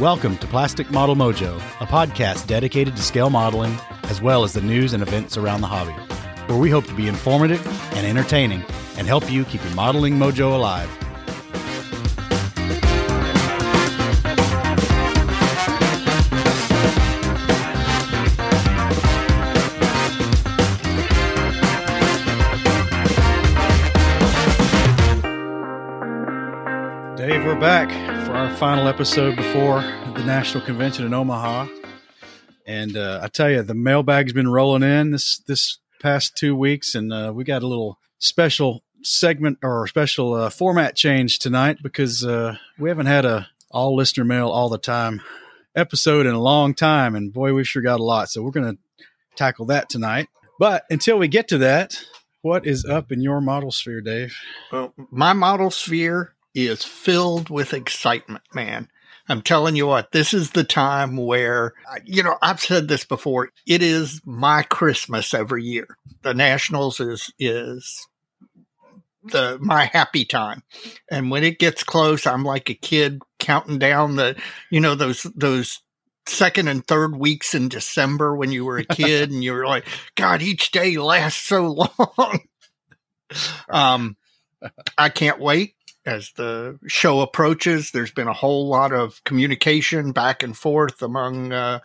[0.00, 4.62] Welcome to Plastic Model Mojo, a podcast dedicated to scale modeling as well as the
[4.62, 5.92] news and events around the hobby,
[6.46, 7.60] where we hope to be informative
[7.94, 8.64] and entertaining
[8.96, 10.88] and help you keep your modeling mojo alive.
[27.18, 27.89] Dave, we're back
[28.60, 31.66] final episode before the National Convention in Omaha.
[32.66, 36.94] And uh, I tell you, the mailbag's been rolling in this this past two weeks,
[36.94, 42.22] and uh, we got a little special segment or special uh, format change tonight because
[42.22, 45.22] uh, we haven't had a all listener mail all the time
[45.74, 48.28] episode in a long time, and boy, we sure got a lot.
[48.28, 49.04] So we're going to
[49.36, 50.28] tackle that tonight.
[50.58, 51.98] But until we get to that,
[52.42, 54.36] what is up in your model sphere, Dave?
[54.70, 58.88] Well, my model sphere is filled with excitement, man.
[59.28, 61.72] I'm telling you what, this is the time where,
[62.04, 63.50] you know, I've said this before.
[63.64, 65.96] It is my Christmas every year.
[66.22, 68.08] The Nationals is, is
[69.22, 70.64] the, my happy time.
[71.08, 74.34] And when it gets close, I'm like a kid counting down the,
[74.68, 75.80] you know, those, those
[76.26, 79.86] second and third weeks in December when you were a kid and you were like,
[80.16, 82.40] God, each day lasts so long.
[83.68, 84.16] um,
[84.98, 85.74] I can't wait
[86.06, 87.90] as the show approaches.
[87.90, 91.80] There's been a whole lot of communication back and forth among uh,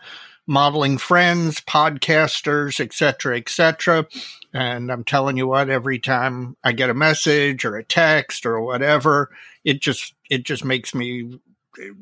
[0.46, 4.06] modeling friends, podcasters, etc., etc.
[4.52, 8.60] And I'm telling you what, every time I get a message or a text or
[8.60, 9.30] whatever,
[9.64, 11.38] it just it just makes me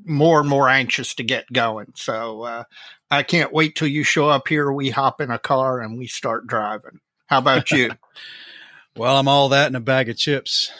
[0.04, 1.92] more and more anxious to get going.
[1.96, 2.64] So uh,
[3.10, 4.70] I can't wait till you show up here.
[4.72, 7.00] We hop in a car and we start driving.
[7.26, 7.90] How about you?
[8.96, 10.70] well, I'm all that in a bag of chips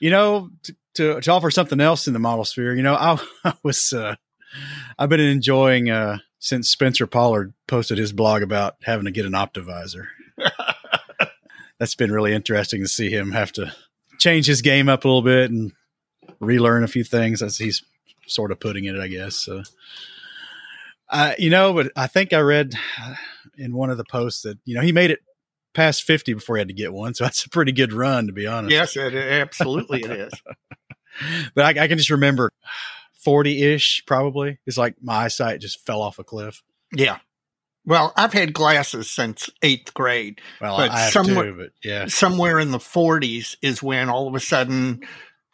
[0.00, 3.22] you know, to, to, to, offer something else in the model sphere, you know, I,
[3.44, 4.16] I was, uh,
[4.98, 9.32] I've been enjoying, uh, since Spencer Pollard posted his blog about having to get an
[9.32, 10.06] optivisor.
[11.78, 13.72] That's been really interesting to see him have to
[14.18, 15.72] change his game up a little bit and
[16.40, 17.82] relearn a few things as he's
[18.26, 19.36] sort of putting it, I guess.
[19.36, 19.62] So,
[21.10, 22.74] uh, you know, but I think I read
[23.56, 25.20] in one of the posts that, you know, he made it
[25.74, 27.14] past 50 before he had to get one.
[27.14, 28.72] So that's a pretty good run, to be honest.
[28.72, 30.32] Yes, it, absolutely it is.
[31.54, 32.50] but I, I, can just remember
[33.22, 34.58] 40 ish, probably.
[34.66, 36.62] It's like my eyesight just fell off a cliff.
[36.92, 37.18] Yeah.
[37.84, 40.40] Well, I've had glasses since eighth grade.
[40.60, 42.06] Well, but I have somewhere, too, but yeah.
[42.06, 45.02] Somewhere in the 40s is when all of a sudden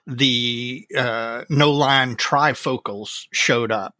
[0.07, 3.95] the uh, no line trifocals showed up.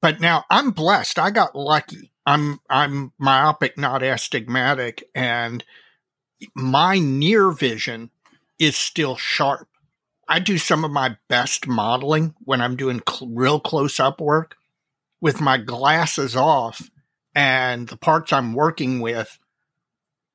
[0.00, 1.18] But now I'm blessed.
[1.18, 5.64] I got lucky I'm I'm myopic, not astigmatic, and
[6.54, 8.10] my near vision
[8.58, 9.68] is still sharp.
[10.28, 14.56] I do some of my best modeling when I'm doing cl- real close up work
[15.20, 16.90] with my glasses off
[17.34, 19.38] and the parts I'm working with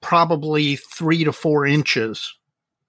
[0.01, 2.35] probably three to four inches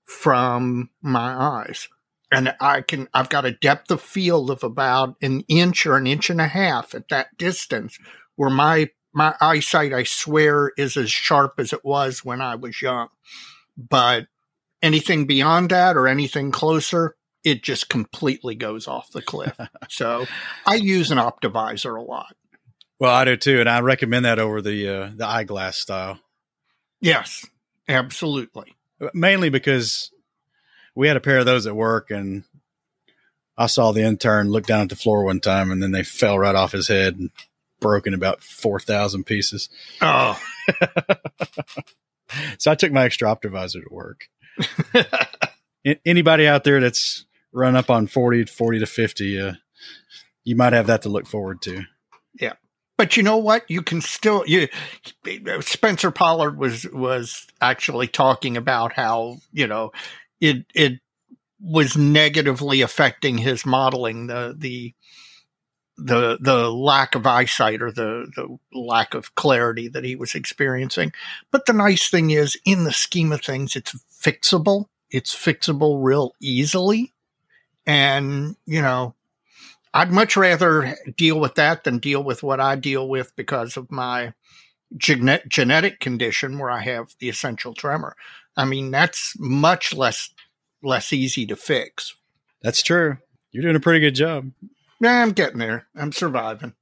[0.04, 1.88] from my eyes.
[2.32, 6.06] And I can, I've got a depth of field of about an inch or an
[6.06, 7.98] inch and a half at that distance
[8.36, 12.82] where my my eyesight, I swear, is as sharp as it was when I was
[12.82, 13.08] young.
[13.76, 14.26] But
[14.82, 19.58] anything beyond that or anything closer, it just completely goes off the cliff.
[19.88, 20.26] so
[20.66, 22.36] I use an optivisor a lot.
[22.98, 26.18] Well, I do too, and I recommend that over the uh, the eyeglass style.
[27.00, 27.46] Yes,
[27.88, 28.74] absolutely.
[29.12, 30.10] Mainly because
[30.94, 32.44] we had a pair of those at work, and
[33.56, 36.38] I saw the intern look down at the floor one time, and then they fell
[36.38, 37.16] right off his head.
[37.16, 37.30] And
[37.80, 39.68] broken about 4,000 pieces.
[40.00, 40.40] Oh.
[42.58, 44.28] so I took my extra optivisor to work.
[46.04, 49.52] Anybody out there that's run up on 40, 40 to 50, uh,
[50.44, 51.82] you might have that to look forward to.
[52.40, 52.54] Yeah.
[52.98, 53.64] But you know what?
[53.68, 54.68] You can still you
[55.60, 59.92] Spencer Pollard was was actually talking about how, you know,
[60.40, 61.00] it it
[61.60, 64.94] was negatively affecting his modeling the the
[65.98, 71.12] the the lack of eyesight or the the lack of clarity that he was experiencing.
[71.50, 74.86] But the nice thing is, in the scheme of things, it's fixable.
[75.10, 77.14] It's fixable real easily,
[77.86, 79.14] and you know,
[79.94, 83.90] I'd much rather deal with that than deal with what I deal with because of
[83.90, 84.34] my
[84.96, 88.16] genet- genetic condition where I have the essential tremor.
[88.56, 90.30] I mean, that's much less
[90.82, 92.14] less easy to fix.
[92.62, 93.18] That's true.
[93.52, 94.50] You're doing a pretty good job.
[95.00, 95.86] Yeah, I'm getting there.
[95.94, 96.74] I'm surviving.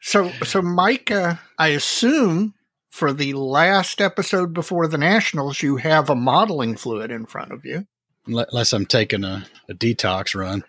[0.00, 2.54] so, so Mike, uh, I assume
[2.90, 7.64] for the last episode before the Nationals, you have a modeling fluid in front of
[7.64, 7.86] you.
[8.26, 10.64] unless I'm taking a, a detox run.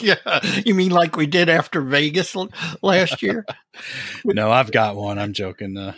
[0.02, 2.34] yeah, you mean like we did after Vegas
[2.82, 3.46] last year?
[4.24, 5.18] no, I've got one.
[5.18, 5.76] I'm joking.
[5.76, 5.94] Uh,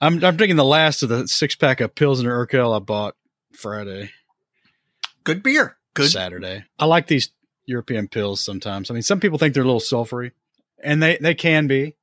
[0.00, 3.14] I'm I'm drinking the last of the six pack of Pilsner Urquell I bought
[3.52, 4.10] Friday,
[5.24, 5.76] Good beer.
[5.94, 6.10] Good.
[6.10, 6.64] Saturday.
[6.78, 7.30] I like these
[7.70, 8.90] European pills sometimes.
[8.90, 10.32] I mean, some people think they're a little sulfury,
[10.82, 11.96] and they they can be.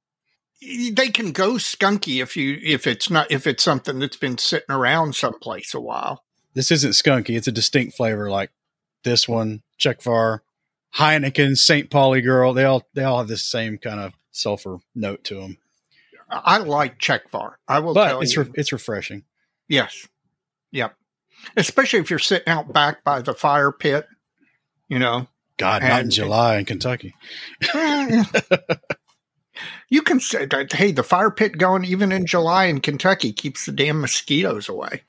[0.60, 4.74] They can go skunky if you if it's not if it's something that's been sitting
[4.74, 6.24] around someplace a while.
[6.56, 7.38] This isn't skunky.
[7.38, 8.50] It's a distinct flavor like
[9.04, 10.40] this one, Czechvar,
[10.96, 11.92] Heineken, St.
[11.92, 12.54] Pauli Girl.
[12.54, 15.58] They all they all have this same kind of sulfur note to them.
[16.30, 17.54] I like Czechvar.
[17.68, 18.44] I will But tell it's you.
[18.44, 19.24] re- it's refreshing.
[19.68, 20.08] yes.
[20.72, 20.96] Yep.
[21.56, 24.08] Especially if you're sitting out back by the fire pit,
[24.90, 25.28] you know.
[25.58, 27.14] God, not in And- July in Kentucky.
[29.90, 33.72] you can say hey, the fire pit going even in July in Kentucky keeps the
[33.72, 35.04] damn mosquitoes away.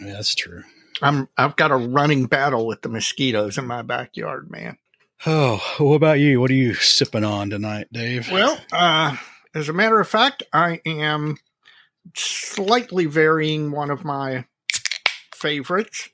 [0.00, 0.62] Yeah, that's true.
[1.00, 4.78] I'm I've got a running battle with the mosquitoes in my backyard, man.
[5.26, 6.40] Oh, what about you?
[6.40, 8.30] What are you sipping on tonight, Dave?
[8.30, 9.16] Well, uh,
[9.54, 11.36] as a matter of fact, I am
[12.16, 14.46] slightly varying one of my
[15.34, 16.08] favorites.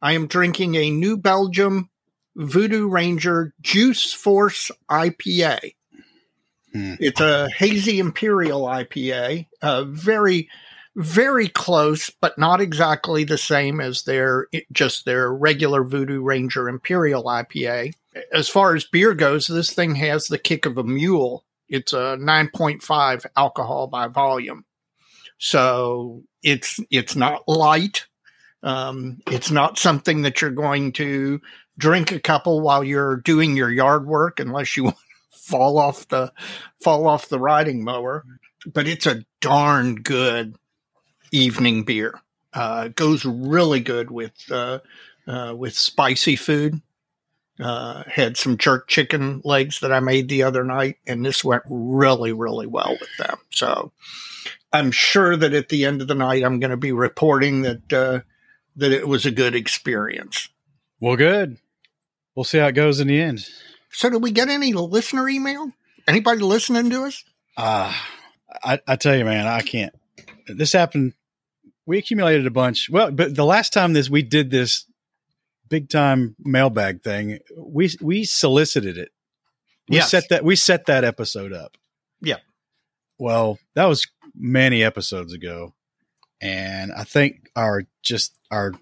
[0.00, 1.90] I am drinking a New Belgium
[2.38, 5.74] Voodoo Ranger Juice Force IPA.
[6.72, 6.94] Hmm.
[7.00, 10.48] It's a hazy imperial IPA, uh, very,
[10.94, 17.24] very close, but not exactly the same as their just their regular Voodoo Ranger Imperial
[17.24, 17.94] IPA.
[18.32, 21.44] As far as beer goes, this thing has the kick of a mule.
[21.68, 24.64] It's a 9.5 alcohol by volume,
[25.38, 28.06] so it's it's not light.
[28.62, 31.40] Um, it's not something that you're going to
[31.78, 34.92] drink a couple while you're doing your yard work, unless you
[35.30, 36.32] fall off the
[36.82, 38.24] fall off the riding mower.
[38.66, 40.56] But it's a darn good
[41.32, 42.20] evening beer.
[42.52, 44.80] Uh, goes really good with uh,
[45.26, 46.82] uh, with spicy food.
[47.60, 51.64] Uh, had some jerk chicken legs that I made the other night, and this went
[51.68, 53.36] really, really well with them.
[53.50, 53.90] So
[54.72, 57.92] I'm sure that at the end of the night, I'm going to be reporting that
[57.92, 58.20] uh,
[58.76, 60.48] that it was a good experience.
[61.00, 61.58] Well, good.
[62.38, 63.44] We'll see how it goes in the end.
[63.90, 65.72] So, did we get any listener email?
[66.06, 67.24] Anybody listening to us?
[67.56, 67.92] Uh,
[68.62, 69.92] I, I tell you, man, I can't.
[70.46, 71.14] This happened.
[71.84, 72.90] We accumulated a bunch.
[72.90, 74.86] Well, but the last time this we did this
[75.68, 79.10] big time mailbag thing, we we solicited it.
[79.88, 80.08] We Yes.
[80.08, 81.76] set that we set that episode up.
[82.20, 82.36] Yeah.
[83.18, 84.06] Well, that was
[84.36, 85.74] many episodes ago,
[86.40, 88.74] and I think our just our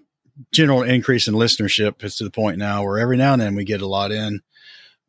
[0.51, 3.63] general increase in listenership is to the point now where every now and then we
[3.63, 4.41] get a lot in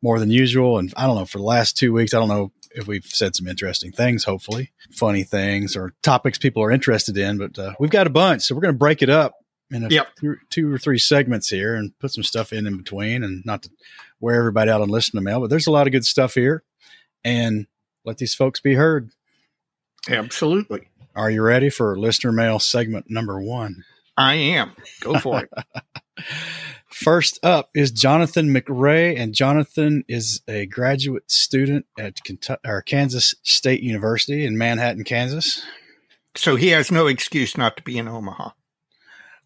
[0.01, 0.77] more than usual.
[0.79, 3.35] And I don't know for the last two weeks, I don't know if we've said
[3.35, 7.89] some interesting things, hopefully funny things or topics people are interested in, but uh, we've
[7.89, 8.43] got a bunch.
[8.43, 9.35] So we're going to break it up
[9.71, 10.07] in a Yep.
[10.19, 13.63] th- two or three segments here and put some stuff in in between and not
[13.63, 13.69] to
[14.19, 16.63] wear everybody out on listen to mail, but there's a lot of good stuff here
[17.23, 17.67] and
[18.05, 19.09] let these folks be heard.
[20.09, 20.87] Absolutely.
[21.15, 23.83] Are you ready for listener mail segment number one?
[24.19, 24.73] I am.
[24.99, 25.49] Go for it.
[26.91, 33.33] First up is Jonathan McRae, and Jonathan is a graduate student at Kentucky, or Kansas
[33.43, 35.63] State University in Manhattan, Kansas.
[36.35, 38.49] so, he has no excuse not to be in Omaha.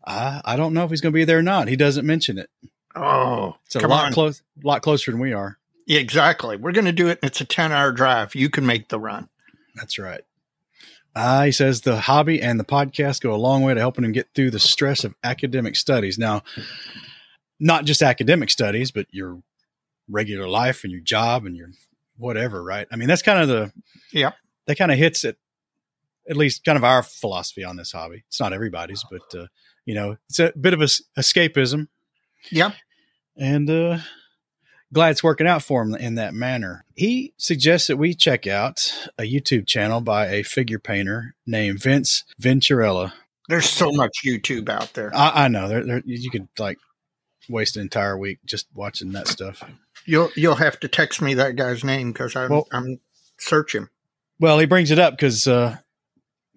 [0.05, 1.67] I, I don't know if he's going to be there or not.
[1.67, 2.49] He doesn't mention it.
[2.95, 5.59] Oh, It's a come lot close, lot closer than we are.
[5.85, 6.57] Yeah, exactly.
[6.57, 7.19] We're going to do it.
[7.21, 8.33] and It's a 10 hour drive.
[8.33, 9.29] You can make the run.
[9.75, 10.21] That's right.
[11.15, 14.11] Uh, he says the hobby and the podcast go a long way to helping him
[14.11, 16.17] get through the stress of academic studies.
[16.17, 16.41] Now,
[17.59, 19.41] not just academic studies, but your
[20.09, 21.69] regular life and your job and your
[22.17, 22.87] whatever, right?
[22.91, 23.71] I mean, that's kind of the,
[24.11, 24.31] yeah.
[24.65, 25.37] that kind of hits it,
[26.29, 28.23] at least kind of our philosophy on this hobby.
[28.27, 29.47] It's not everybody's, but, uh,
[29.85, 30.85] you know, it's a bit of a,
[31.19, 31.87] escapism
[32.51, 32.71] Yeah.
[33.37, 33.99] and uh,
[34.93, 36.85] glad it's working out for him in that manner.
[36.95, 42.23] He suggests that we check out a YouTube channel by a figure painter named Vince
[42.41, 43.11] Venturella.
[43.49, 45.11] There's so much YouTube out there.
[45.13, 46.77] I, I know there, there, you could like
[47.49, 49.61] waste an entire week just watching that stuff.
[50.05, 52.99] You'll you'll have to text me that guy's name because I'm Well- I'm
[53.37, 53.89] searching.
[54.39, 55.77] Well, he brings it up because uh,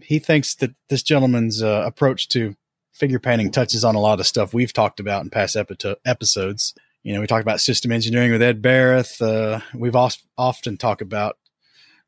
[0.00, 2.56] he thinks that this gentleman's uh, approach to
[2.92, 6.74] figure painting touches on a lot of stuff we've talked about in past epi- episodes.
[7.06, 9.20] You know, we talked about system engineering with Ed Barrett.
[9.22, 11.38] Uh, we've os- often talked about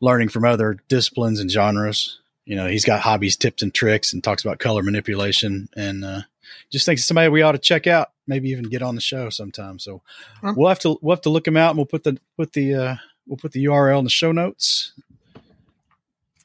[0.01, 2.19] learning from other disciplines and genres.
[2.45, 5.69] You know, he's got hobbies, tips, and tricks, and talks about color manipulation.
[5.77, 6.23] And uh,
[6.73, 9.79] just thinks somebody we ought to check out, maybe even get on the show sometime.
[9.79, 10.03] So
[10.41, 10.55] Hmm.
[10.57, 12.75] we'll have to we'll have to look him out, and we'll put the put the
[12.75, 14.95] uh, we'll put the URL in the show notes.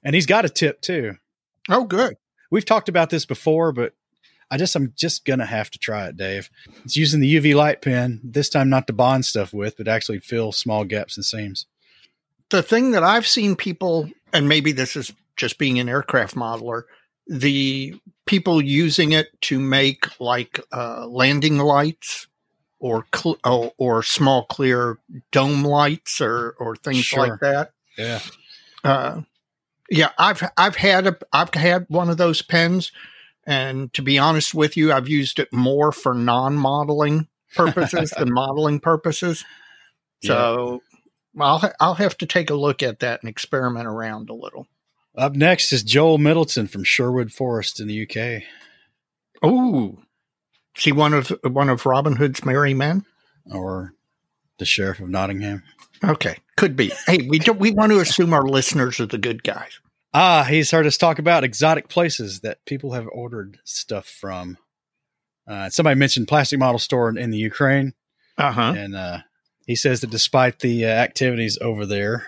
[0.03, 1.15] And he's got a tip too.
[1.69, 2.17] Oh, good.
[2.51, 3.95] We've talked about this before, but
[4.53, 6.49] I just I'm just gonna have to try it, Dave.
[6.85, 10.19] It's using the UV light pen this time, not to bond stuff with, but actually
[10.19, 11.65] fill small gaps and seams.
[12.49, 16.83] The thing that I've seen people, and maybe this is just being an aircraft modeler,
[17.27, 17.95] the
[18.27, 22.27] people using it to make like uh, landing lights
[22.79, 24.99] or cl- or, or small clear
[25.31, 27.27] dome lights or or things Sure.
[27.27, 27.71] like that.
[27.97, 28.19] Yeah.
[28.83, 29.21] Uh,
[29.89, 32.91] yeah, I've I've had a I've had one of those pens,
[33.45, 38.79] and to be honest with you, I've used it more for non-modeling purposes than modeling
[38.79, 39.43] purposes.
[40.23, 40.81] So
[41.39, 44.67] I'll I'll have to take a look at that and experiment around a little.
[45.15, 48.43] Up next is Joel Middleton from Sherwood Forest in the UK.
[49.43, 49.99] Oh,
[50.75, 53.05] see one of one of Robin Hood's merry men.
[53.51, 53.93] or
[54.59, 55.63] the sheriff of Nottingham.
[56.03, 56.91] Okay, could be.
[57.05, 59.79] Hey, we don't, we want to assume our listeners are the good guys.
[60.13, 64.57] Ah, he's heard us talk about exotic places that people have ordered stuff from.
[65.47, 67.93] Uh, somebody mentioned plastic model store in, in the Ukraine,
[68.37, 68.73] Uh huh.
[68.77, 69.19] and uh,
[69.65, 72.27] he says that despite the uh, activities over there,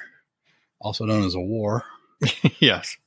[0.82, 1.84] also known as a war,
[2.60, 2.98] yes.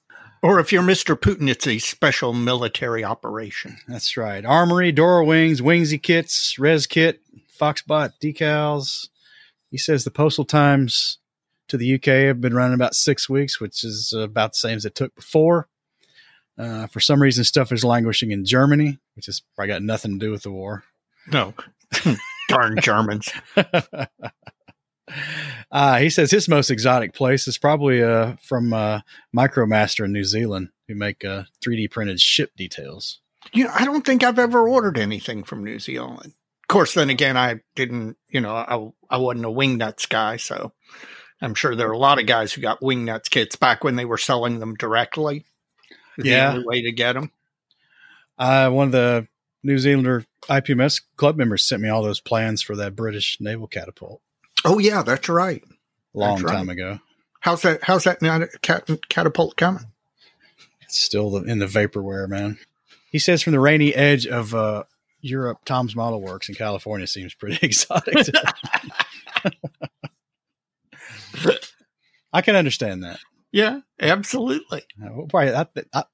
[0.40, 1.16] Or if you're Mr.
[1.16, 3.78] Putin, it's a special military operation.
[3.88, 4.44] that's right.
[4.47, 7.20] Armory, Dora Wings, Wingsy kits, Res kit,
[7.61, 9.08] Foxbot decals.
[9.70, 11.18] He says the postal times
[11.68, 14.76] to the UK I've been running about six weeks, which is uh, about the same
[14.76, 15.68] as it took before.
[16.58, 20.26] Uh, for some reason, stuff is languishing in Germany, which has probably got nothing to
[20.26, 20.82] do with the war.
[21.30, 21.54] No,
[22.48, 23.30] darn Germans.
[25.70, 29.00] uh, he says his most exotic place is probably uh, from uh,
[29.37, 33.20] Micromaster in New Zealand, who make uh, 3D printed ship details.
[33.52, 36.34] You know, I don't think I've ever ordered anything from New Zealand.
[36.64, 38.16] Of course, then again, I didn't.
[38.28, 40.72] You know, I I wasn't a wingnuts guy, so
[41.40, 44.04] I'm sure there are a lot of guys who got wingnuts kits back when they
[44.04, 45.45] were selling them directly.
[46.16, 46.52] The Yeah.
[46.52, 47.30] only way to get them.
[48.38, 49.28] Uh, one of the
[49.62, 54.21] New Zealander IPMS club members sent me all those plans for that British naval catapult
[54.64, 55.62] Oh yeah, that's right.
[56.14, 56.52] long That's right.
[56.57, 56.99] time ago.
[57.40, 57.85] How's that?
[57.85, 58.18] How's that
[58.62, 59.85] cat, catapult coming?
[60.83, 62.59] It's still the, in the vaporware, man.
[63.12, 64.85] He says from the rainy edge of uh,
[65.21, 68.16] Europe, Tom's Model Works in California seems pretty exotic.
[72.33, 73.18] I can understand that.
[73.52, 74.83] Yeah, absolutely.
[75.02, 76.04] Uh, Probably, I, I,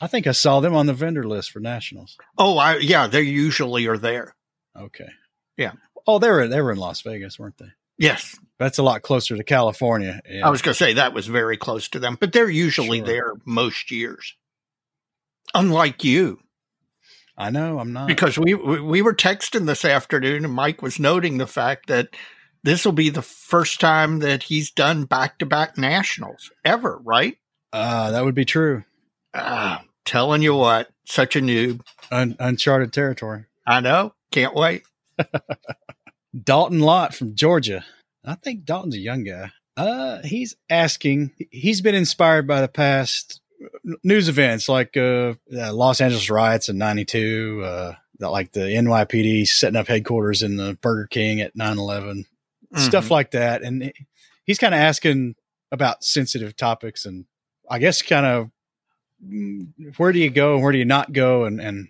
[0.00, 2.16] I think I saw them on the vendor list for nationals.
[2.36, 4.34] Oh, I yeah, they usually are there.
[4.76, 5.08] Okay.
[5.56, 5.72] Yeah.
[6.06, 7.68] Oh, they were they were in Las Vegas, weren't they?
[7.98, 10.22] Yes, That's a lot closer to California.
[10.26, 10.46] Yeah.
[10.46, 13.06] I was going to say that was very close to them, but they're usually Sure.
[13.06, 14.34] there most years.
[15.54, 16.40] Unlike you,
[17.36, 17.78] I know.
[17.78, 18.06] I'm not.
[18.08, 22.08] because we we were texting this afternoon, and Mike was noting the fact that
[22.62, 26.98] this will be the first time that he's done back to back nationals ever.
[27.02, 27.36] Right?
[27.72, 28.84] uh, that would be true.
[29.34, 31.82] Ah, telling you what, such a noob.
[32.10, 33.44] Un- uncharted territory.
[33.66, 34.14] I know.
[34.32, 34.82] Can't wait.
[36.44, 37.84] Dalton Lott from Georgia.
[38.24, 39.50] I think Dalton's a young guy.
[39.76, 41.32] Uh, he's asking.
[41.50, 43.40] He's been inspired by the past
[44.02, 49.76] news events like uh, uh, Los Angeles riots in '92, uh, like the NYPD setting
[49.76, 51.54] up headquarters in the Burger King at
[52.74, 53.62] 9/11, stuff like that.
[53.62, 53.92] And
[54.44, 55.34] he's kind of asking
[55.72, 57.26] about sensitive topics, and
[57.68, 58.50] I guess kind of
[59.24, 61.88] mm, where do you go and where do you not go, and and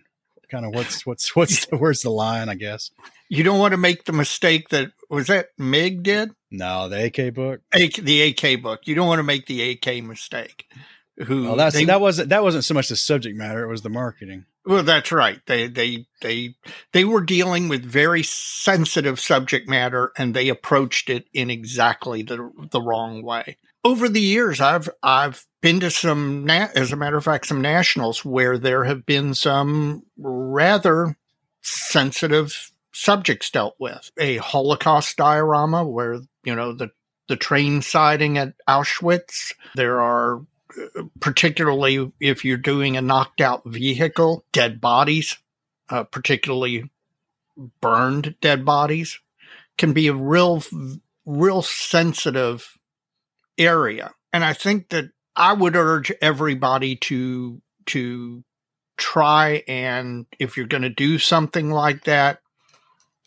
[0.51, 2.49] kind of what's what's what's the, where's the line?
[2.49, 2.91] I guess.
[3.29, 6.33] You don't want to make the mistake that was that Mig did.
[6.51, 7.61] No, the AK book.
[7.73, 8.81] AK, the AK book.
[8.87, 10.67] You don't want to make the AK mistake.
[11.27, 11.45] Who?
[11.45, 13.91] Well, that's they- that wasn't that wasn't so much the subject matter; it was the
[13.91, 14.47] marketing.
[14.65, 15.41] Well, that's right.
[15.47, 16.55] They they they
[16.93, 22.51] they were dealing with very sensitive subject matter, and they approached it in exactly the
[22.71, 23.57] the wrong way.
[23.85, 27.63] Over the years, I've I've been to some, na- as a matter of fact, some
[27.63, 31.17] nationals where there have been some rather
[31.63, 34.11] sensitive subjects dealt with.
[34.19, 36.91] A Holocaust diorama where you know the
[37.29, 39.53] the train siding at Auschwitz.
[39.75, 40.41] There are
[41.21, 45.39] particularly if you're doing a knocked out vehicle, dead bodies,
[45.89, 46.91] uh, particularly
[47.81, 49.19] burned dead bodies,
[49.77, 50.63] can be a real,
[51.27, 52.79] real sensitive
[53.59, 54.13] area.
[54.33, 58.45] And I think that I would urge everybody to to
[58.97, 62.41] try and if you're going to do something like that,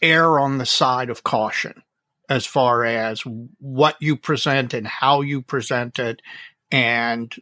[0.01, 1.81] err on the side of caution
[2.29, 3.21] as far as
[3.59, 6.21] what you present and how you present it
[6.74, 7.34] and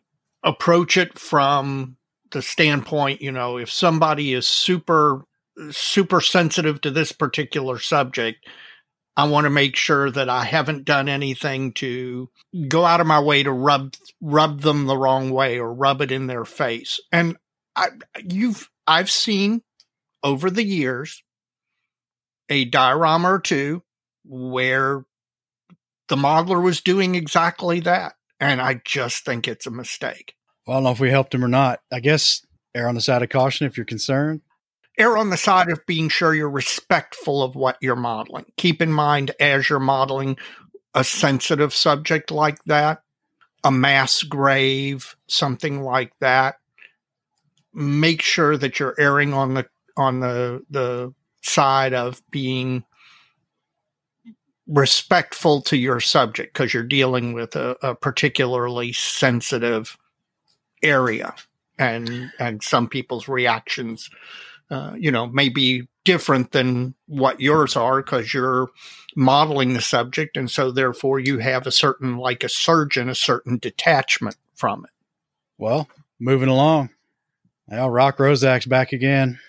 [0.43, 1.95] approach it from
[2.31, 5.23] the standpoint, you know, if somebody is super,
[5.71, 8.45] super sensitive to this particular subject,
[9.15, 12.29] I want to make sure that I haven't done anything to
[12.67, 16.11] go out of my way to rub rub them the wrong way or rub it
[16.11, 16.99] in their face.
[17.11, 17.37] And
[17.75, 17.87] I
[18.23, 19.63] you've I've seen
[20.23, 21.23] over the years
[22.49, 23.83] a diorama or two
[24.23, 25.05] where
[26.07, 28.13] the modeler was doing exactly that.
[28.41, 30.35] And I just think it's a mistake.
[30.65, 31.79] Well, I don't know if we helped him or not.
[31.91, 32.45] I guess
[32.75, 34.41] err on the side of caution if you're concerned.
[34.97, 38.45] Err on the side of being sure you're respectful of what you're modeling.
[38.57, 40.37] Keep in mind as you're modeling
[40.93, 43.03] a sensitive subject like that,
[43.63, 46.55] a mass grave, something like that,
[47.73, 52.83] make sure that you're erring on the on the the side of being
[54.67, 59.97] respectful to your subject because you're dealing with a, a, particularly sensitive
[60.83, 61.33] area.
[61.77, 64.09] And and some people's reactions
[64.69, 68.69] uh, you know may be different than what yours are because you're
[69.15, 70.37] modeling the subject.
[70.37, 74.91] And so therefore you have a certain like a surgeon a certain detachment from it.
[75.57, 75.89] Well
[76.19, 76.91] moving along.
[77.67, 79.39] Now Rock Roszak's back again.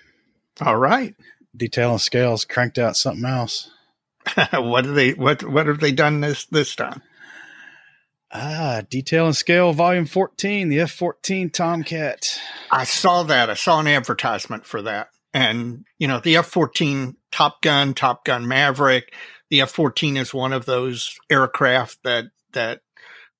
[0.61, 1.15] All right.
[1.55, 3.72] Detail and scales cranked out something else.
[4.53, 7.03] what have they what what have they done this this time?
[8.35, 12.41] Ah, detail and scale volume 14, the F14 Tomcat.
[12.71, 13.51] I saw that.
[13.51, 15.09] I saw an advertisement for that.
[15.35, 19.13] And, you know, the F14 Top Gun, Top Gun Maverick,
[19.51, 22.81] the F14 is one of those aircraft that that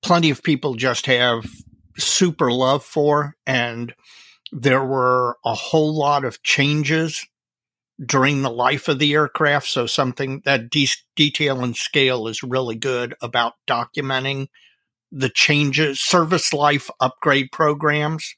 [0.03, 1.45] plenty of people just have
[1.97, 3.95] super love for and
[4.51, 7.25] there were a whole lot of changes
[8.03, 9.67] during the life of the aircraft.
[9.67, 14.47] So something that de- detail and scale is really good about documenting
[15.11, 18.35] the changes, service life upgrade programs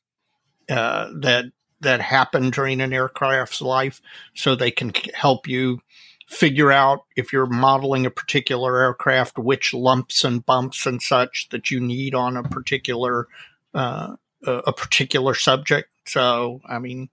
[0.70, 1.46] uh, that
[1.82, 4.02] that happen during an aircraft's life,
[4.34, 5.82] so they can help you
[6.28, 11.70] figure out if you're modeling a particular aircraft, which lumps and bumps and such that
[11.70, 13.28] you need on a particular
[13.74, 14.16] uh,
[14.46, 15.90] a particular subject.
[16.08, 17.10] So, I mean,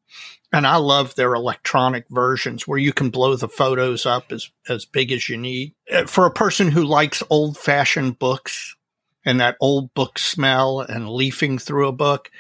[0.53, 4.85] and I love their electronic versions where you can blow the photos up as, as
[4.85, 5.75] big as you need.
[5.91, 8.77] Uh, for a person who likes old fashioned books
[9.25, 12.31] and that old book smell and leafing through a book,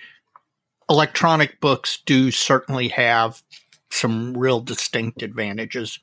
[0.91, 3.43] electronic books do certainly have
[3.91, 5.99] some real distinct advantages.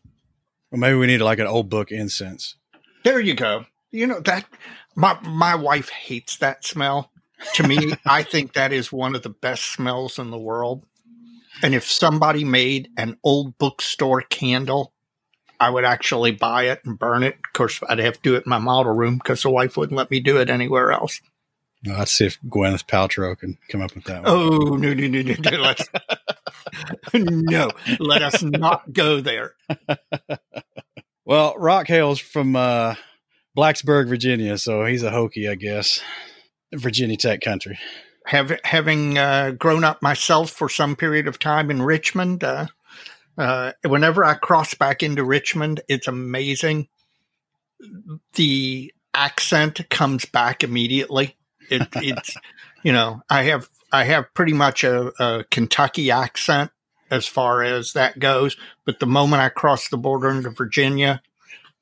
[0.72, 2.56] Well, maybe we need like an old book incense.
[3.04, 3.66] There you go.
[3.92, 4.46] You know that
[4.96, 7.12] my my wife hates that smell.
[7.56, 10.86] To me, I think that is one of the best smells in the world.
[11.62, 14.94] And if somebody made an old bookstore candle,
[15.60, 17.36] I would actually buy it and burn it.
[17.36, 19.98] Of course, I'd have to do it in my model room because the wife wouldn't
[19.98, 21.22] let me do it anywhere else.
[21.86, 24.24] let's see if Gwyneth Paltrow can come up with that.
[24.24, 24.32] One.
[24.32, 25.58] Oh no no no no no!
[25.58, 25.90] Let's,
[27.14, 29.56] no, let us not go there.
[31.26, 32.96] well, Rock hails from uh,
[33.58, 36.02] Blacksburg, Virginia, so he's a Hokie, I guess.
[36.74, 37.80] Virginia Tech country
[38.26, 42.68] have, having uh, grown up myself for some period of time in Richmond, uh,
[43.38, 46.90] uh, whenever I cross back into Richmond, it's amazing.
[48.34, 51.38] The accent comes back immediately.
[51.70, 52.36] It, it's,
[52.84, 56.70] you know, I have I have pretty much a, a, Kentucky accent
[57.10, 58.56] as far as that goes,
[58.86, 61.24] but the moment I cross the border into Virginia,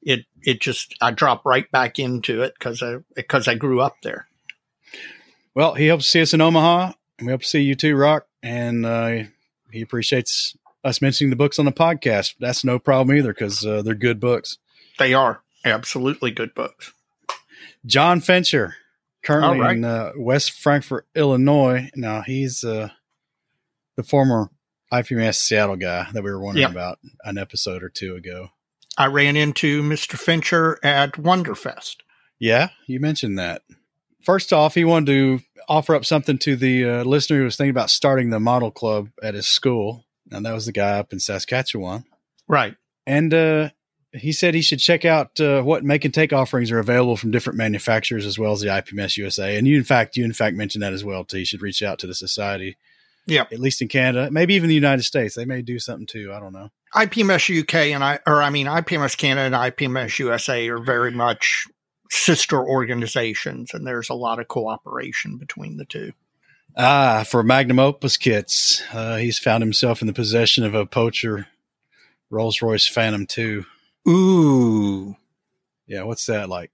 [0.02, 3.98] it it just I drop right back into it because I because I grew up
[4.04, 4.28] there.
[5.58, 7.96] Well, he hopes to see us in Omaha, and we hope to see you too,
[7.96, 8.28] Rock.
[8.44, 9.24] And uh,
[9.72, 12.36] he appreciates us mentioning the books on the podcast.
[12.40, 14.60] That's no problem either because uh, they're good books.
[15.00, 16.94] They are absolutely good books.
[17.88, 18.76] John Fincher,
[19.24, 19.76] currently right.
[19.76, 21.90] in uh, West Frankfort, Illinois.
[21.96, 22.90] Now he's uh,
[23.96, 24.52] the former
[24.94, 26.72] IPMS Seattle guy that we were wondering yep.
[26.72, 28.50] about an episode or two ago.
[28.96, 30.20] I ran into Mr.
[30.20, 31.96] Fincher at Wonderfest.
[32.38, 33.64] Yeah, you mentioned that.
[34.22, 37.72] First off, he wanted to offer up something to the uh, listener who was thinking
[37.72, 40.06] about starting the model club at his school.
[40.32, 42.04] And that was the guy up in Saskatchewan.
[42.48, 42.76] Right.
[43.06, 43.70] And uh,
[44.14, 47.32] he said he should check out uh, what make and take offerings are available from
[47.32, 49.58] different manufacturers as well as the IPMS USA.
[49.58, 51.40] And you, in fact, you in fact mentioned that as well too.
[51.40, 52.78] You should reach out to the society.
[53.26, 53.46] Yeah.
[53.52, 55.36] At least in Canada, maybe even the United States.
[55.36, 56.32] They may do something too.
[56.34, 56.70] I don't know.
[56.96, 61.68] IPMS UK and I, or I mean, IPMS Canada and IPMS USA are very much
[62.10, 66.14] sister organizations, and there's a lot of cooperation between the two.
[66.76, 71.48] Ah, for magnum opus kits, uh, he's found himself in the possession of a Pocher
[72.30, 73.66] Rolls Royce Phantom 2.
[74.08, 75.16] Ooh.
[75.88, 76.72] Yeah, what's that like?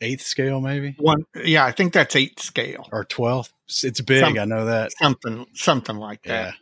[0.00, 0.94] Eighth scale, maybe?
[0.98, 3.52] One, yeah, I think that's eighth scale or twelfth.
[3.82, 4.20] It's big.
[4.20, 6.30] Some, I know that something, something like that.
[6.30, 6.52] Yeah.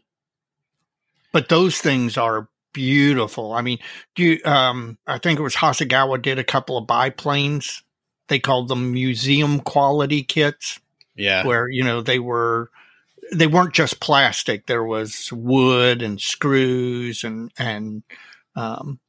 [1.33, 3.53] But those things are beautiful.
[3.53, 3.79] I mean,
[4.15, 7.83] do you, um, I think it was Hasegawa did a couple of biplanes
[8.29, 10.81] they called them museum quality kits.
[11.15, 11.47] Yeah.
[11.47, 12.71] Where, you know, they were
[13.33, 14.67] they weren't just plastic.
[14.67, 18.03] There was wood and screws and and
[18.55, 19.01] um,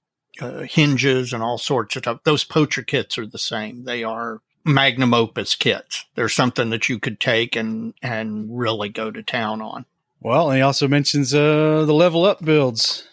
[0.42, 2.24] uh, hinges and all sorts of stuff.
[2.24, 3.84] Those Pocher kits are the same.
[3.84, 6.06] They are magnum opus kits.
[6.16, 9.86] They're something that you could take and and really go to town on.
[10.20, 13.08] Well, and he also mentions uh, the level up builds.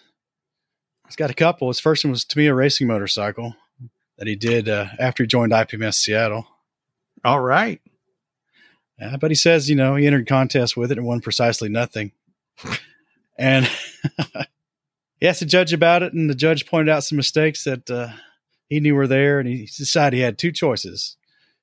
[1.06, 1.68] He's got a couple.
[1.68, 3.54] His first one was Tamiya racing motorcycle
[4.18, 6.46] that he did uh, after he joined IPMS Seattle.
[7.24, 7.81] All right.
[8.98, 12.12] Yeah, but he says, you know, he entered contest with it and won precisely nothing.
[13.38, 13.68] and
[15.20, 18.09] he asked the judge about it, and the judge pointed out some mistakes that uh,
[18.68, 21.16] he knew were there, and he decided he had two choices: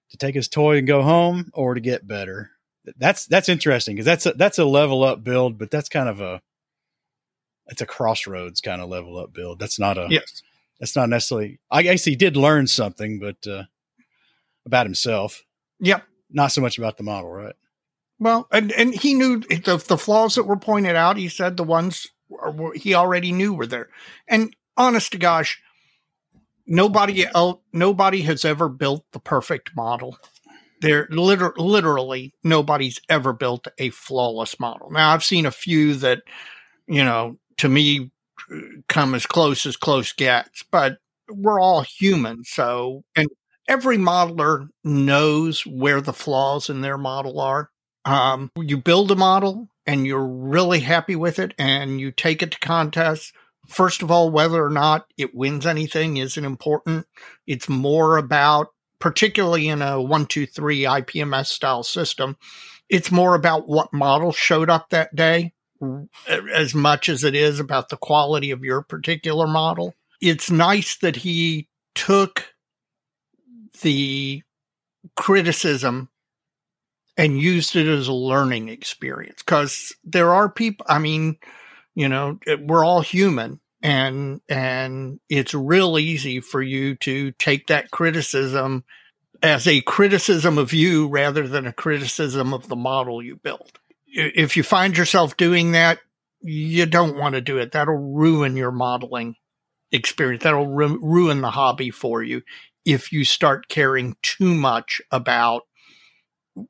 [0.09, 2.51] to take his toy and go home, or to get better.
[2.97, 6.19] That's that's interesting because that's a, that's a level up build, but that's kind of
[6.19, 6.41] a
[7.67, 9.59] it's a crossroads kind of level up build.
[9.59, 10.41] That's not a yes.
[10.81, 11.61] That's not necessarily.
[11.71, 13.63] I guess he did learn something, but uh,
[14.65, 15.43] about himself.
[15.79, 17.55] Yep not so much about the model, right?
[18.19, 21.17] Well, and and he knew the the flaws that were pointed out.
[21.17, 22.07] He said the ones
[22.75, 23.89] he already knew were there.
[24.27, 25.59] And honest to gosh,
[26.65, 30.17] nobody else, nobody has ever built the perfect model.
[30.81, 34.89] There, liter- literally, nobody's ever built a flawless model.
[34.89, 36.23] Now, I've seen a few that,
[36.87, 38.09] you know, to me,
[38.87, 40.97] come as close as close gets, but
[41.29, 42.43] we're all human.
[42.43, 43.27] So, and
[43.67, 47.69] every modeler knows where the flaws in their model are.
[48.05, 52.51] Um, you build a model and you're really happy with it and you take it
[52.51, 53.31] to contests.
[53.67, 57.05] First of all, whether or not it wins anything isn't important.
[57.47, 62.37] It's more about, particularly in a one, two, three IPMS style system,
[62.89, 65.53] it's more about what model showed up that day
[66.27, 69.93] as much as it is about the quality of your particular model.
[70.21, 72.53] It's nice that he took
[73.81, 74.43] the
[75.15, 76.09] criticism
[77.17, 81.37] and used it as a learning experience because there are people i mean
[81.95, 87.91] you know we're all human and and it's real easy for you to take that
[87.91, 88.83] criticism
[89.43, 93.79] as a criticism of you rather than a criticism of the model you built
[94.11, 95.99] if you find yourself doing that
[96.41, 99.35] you don't want to do it that'll ruin your modeling
[99.91, 102.41] experience that'll ru- ruin the hobby for you
[102.85, 105.63] if you start caring too much about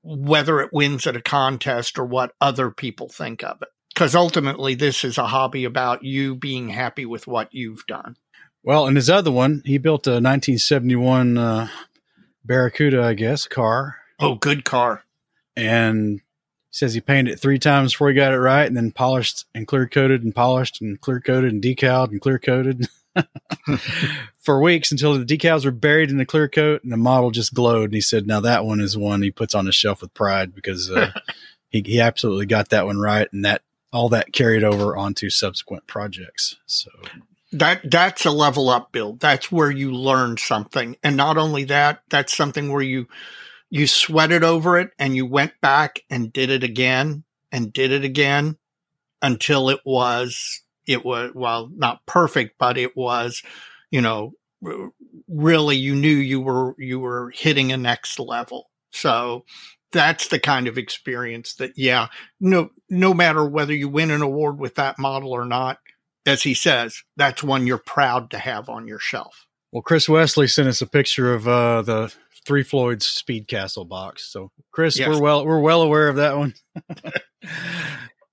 [0.04, 3.70] whether it wins at a contest or what other people think of it.
[3.94, 8.16] Because ultimately, this is a hobby about you being happy with what you've done.
[8.64, 11.68] Well, and his other one, he built a 1971 uh,
[12.46, 13.98] Barracuda, I guess, car.
[14.20, 15.04] Oh, good car.
[15.58, 16.22] And
[16.72, 19.68] says he painted it three times before he got it right, and then polished and
[19.68, 22.88] clear coated and polished and clear coated and decaled and clear coated.
[24.40, 27.54] for weeks until the decals were buried in the clear coat and the model just
[27.54, 27.86] glowed.
[27.86, 30.56] And he said, now that one is one he puts on his shelf with pride
[30.56, 31.12] because uh,
[31.70, 33.28] he, he absolutely got that one right.
[33.34, 36.58] And that all that carried over onto subsequent projects.
[36.66, 36.90] So
[37.52, 39.20] that that's a level up build.
[39.20, 40.96] That's where you learn something.
[41.04, 43.08] And not only that, that's something where you,
[43.72, 48.04] you sweated over it and you went back and did it again and did it
[48.04, 48.58] again
[49.24, 53.42] until it was it was well not perfect but it was
[53.90, 54.34] you know
[55.28, 58.70] really you knew you were you were hitting a next level.
[58.92, 59.46] So
[59.92, 62.08] that's the kind of experience that yeah
[62.40, 65.80] no no matter whether you win an award with that model or not
[66.26, 69.48] as he says that's one you're proud to have on your shelf.
[69.72, 72.14] Well chris wesley sent us a picture of uh, the
[72.46, 75.08] three floyds speed castle box so chris yes.
[75.08, 76.54] we're well we're well aware of that one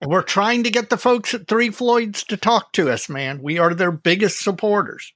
[0.07, 3.43] We're trying to get the folks at Three Floyds to talk to us, man.
[3.43, 5.13] We are their biggest supporters.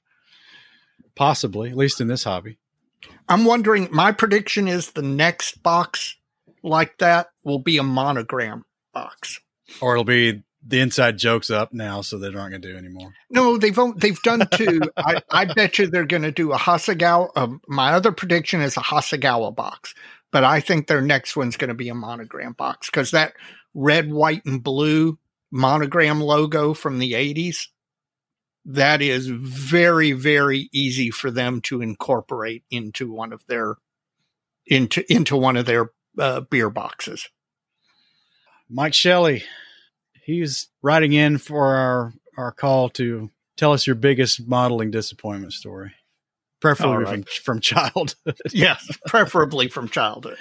[1.15, 2.57] Possibly, at least in this hobby.
[3.29, 6.17] I'm wondering, my prediction is the next box
[6.63, 9.39] like that will be a monogram box.
[9.79, 13.13] Or it'll be the inside jokes up now, so they aren't going to do anymore.
[13.29, 14.81] No, they've they've done two.
[14.97, 17.29] I, I bet you they're going to do a Hasegawa.
[17.35, 19.93] Uh, my other prediction is a Hasegawa box,
[20.31, 23.33] but I think their next one's going to be a monogram box because that
[23.73, 25.17] red, white, and blue
[25.51, 27.67] monogram logo from the 80s,
[28.65, 33.75] that is very, very easy for them to incorporate into one of their
[34.65, 37.29] into into one of their uh, beer boxes.
[38.69, 39.43] Mike Shelley,
[40.23, 45.93] he's writing in for our our call to tell us your biggest modeling disappointment story,
[46.59, 47.07] preferably right.
[47.07, 48.15] from from childhood.
[48.51, 50.37] yes, preferably from childhood.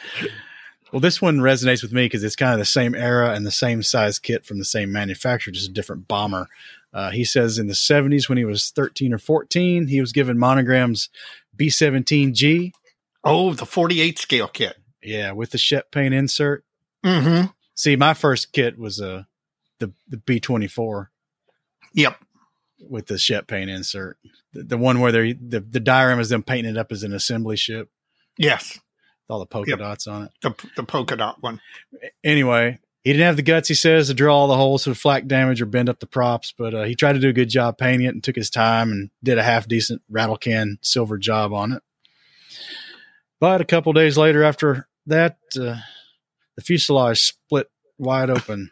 [0.92, 3.50] Well, this one resonates with me because it's kind of the same era and the
[3.50, 6.48] same size kit from the same manufacturer, just a different bomber.
[6.92, 10.38] Uh, he says in the 70s, when he was 13 or 14, he was given
[10.38, 11.08] monograms
[11.56, 12.72] B17G.
[13.24, 14.76] Oh, the 48 scale kit.
[15.02, 16.64] Yeah, with the Shep Paine insert.
[17.04, 17.46] Mm-hmm.
[17.74, 19.26] See, my first kit was a
[19.82, 21.10] the the B twenty four.
[21.92, 22.16] Yep.
[22.88, 24.16] With the Shep Paine insert,
[24.52, 27.12] the, the one where they the the diorama is them painting it up as an
[27.12, 27.90] assembly ship.
[28.38, 28.74] Yes.
[28.74, 28.80] With
[29.28, 29.78] all the polka yep.
[29.78, 30.30] dots on it.
[30.40, 31.60] The the polka dot one.
[32.24, 35.26] Anyway, he didn't have the guts, he says, to drill all the holes for flak
[35.26, 37.78] damage or bend up the props, but uh, he tried to do a good job
[37.78, 41.52] painting it and took his time and did a half decent rattle can silver job
[41.52, 41.82] on it.
[43.38, 45.76] But a couple days later, after that, uh,
[46.56, 48.71] the fuselage split wide open.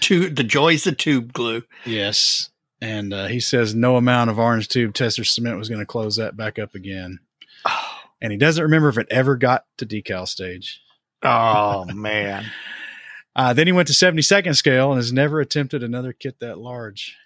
[0.00, 1.62] Tube, the joys of tube glue.
[1.84, 2.50] Yes.
[2.80, 6.16] And uh, he says no amount of orange tube Testors cement was going to close
[6.16, 7.20] that back up again.
[7.64, 7.86] Oh.
[8.22, 10.82] And he doesn't remember if it ever got to decal stage.
[11.22, 12.44] Oh man.
[13.34, 17.16] Uh, then he went to 72nd scale and has never attempted another kit that large.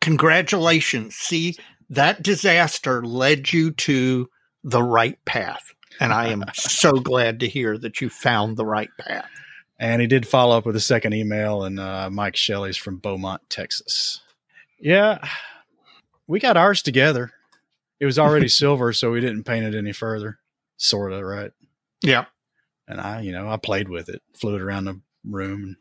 [0.00, 1.16] Congratulations.
[1.16, 1.56] See,
[1.90, 4.28] that disaster led you to
[4.62, 5.72] the right path.
[6.00, 9.28] And I am so glad to hear that you found the right path.
[9.78, 13.42] And he did follow up with a second email, and uh, Mike Shelley's from Beaumont,
[13.48, 14.20] Texas.
[14.78, 15.26] Yeah,
[16.26, 17.32] we got ours together.
[17.98, 20.38] It was already silver, so we didn't paint it any further.
[20.76, 21.52] Sort of, right?
[22.02, 22.26] Yeah
[22.92, 25.76] and I, you know, I played with it, flew it around the room.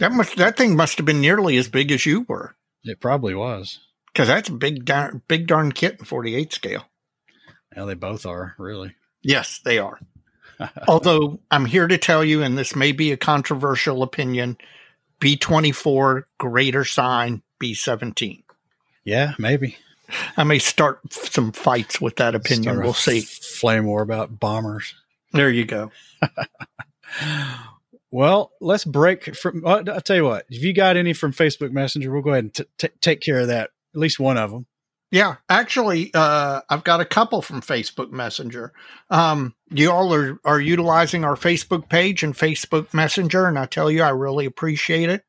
[0.00, 2.56] That must that thing must have been nearly as big as you were.
[2.84, 3.80] It probably was
[4.12, 6.84] because that's a big darn big darn kit in 48 scale.
[7.76, 8.94] Yeah, they both are really.
[9.22, 9.98] Yes, they are.
[10.88, 14.58] Although I'm here to tell you, and this may be a controversial opinion,
[15.20, 18.42] B24 greater sign B17.
[19.04, 19.76] Yeah, maybe.
[20.36, 22.74] I may start some fights with that opinion.
[22.74, 23.20] Start we'll see.
[23.20, 24.94] Flame war about bombers.
[25.32, 25.90] There you go.
[28.10, 29.66] well, let's break from.
[29.66, 30.46] I'll tell you what.
[30.48, 33.40] If you got any from Facebook Messenger, we'll go ahead and t- t- take care
[33.40, 33.70] of that.
[33.94, 34.66] At least one of them.
[35.14, 38.72] Yeah, actually, uh, I've got a couple from Facebook Messenger.
[39.10, 43.88] Um, you all are are utilizing our Facebook page and Facebook Messenger, and I tell
[43.88, 45.22] you, I really appreciate it.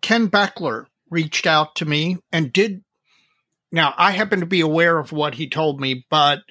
[0.00, 2.84] Ken Beckler reached out to me and did.
[3.72, 6.42] Now, I happen to be aware of what he told me, but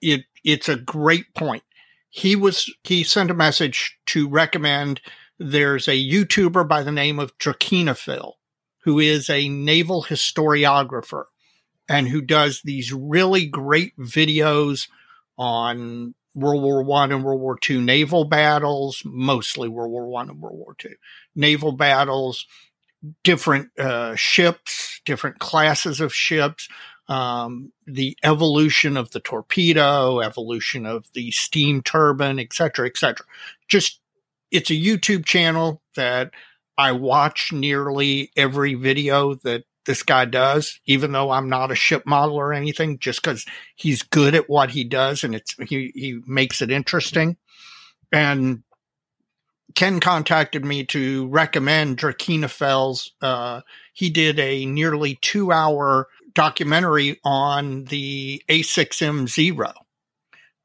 [0.00, 1.64] it it's a great point
[2.08, 5.00] he was he sent a message to recommend
[5.40, 8.34] there's a YouTuber by the name of Drachinifel,
[8.84, 11.24] who is a naval historiographer
[11.88, 14.88] and who does these really great videos
[15.36, 20.40] on World War One and World War Two naval battles, mostly World War One and
[20.40, 20.94] World War Two
[21.34, 22.46] naval battles,
[23.24, 26.68] different uh, ships, different classes of ships,
[27.08, 33.24] um, the evolution of the torpedo, evolution of the steam turbine, et cetera, et cetera.
[33.66, 34.00] Just,
[34.50, 36.32] it's a YouTube channel that
[36.76, 42.04] I watch nearly every video that this guy does, even though I'm not a ship
[42.04, 46.20] model or anything, just because he's good at what he does and it's he he
[46.26, 47.38] makes it interesting.
[48.12, 48.62] And
[49.74, 53.12] Ken contacted me to recommend Drachinifel's.
[53.22, 53.62] Uh,
[53.94, 59.72] he did a nearly two hour documentary on the A6M Zero.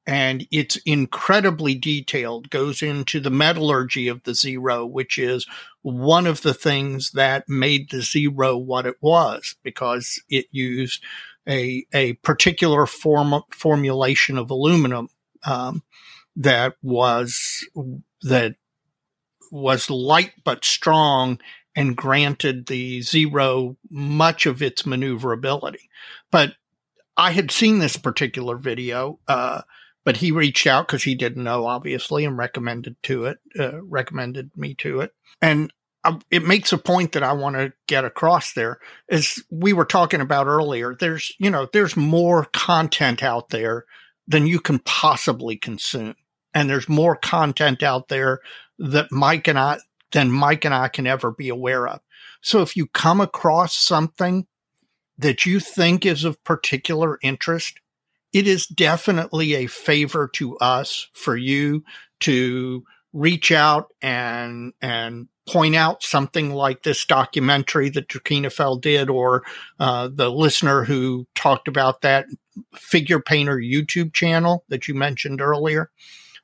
[0.05, 5.47] And it's incredibly detailed, goes into the metallurgy of the Zero, which is
[5.81, 11.03] one of the things that made the Zero what it was because it used
[11.47, 15.09] a, a particular form formulation of aluminum
[15.45, 15.83] um,
[16.35, 17.67] that was
[18.21, 18.55] that
[19.51, 21.39] was light but strong
[21.75, 25.89] and granted the Zero much of its maneuverability.
[26.31, 26.53] But
[27.17, 29.61] I had seen this particular video, uh,
[30.03, 34.51] but he reached out because he didn't know, obviously, and recommended to it, uh, recommended
[34.55, 35.13] me to it.
[35.41, 35.71] And
[36.03, 38.79] I, it makes a point that I want to get across there.
[39.09, 43.85] As we were talking about earlier, there's, you know, there's more content out there
[44.27, 46.15] than you can possibly consume.
[46.53, 48.39] And there's more content out there
[48.79, 49.79] that Mike and I,
[50.11, 52.01] than Mike and I can ever be aware of.
[52.41, 54.47] So if you come across something
[55.17, 57.79] that you think is of particular interest,
[58.33, 61.83] it is definitely a favor to us for you
[62.21, 69.43] to reach out and and point out something like this documentary that Drachinifel did, or
[69.79, 72.25] uh, the listener who talked about that
[72.73, 75.91] figure painter YouTube channel that you mentioned earlier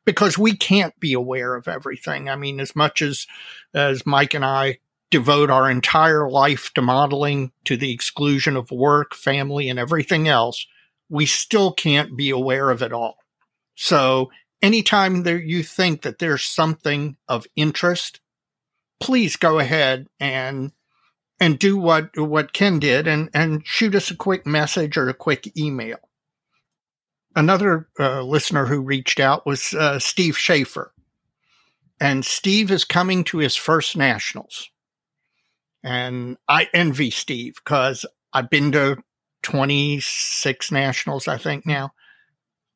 [0.06, 2.30] because we can't be aware of everything.
[2.30, 3.26] I mean, as much as
[3.74, 4.80] as Mike and I
[5.12, 10.68] devote our entire life to modeling to the exclusion of work, family, and everything else,
[11.10, 13.18] we still can't be aware of it all.
[13.76, 18.20] So anytime that you think that there's something of interest,
[19.00, 20.72] please go ahead and
[21.40, 25.14] and do what what Ken did and and shoot us a quick message or a
[25.14, 25.98] quick email
[27.36, 30.94] another uh, listener who reached out was uh, Steve Schaefer.
[32.00, 34.70] and Steve is coming to his first nationals.
[35.84, 38.98] And I envy Steve because I've been to
[39.44, 41.94] 26 nationals, I think now.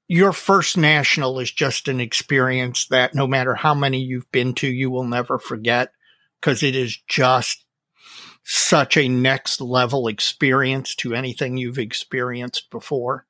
[0.07, 4.67] Your first national is just an experience that no matter how many you've been to,
[4.67, 5.91] you will never forget
[6.39, 7.65] because it is just
[8.43, 13.25] such a next level experience to anything you've experienced before.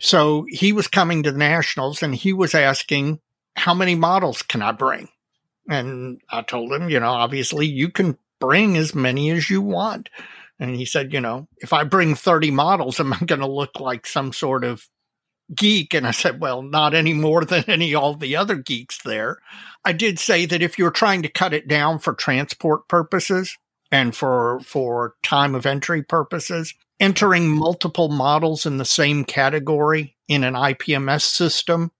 [0.00, 3.20] So he was coming to the nationals and he was asking,
[3.56, 5.08] how many models can I bring?
[5.68, 10.08] And I told him, you know, obviously you can bring as many as you want.
[10.62, 13.80] And he said, you know, if I bring 30 models, am I going to look
[13.80, 14.88] like some sort of
[15.52, 15.92] geek?
[15.92, 19.38] And I said, well, not any more than any all the other geeks there.
[19.84, 23.58] I did say that if you're trying to cut it down for transport purposes
[23.90, 30.44] and for for time of entry purposes, entering multiple models in the same category in
[30.44, 31.90] an IPMS system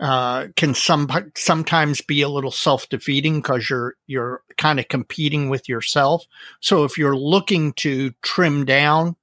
[0.00, 5.50] uh, can some sometimes be a little self defeating because you're you're kind of competing
[5.50, 6.24] with yourself.
[6.60, 9.16] So if you're looking to trim down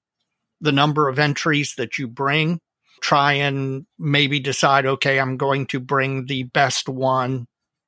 [0.61, 2.61] the number of entries that you bring,
[3.01, 7.47] try and maybe decide, okay, I'm going to bring the best one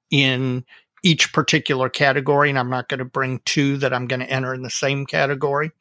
[0.09, 0.65] in
[1.03, 4.53] each particular category, and I'm not going to bring two that I'm going to enter
[4.53, 5.71] in the same category.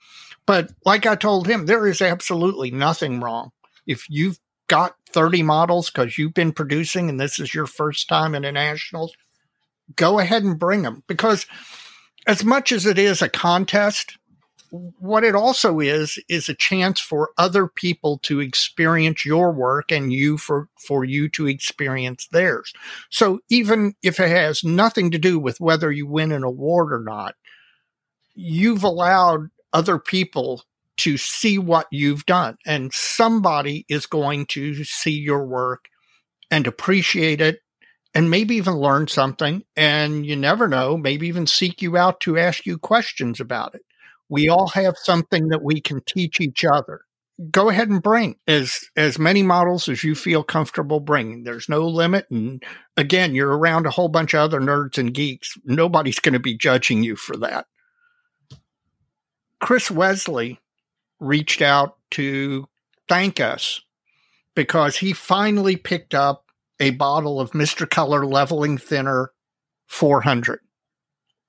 [0.47, 3.51] But like I told him, there is absolutely nothing wrong
[3.87, 8.35] if you've got 30 models because you've been producing and this is your first time
[8.35, 9.14] in a nationals,
[9.96, 11.46] go ahead and bring them because
[12.26, 14.18] as much as it is a contest,
[14.70, 20.12] what it also is is a chance for other people to experience your work and
[20.12, 22.74] you for for you to experience theirs.
[23.09, 27.00] So even if it has nothing to do with whether you win an award or
[27.00, 27.35] not,
[28.35, 30.64] you've allowed other people
[30.99, 32.57] to see what you've done.
[32.67, 35.87] And somebody is going to see your work
[36.51, 37.61] and appreciate it
[38.15, 39.63] and maybe even learn something.
[39.77, 43.83] And you never know, maybe even seek you out to ask you questions about it.
[44.29, 47.03] We all have something that we can teach each other.
[47.51, 51.45] Go ahead and bring as as many models as you feel comfortable bringing.
[51.45, 52.61] There's no limit, and
[52.97, 55.57] again, you're around a whole bunch of other nerds and geeks.
[55.65, 57.67] Nobody's going to be judging you for that.
[59.61, 60.59] Chris Wesley
[61.20, 62.68] reached out to
[63.09, 63.81] thank us
[64.54, 66.46] because he finally picked up
[66.81, 67.88] a bottle of Mr.
[67.88, 69.33] Color Leveling Thinner
[69.87, 70.61] 400,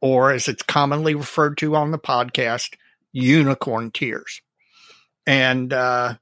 [0.01, 2.75] or as it's commonly referred to on the podcast,
[3.11, 4.41] Unicorn Tears.
[5.27, 6.15] And uh,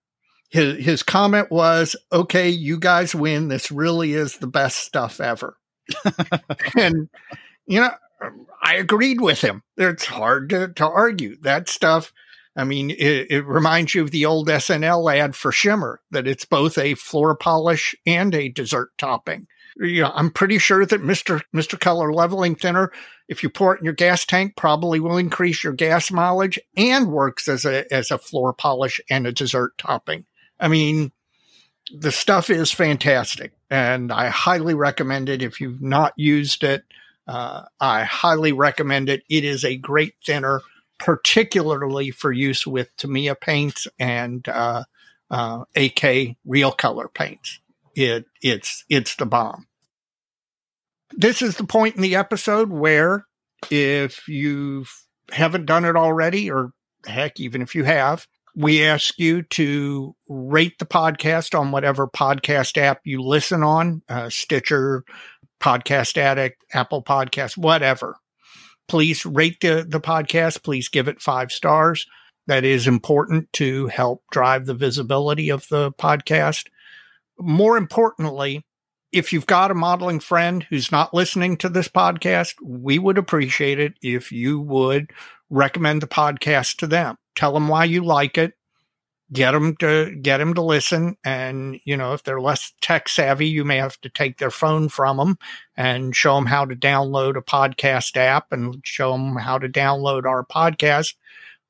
[0.49, 3.47] his, his comment was, okay, you guys win.
[3.47, 5.57] This really is the best stuff ever.
[6.77, 7.09] and,
[7.65, 7.91] you know,
[8.61, 9.63] I agreed with him.
[9.77, 11.37] It's hard to, to argue.
[11.41, 12.11] That stuff
[12.57, 16.43] I mean, it, it, reminds you of the old SNL ad for Shimmer that it's
[16.43, 19.45] both a floor polish and a dessert topping.
[19.75, 21.43] You know, I'm pretty sure that Mr.
[21.55, 21.79] Mr.
[21.79, 22.91] Color leveling thinner,
[23.27, 27.11] if you pour it in your gas tank, probably will increase your gas mileage and
[27.11, 30.25] works as a as a floor polish and a dessert topping.
[30.59, 31.11] I mean,
[31.95, 35.43] the stuff is fantastic, and I highly recommend it.
[35.43, 36.85] If you've not used it,
[37.27, 39.21] uh, I highly recommend it.
[39.29, 40.61] It is a great thinner
[40.99, 44.83] particularly for use with Tamiya paints and uh,
[45.29, 47.59] uh, AK real color paints.
[47.95, 49.67] It it's it's the bomb.
[51.11, 53.25] This is the point in the episode where
[53.71, 54.85] if you
[55.31, 56.71] haven't done it already, or
[57.05, 62.77] heck, even if you have, we ask you to rate the podcast on whatever podcast
[62.77, 65.03] app you listen on, uh, Stitcher,
[65.59, 68.17] Podcast Addict, Apple Podcast, whatever
[68.87, 70.63] please rate the, the podcast.
[70.63, 72.05] Please give it five stars.
[72.47, 76.67] That is important to help drive the visibility of the podcast.
[77.37, 78.63] More importantly,
[79.11, 83.79] if you've got a modeling friend who's not listening to this podcast, we would appreciate
[83.79, 85.11] it if you would
[85.49, 87.17] recommend the podcast to them.
[87.35, 88.53] Tell them why you like it
[89.33, 91.17] get them to get them to listen.
[91.23, 94.89] And you know if they're less tech savvy you may have to take their phone
[94.89, 95.37] from them
[95.75, 100.25] and show them how to download a podcast app and show them how to download
[100.25, 101.15] our podcast.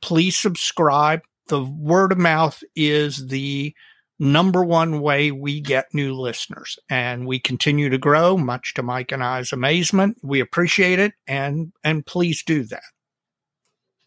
[0.02, 1.22] Please subscribe.
[1.48, 3.74] The word of mouth is the
[4.20, 6.78] number one way we get new listeners.
[6.90, 10.18] And we continue to grow much to mike and i's amazement.
[10.24, 11.14] We appreciate it.
[11.28, 12.84] And and please do that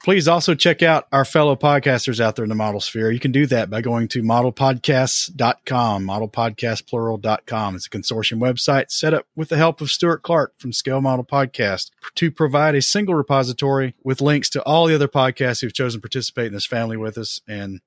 [0.02, 3.10] Please also check out our fellow podcasters out there in the model sphere.
[3.10, 7.76] You can do that by going to modelpodcasts.com, modelpodcastplural.com.
[7.76, 11.24] It's a consortium website set up with the help of Stuart Clark from Scale Model
[11.24, 16.00] Podcast to provide a single repository with links to all the other podcasts who've chosen
[16.00, 17.42] to participate in this family with us.
[17.46, 17.82] And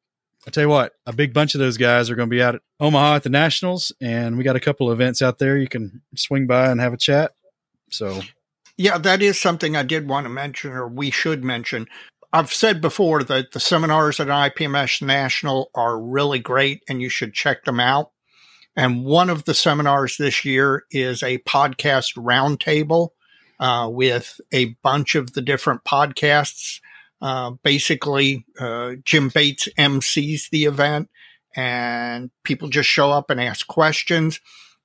[0.46, 2.54] I tell you what, a big bunch of those guys are going to be out
[2.54, 5.58] at Omaha at the Nationals, and we got a couple of events out there.
[5.58, 7.32] You can swing by and have a chat
[7.90, 8.22] So,
[8.84, 11.88] yeah, that is something I did want to mention, or we should mention.
[12.34, 17.34] I've said before that the seminars at IPMS National are really great and you should
[17.34, 18.12] check them out.
[18.76, 23.12] And one of the seminars this year is a podcast roundtable
[23.58, 26.82] uh, with a bunch of the different podcasts.
[27.22, 31.10] Uh, basically, uh, Jim Bates MCs the event,
[31.56, 34.42] and people just show up and ask questions.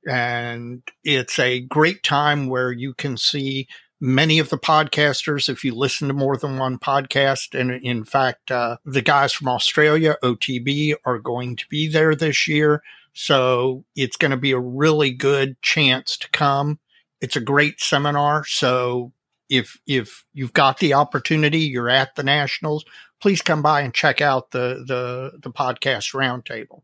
[0.08, 3.66] And it's a great time where you can see
[4.00, 7.58] many of the podcasters if you listen to more than one podcast.
[7.58, 12.46] And in fact, uh, the guys from Australia, OTB, are going to be there this
[12.46, 12.82] year.
[13.12, 16.78] So it's going to be a really good chance to come.
[17.20, 18.44] It's a great seminar.
[18.44, 19.12] So
[19.48, 22.84] if if you've got the opportunity, you're at the nationals,
[23.20, 26.82] please come by and check out the the the podcast roundtable.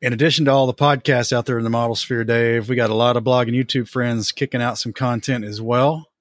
[0.00, 2.90] In addition to all the podcasts out there in the model sphere, Dave, we got
[2.90, 6.11] a lot of blog and YouTube friends kicking out some content as well.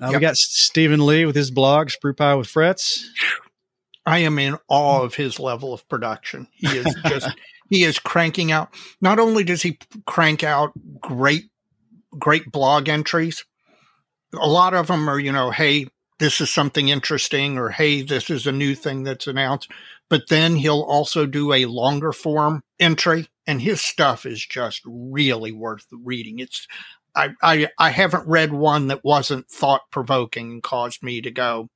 [0.00, 0.14] Uh, yep.
[0.14, 3.04] We got Stephen Lee with his blog, Sprue Pie with Frets.
[4.06, 6.48] I am in awe of his level of production.
[6.54, 7.28] He is just
[7.68, 8.74] he is cranking out.
[9.00, 11.44] Not only does he crank out great
[12.18, 13.44] great blog entries,
[14.34, 15.86] a lot of them are, you know, hey,
[16.18, 19.70] this is something interesting, or hey, this is a new thing that's announced.
[20.08, 25.52] But then he'll also do a longer form entry, and his stuff is just really
[25.52, 26.40] worth reading.
[26.40, 26.66] It's
[27.14, 31.68] I, I, I haven't read one that wasn't thought provoking and caused me to go,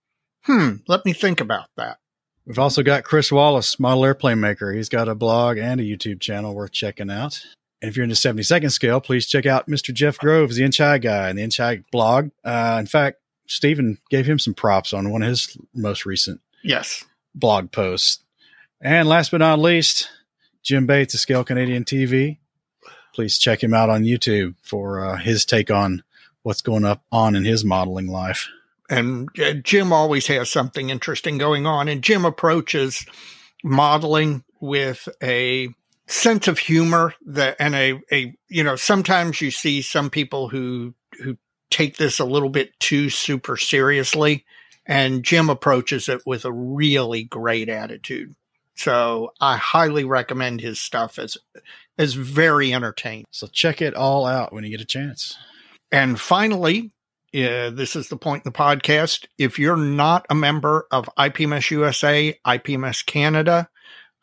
[0.43, 1.99] hmm, let me think about that.
[2.47, 4.73] We've also got Chris Wallace, model airplane maker.
[4.73, 7.43] He's got a blog and a YouTube channel worth checking out.
[7.81, 9.93] And if you're into 72nd scale, please check out Mr.
[9.93, 12.31] Jeff Groves, the Inch High guy, and the Inch High blog.
[12.45, 17.05] Uh, in fact, Stephen gave him some props on one of his most recent yes
[17.35, 18.21] blog posts.
[18.81, 20.11] And last but not least,
[20.63, 22.39] Jim Bates of Scale Canadian TV.
[23.15, 26.03] Please check him out on YouTube for uh, his take on
[26.43, 28.49] what's going up on in his modeling life.
[28.91, 31.89] And uh, Jim always has something interesting going on.
[31.89, 33.07] And Jim approaches
[33.63, 35.69] modeling with a
[36.07, 40.93] sense of humor that and a a you know sometimes you see some people who
[41.23, 41.39] who
[41.71, 44.45] take this a little bit too super seriously
[44.87, 48.35] and Jim approaches it with a really great attitude.
[48.77, 51.39] So I highly recommend his stuff as
[51.99, 53.27] as very entertaining.
[53.31, 55.37] So check it all out when you get a chance.
[55.93, 56.93] And finally,
[57.35, 59.27] uh, this is the point in the podcast.
[59.39, 63.69] If you're not a member of IPMS USA, IPMS Canada,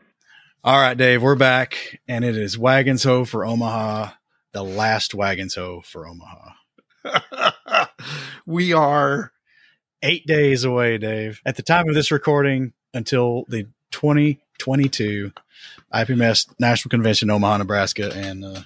[0.63, 4.11] All right, Dave, we're back, and it is Wagons Ho for Omaha,
[4.53, 6.51] the last Wagons Ho for Omaha.
[8.47, 9.33] we are
[10.03, 11.41] eight days away, Dave.
[11.47, 15.33] At the time of this recording, until the 2022
[15.93, 18.63] IPMS National Convention, Omaha, Nebraska, and uh,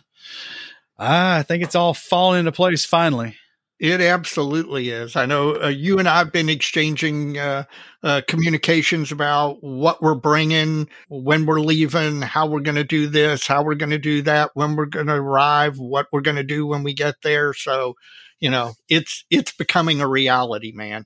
[0.98, 3.36] I think it's all falling into place finally.
[3.82, 5.16] It absolutely is.
[5.16, 7.64] I know uh, you and I have been exchanging uh,
[8.04, 13.44] uh, communications about what we're bringing, when we're leaving, how we're going to do this,
[13.44, 16.44] how we're going to do that, when we're going to arrive, what we're going to
[16.44, 17.54] do when we get there.
[17.54, 17.96] So,
[18.38, 21.04] you know, it's it's becoming a reality, man.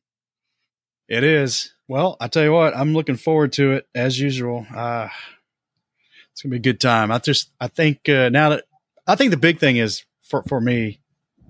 [1.08, 1.72] It is.
[1.88, 4.66] Well, I tell you what, I'm looking forward to it as usual.
[4.74, 5.08] Uh,
[6.32, 7.12] it's gonna be a good time.
[7.12, 8.64] I just, I think uh, now that
[9.06, 11.00] I think the big thing is for for me,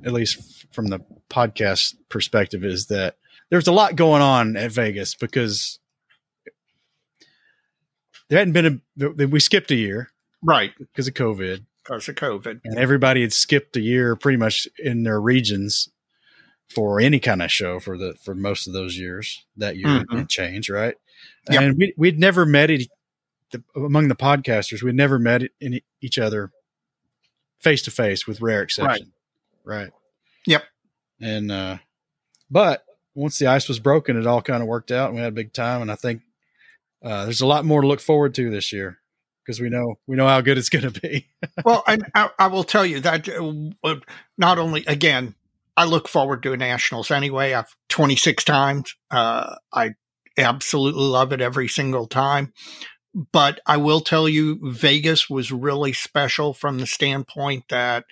[0.04, 3.16] at least from the podcast perspective, is that
[3.50, 5.78] there's a lot going on at Vegas because
[8.28, 10.10] there hadn't been a we skipped a year
[10.42, 11.64] right because of COVID.
[11.82, 15.88] Because of COVID, and everybody had skipped a year pretty much in their regions
[16.68, 20.16] for any kind of show for the for most of those years that year mm-hmm.
[20.16, 20.96] and change, right?
[21.50, 21.62] Yep.
[21.62, 22.88] And we we'd never met it
[23.52, 24.82] the, among the podcasters.
[24.82, 26.50] We'd never met in each other
[27.60, 29.12] face to face, with rare exception.
[29.64, 29.84] Right.
[29.84, 29.92] right.
[30.46, 30.64] Yep.
[31.20, 31.78] And uh,
[32.50, 35.32] but once the ice was broken, it all kind of worked out, and we had
[35.32, 35.82] a big time.
[35.82, 36.22] And I think
[37.02, 38.98] uh, there's a lot more to look forward to this year
[39.42, 41.28] because we know we know how good it's going to be.
[41.64, 43.94] well, and I, I, will tell you that uh,
[44.36, 45.34] not only again,
[45.76, 47.52] I look forward to nationals anyway.
[47.52, 48.94] I've 26 times.
[49.10, 49.94] Uh, I
[50.38, 52.52] absolutely love it every single time.
[53.32, 58.04] But I will tell you, Vegas was really special from the standpoint that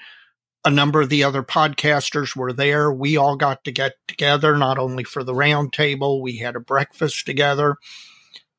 [0.65, 2.91] a number of the other podcasters were there.
[2.91, 7.27] We all got to get together, not only for the roundtable, we had a breakfast
[7.27, 7.77] together.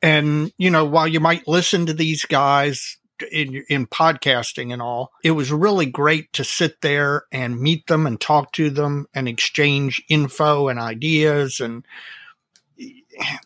[0.04, 2.98] And, you know, while you might listen to these guys
[3.32, 8.06] in, in podcasting and all, it was really great to sit there and meet them
[8.06, 11.60] and talk to them and exchange info and ideas.
[11.60, 11.86] And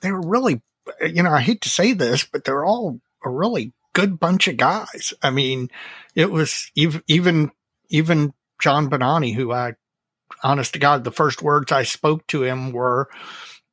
[0.01, 0.61] they were really,
[1.01, 4.57] you know, I hate to say this, but they're all a really good bunch of
[4.57, 5.13] guys.
[5.21, 5.69] I mean,
[6.15, 7.51] it was even, even,
[7.89, 9.73] even John Bonani, who I,
[10.43, 13.09] honest to God, the first words I spoke to him were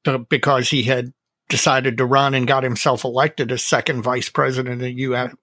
[0.05, 1.13] to, because he had
[1.49, 5.35] decided to run and got himself elected as second vice president of, the US,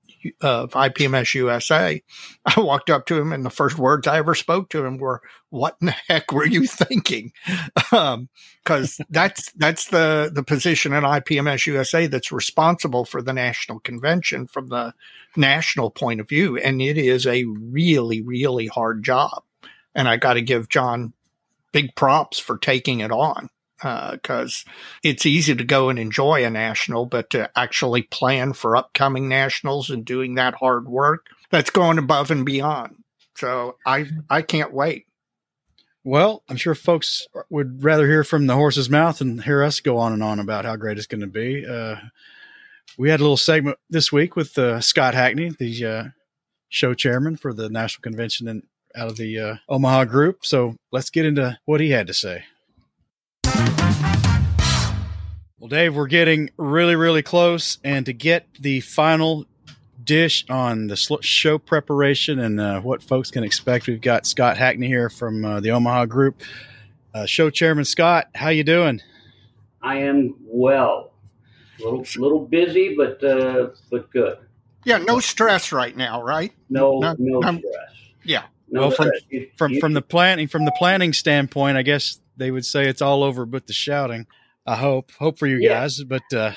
[0.41, 2.01] of IPMS USA.
[2.45, 5.21] I walked up to him and the first words I ever spoke to him were,
[5.49, 7.31] what in the heck were you thinking?
[7.91, 8.29] Um,
[8.65, 14.47] cause that's, that's the, the position in IPMS USA that's responsible for the national convention
[14.47, 14.93] from the
[15.35, 16.57] national point of view.
[16.57, 19.43] And it is a really, really hard job.
[19.95, 21.13] And I got to give John
[21.71, 23.49] big props for taking it on
[23.83, 24.71] because uh,
[25.03, 29.89] it's easy to go and enjoy a national, but to actually plan for upcoming nationals
[29.89, 32.95] and doing that hard work, that's going above and beyond.
[33.35, 35.05] So I I can't wait.
[36.03, 39.97] Well, I'm sure folks would rather hear from the horse's mouth and hear us go
[39.97, 41.65] on and on about how great it's going to be.
[41.65, 41.95] Uh,
[42.97, 46.03] we had a little segment this week with uh, Scott Hackney, the uh,
[46.67, 48.63] show chairman for the national convention and
[48.95, 50.45] out of the uh, Omaha group.
[50.45, 52.43] So let's get into what he had to say.
[55.59, 59.45] Well, Dave, we're getting really, really close, and to get the final
[60.03, 64.87] dish on the show preparation and uh, what folks can expect, we've got Scott Hackney
[64.87, 66.41] here from uh, the Omaha Group.
[67.13, 69.01] Uh, show chairman Scott, how you doing?
[69.81, 71.11] I am well.
[71.79, 74.37] A little, little busy, but uh, but good.
[74.85, 76.51] Yeah, no stress right now, right?
[76.69, 77.63] No, no, no stress.
[78.23, 78.43] Yeah.
[78.69, 79.11] No well, from
[79.57, 83.23] from from the planning from the planning standpoint, I guess they would say it's all
[83.23, 84.27] over but the shouting.
[84.65, 85.11] I hope.
[85.19, 85.81] Hope for you yeah.
[85.81, 86.03] guys.
[86.03, 86.53] But uh,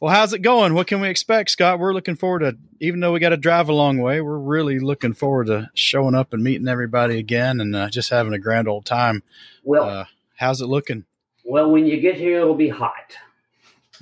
[0.00, 0.74] well, how's it going?
[0.74, 1.78] What can we expect, Scott?
[1.78, 4.78] We're looking forward to, even though we got to drive a long way, we're really
[4.78, 8.68] looking forward to showing up and meeting everybody again and uh, just having a grand
[8.68, 9.22] old time.
[9.62, 10.04] Well, uh,
[10.36, 11.04] how's it looking?
[11.44, 13.16] Well, when you get here, it'll be hot.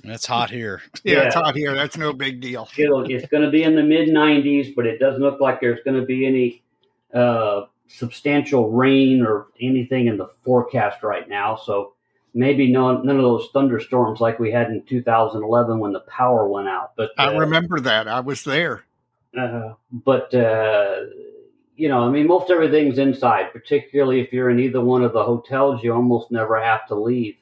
[0.05, 0.83] It's hot here.
[1.05, 1.23] Yeah, yeah.
[1.25, 1.75] it's hot here.
[1.75, 2.69] That's no big deal.
[2.77, 5.81] It'll, it's going to be in the mid 90s, but it doesn't look like there's
[5.85, 6.63] going to be any
[7.13, 11.57] uh, substantial rain or anything in the forecast right now.
[11.57, 11.95] So
[12.33, 16.69] maybe none, none of those thunderstorms like we had in 2011 when the power went
[16.69, 16.93] out.
[16.97, 18.85] But uh, I remember that I was there.
[19.37, 21.01] Uh, but uh,
[21.77, 23.53] you know, I mean, most everything's inside.
[23.53, 27.37] Particularly if you're in either one of the hotels, you almost never have to leave.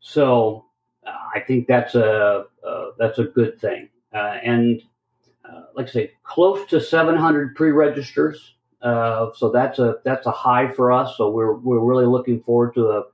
[0.00, 0.66] So
[1.06, 3.88] uh, I think that's a uh, that's a good thing.
[4.12, 4.82] Uh, and
[5.74, 8.54] like I say, close to 700 pre-registers.
[8.82, 11.16] So that's a that's a high for us.
[11.16, 13.04] So we're we're really looking forward to a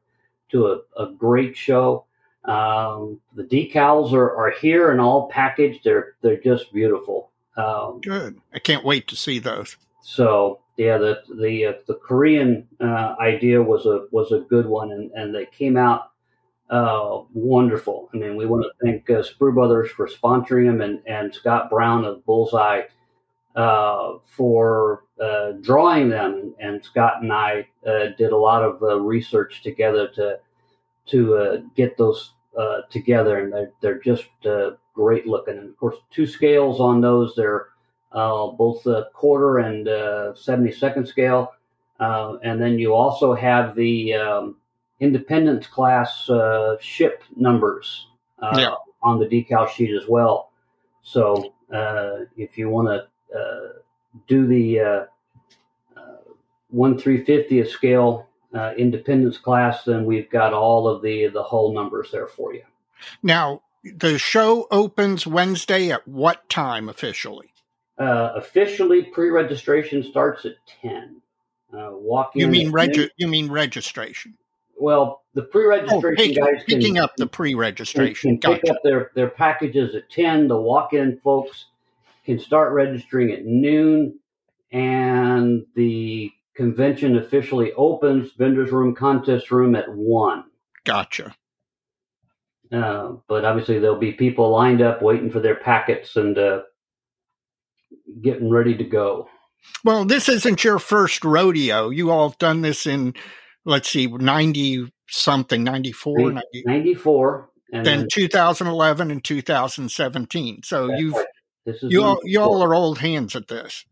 [0.50, 2.04] to a, a great show.
[2.44, 5.84] Um, the decals are, are here and all packaged.
[5.84, 7.30] They're they're just beautiful.
[7.56, 8.40] Um, Good.
[8.54, 9.76] I can't wait to see those.
[10.02, 14.92] So yeah, the the uh, the Korean uh, idea was a was a good one,
[14.92, 16.12] and, and they came out
[16.70, 18.08] uh, wonderful.
[18.14, 21.68] I mean, we want to thank uh, Sprue Brothers for sponsoring them, and and Scott
[21.68, 22.82] Brown of Bullseye
[23.56, 26.54] uh, for uh, drawing them.
[26.60, 30.38] And Scott and I uh, did a lot of uh, research together to
[31.06, 34.26] to uh, get those uh, together, and they're they're just
[34.94, 35.58] great looking.
[35.58, 37.34] And of course, two scales on those.
[37.34, 37.68] They're
[38.12, 41.52] both the quarter and seventy second scale,
[41.98, 44.56] and then you also have the um,
[45.00, 46.30] Independence class
[46.80, 48.06] ship numbers
[48.40, 48.74] yeah.
[49.02, 50.50] on the decal sheet as well.
[51.02, 51.54] So
[52.36, 53.07] if you want to
[54.26, 55.04] do the uh,
[55.96, 56.16] uh,
[56.70, 58.26] one three fiftieth scale
[58.76, 62.62] independence class, then we've got all of the the whole numbers there for you.
[63.22, 67.52] Now, the show opens Wednesday at what time officially?
[67.98, 71.20] Uh, officially, pre-registration starts at ten.
[71.72, 72.40] Uh, walk in.
[72.40, 73.10] You mean regi-.
[73.16, 74.34] You mean registration?
[74.80, 78.38] Well, the Oh, pre-registration pick, guys can, picking up the pre-registration.
[78.38, 78.74] can pick Gotcha.
[78.74, 80.48] up their their packages at ten.
[80.48, 81.66] The walk-in folks
[82.28, 84.18] can start registering at noon,
[84.70, 90.44] and the convention officially opens vendors room contest room at one.
[90.84, 91.34] Gotcha.
[92.70, 96.60] Uh, but obviously, there'll be people lined up waiting for their packets and uh,
[98.20, 99.26] getting ready to go.
[99.82, 101.88] Well, this isn't your first rodeo.
[101.88, 103.14] You all have done this in,
[103.64, 107.50] let's see, 90 something, 94, 90, 94.
[107.72, 110.62] And then then 2011 and 2017.
[110.62, 111.26] So you've, right.
[111.64, 113.84] This is you all, you all are old hands at this.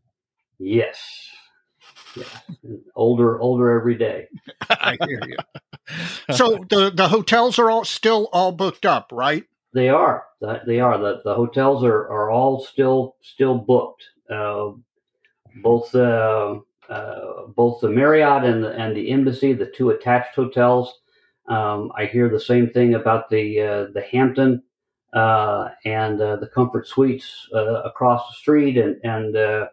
[0.59, 1.29] Yes.
[2.17, 2.43] Yes.
[2.95, 4.29] Older, older every day.
[4.71, 5.37] I hear you.
[6.35, 9.45] So the, the hotels are all still all booked up, right?
[9.73, 10.25] They are.
[10.67, 10.99] They are.
[10.99, 14.03] The, the hotels are, are all still still booked.
[14.31, 14.71] Uh,
[15.63, 20.93] both uh, uh, both the Marriott and the and the Embassy, the two attached hotels.
[21.49, 24.63] Um, I hear the same thing about the uh, the Hampton
[25.13, 29.67] uh, and uh, the Comfort Suites uh, across the street, and and uh,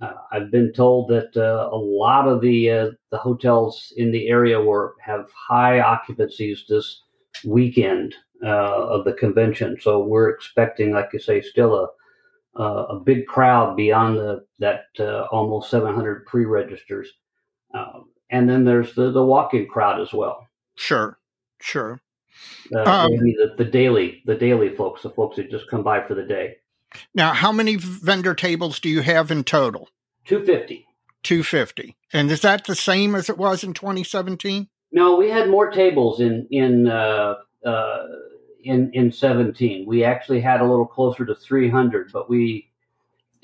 [0.00, 4.60] uh, I've been told that uh, a lot of the the hotels in the area
[4.60, 7.02] were have high occupancies this
[7.44, 9.76] weekend of the convention.
[9.80, 11.88] So we're expecting, like you say, still a
[12.56, 14.84] a big crowd beyond the that
[15.30, 17.08] almost 700 pre-registers,
[17.74, 20.46] um, and then there's the the walk-in crowd as well.
[20.76, 21.18] Sure.
[21.60, 22.00] Sure.
[22.74, 26.06] Uh, Um, maybe the, the daily the daily folks, the folks who just come by
[26.06, 26.56] for the day.
[27.14, 29.88] Now, how many vendor tables do you have in total?
[30.24, 30.86] 250.
[31.22, 31.96] 250.
[32.12, 34.68] And is that the same as it was in 2017?
[34.92, 37.34] No, we had more tables in in uh,
[37.64, 38.06] uh,
[38.64, 39.86] in in 17.
[39.86, 42.70] We actually had a little closer to 300, but we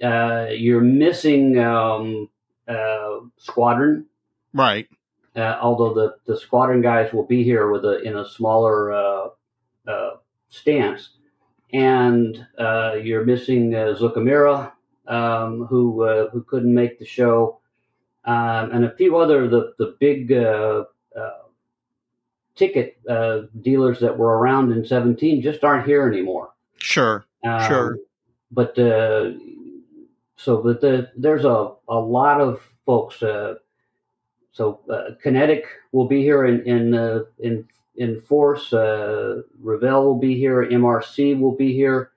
[0.03, 2.29] uh, you're missing um,
[2.67, 4.07] uh, squadron.
[4.53, 4.89] Right.
[5.37, 9.29] Uh, although the, the squadron guys will be here with a in a smaller uh,
[9.87, 10.11] uh,
[10.49, 11.11] stance,
[11.73, 14.73] and uh, you're missing uh, Zoukei-Mura,
[15.07, 17.61] um, who uh, who couldn't make the show,
[18.25, 20.85] um, and a few other the the big uh,
[21.15, 21.31] uh,
[22.55, 26.55] ticket uh, dealers that were around in 17 just aren't here anymore.
[26.79, 27.25] Sure.
[27.45, 27.99] Um, Sure.
[28.51, 29.33] But uh,
[30.37, 33.23] so, but the, there's a, a lot of folks.
[34.57, 38.73] So uh, Kinetic will be here in in uh, in in force.
[38.73, 40.65] Uh, Revell will be here.
[40.65, 42.13] MRC will be here.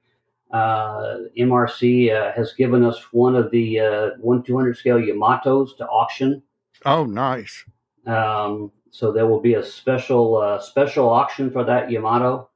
[0.51, 5.85] Uh, MRC uh, has given us one of the uh, one 200 scale Yamatos to
[5.87, 6.41] auction.
[6.85, 7.65] Oh, nice.
[8.07, 12.49] Um, so there will be a special uh, special auction for that Yamato.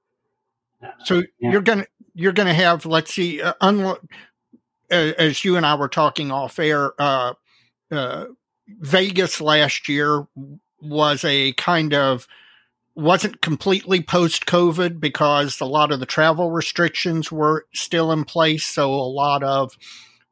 [1.04, 1.52] So Yeah.
[1.52, 4.00] you're gonna you're gonna have let's see, uh, unlo-
[4.90, 7.34] as you and I were talking off air, uh,
[7.92, 8.26] uh,
[8.68, 10.28] Vegas last year
[10.82, 12.28] was a kind of
[12.96, 18.66] wasn't completely post COVID because a lot of the travel restrictions were still in place.
[18.66, 19.78] So a lot of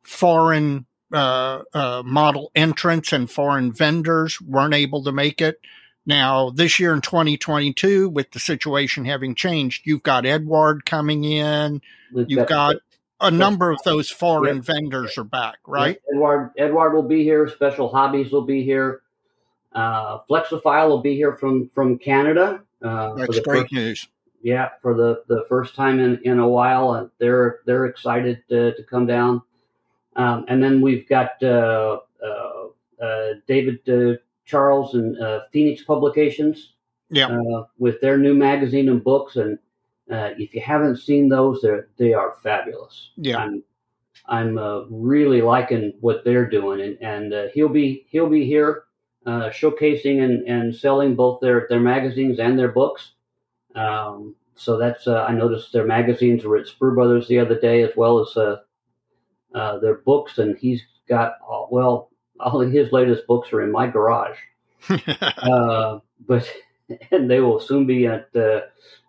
[0.03, 5.59] foreign uh, uh, model entrants and foreign vendors weren't able to make it.
[6.05, 11.81] Now, this year in 2022, with the situation having changed, you've got Eduard coming in.
[12.27, 12.77] You've got
[13.21, 15.99] a number of those foreign vendors are back, right?
[16.09, 17.47] Yeah, Eduard Eduard will be here.
[17.47, 19.01] Special Hobbies will be here.
[19.73, 22.61] Uh, Flexifile will be here from from Canada.
[22.81, 24.07] Uh, for That's the great first- news.
[24.41, 28.73] yeah, for the, the first time in, in a while, and they're they're excited to,
[28.73, 29.41] to come down.
[30.15, 32.67] Um, and then we've got uh, uh,
[33.01, 36.73] uh, David uh, Charles and uh, Phoenix Publications.
[37.13, 37.37] Yeah.
[37.77, 39.59] with their new magazine and books, and
[40.09, 43.11] uh, if you haven't seen those, they they are fabulous.
[43.17, 43.37] Yeah.
[43.37, 43.63] I'm
[44.27, 48.83] I'm uh, really liking what they're doing, and and uh, he'll be he'll be here
[49.25, 53.11] uh, showcasing and, and selling both their their magazines and their books.
[53.75, 57.83] Um, so that's uh, I noticed their magazines were at Sprue Brothers the other day,
[57.83, 58.57] as well as uh,
[59.55, 63.71] uh, their books, and he's got all, well all of his latest books are in
[63.71, 64.37] my garage.
[65.37, 66.47] Uh, but
[67.11, 68.61] and they will soon be at uh,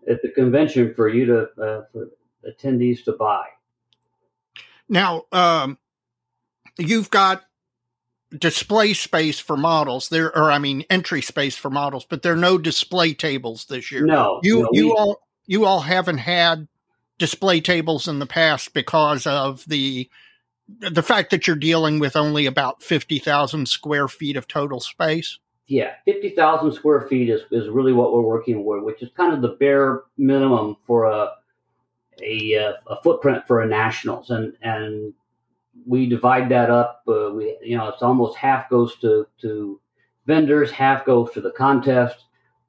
[0.08, 2.08] at the convention for you to uh, for
[2.48, 3.44] attendees to buy.
[4.88, 5.78] now, um,
[6.78, 7.44] you've got
[8.36, 12.36] display space for models there, or I mean, entry space for models, but there are
[12.36, 14.06] no display tables this year.
[14.06, 16.68] No, you no, you we- all you all haven't had
[17.18, 20.08] display tables in the past because of the
[20.78, 25.38] the fact that you're dealing with only about 50,000 square feet of total space.
[25.66, 29.32] Yeah, fifty thousand square feet is, is really what we're working with, which is kind
[29.32, 31.30] of the bare minimum for a
[32.22, 35.14] a, uh, a footprint for a nationals, and and
[35.86, 37.02] we divide that up.
[37.08, 39.80] Uh, we you know it's almost half goes to to
[40.26, 42.24] vendors, half goes to the contest.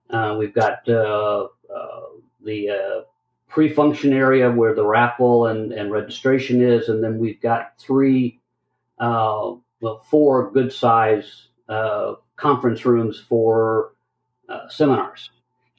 [0.10, 2.02] Uh, we've got uh, uh,
[2.44, 3.02] the uh,
[3.48, 8.39] pre-function area where the raffle and, and registration is, and then we've got three,
[9.00, 9.64] well,
[10.10, 13.93] four good size uh, conference rooms for
[14.69, 15.29] seminars.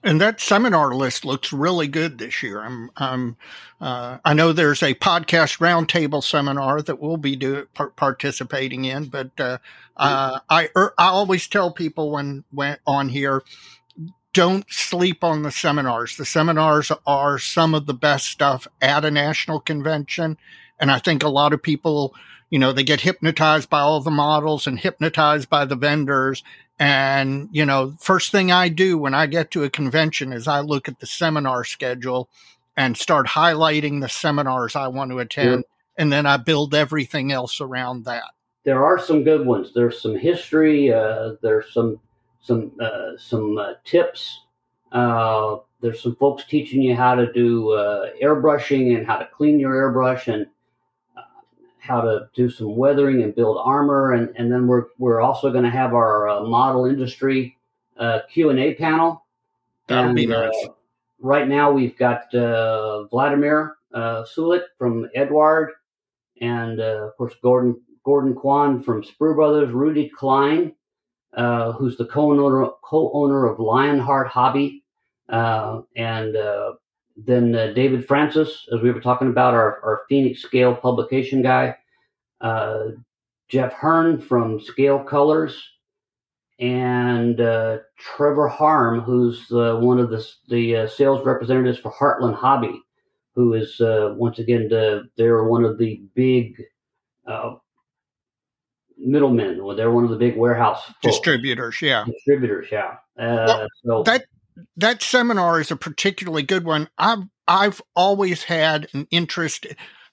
[0.05, 2.61] And that seminar list looks really good this year.
[2.61, 3.37] I'm, I'm
[3.81, 9.07] uh, I know there's a podcast roundtable seminar that we'll be do, par- participating in,
[9.07, 9.59] but uh,
[9.97, 13.43] uh, I er, I always tell people when when on here,
[14.35, 16.19] don't sleep on the seminars.
[16.19, 20.37] The seminars are some of the best stuff at a national convention,
[20.79, 22.15] and I think a lot of people,
[22.55, 26.45] you know, they get hypnotized by all the models and hypnotized by the vendors,
[26.79, 30.61] and, you know, first thing I do when I get to a convention is I
[30.61, 32.29] look at the seminar schedule
[32.77, 35.65] and start highlighting the seminars I want to attend.
[35.99, 38.31] And then I build everything else around that.
[38.63, 39.73] There are some good ones.
[39.75, 40.93] There's some history.
[40.93, 41.99] Uh, there's some
[42.41, 44.43] some uh, some uh, tips.
[44.93, 49.59] Uh, there's some folks teaching you how to do uh, airbrushing and how to clean
[49.59, 50.47] your airbrush and
[51.85, 55.65] how to do some weathering and build armor, and, and then we're we're also going
[55.65, 57.59] to have our uh, model industry
[57.99, 59.25] uh, Q and A panel.
[59.89, 60.67] That would be uh, nice.
[61.21, 65.73] right now, we've got uh, Vladimir uh, Sulik from Eduard,
[66.41, 70.73] and uh, of course Gordon Gordon Kwan from Sprue Brothers, Rudy Klein,
[71.35, 74.83] who's the co-owner co-owner of Lionheart Hobby,
[75.29, 76.35] and
[77.17, 81.77] then uh, David Francis, as we were talking about, our, our Phoenix Scale publication guy,
[82.41, 82.87] uh,
[83.49, 85.63] Jeff Hearn from Scale Colors,
[86.59, 92.81] and uh, Trevor Harm, who's one of the, the uh, sales representatives for Heartland Hobby,
[93.35, 96.63] who is uh, once again the, they're one of the big
[97.27, 97.55] uh,
[98.97, 99.61] middlemen.
[99.77, 100.99] They're one of the big warehouse folks.
[101.03, 101.81] distributors.
[101.83, 102.69] Yeah, distributors.
[102.71, 102.97] Yeah.
[103.17, 104.27] Well, so that
[104.77, 106.89] that seminar is a particularly good one.
[106.99, 109.67] I've I've always had an interest.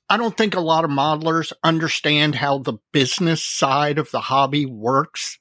[0.09, 4.65] I don't think a lot of modelers understand how the business side of the hobby
[4.65, 5.39] works.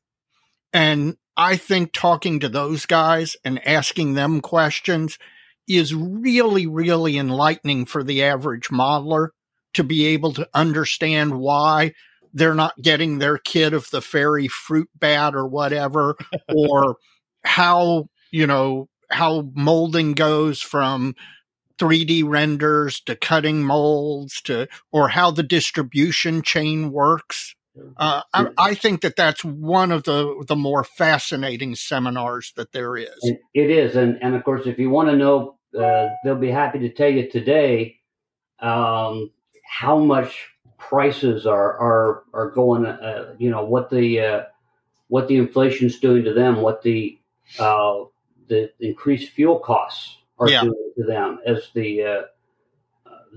[0.72, 5.18] And I think talking to those guys and asking them questions
[5.66, 9.28] is really, really enlightening for the average modeler
[9.74, 11.92] to be able to understand why
[12.32, 16.16] they're not getting their kid of the fairy fruit bat or whatever,
[16.48, 16.96] or
[17.44, 21.14] how, you know, how molding goes from
[21.78, 27.54] 3D renders to cutting molds to, or how the distribution chain works.
[27.96, 32.96] Uh, I, I, think that that's one of the the more fascinating seminars that there
[32.96, 33.32] is.
[33.54, 36.80] It is, and and of course, if you want to know, uh, they'll be happy
[36.80, 38.00] to tell you today
[38.58, 39.30] um,
[39.64, 42.84] how much prices are are are going.
[42.86, 44.42] Uh, you know what the uh,
[45.06, 47.18] what the inflation's doing to them, what the
[47.58, 48.04] uh,
[48.50, 50.62] the increased fuel costs are yeah.
[50.62, 52.22] doing to them as the uh,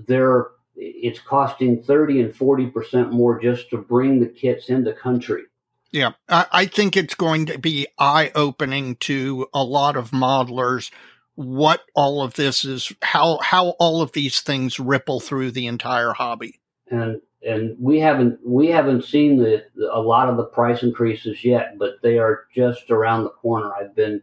[0.06, 5.44] they're it's costing 30 and 40 percent more just to bring the kits into country.
[5.92, 10.90] Yeah I, I think it's going to be eye-opening to a lot of modelers
[11.36, 16.12] what all of this is how how all of these things ripple through the entire
[16.12, 16.60] hobby.
[16.90, 21.44] And and we haven't we haven't seen the, the, a lot of the price increases
[21.44, 23.72] yet but they are just around the corner.
[23.74, 24.22] I've been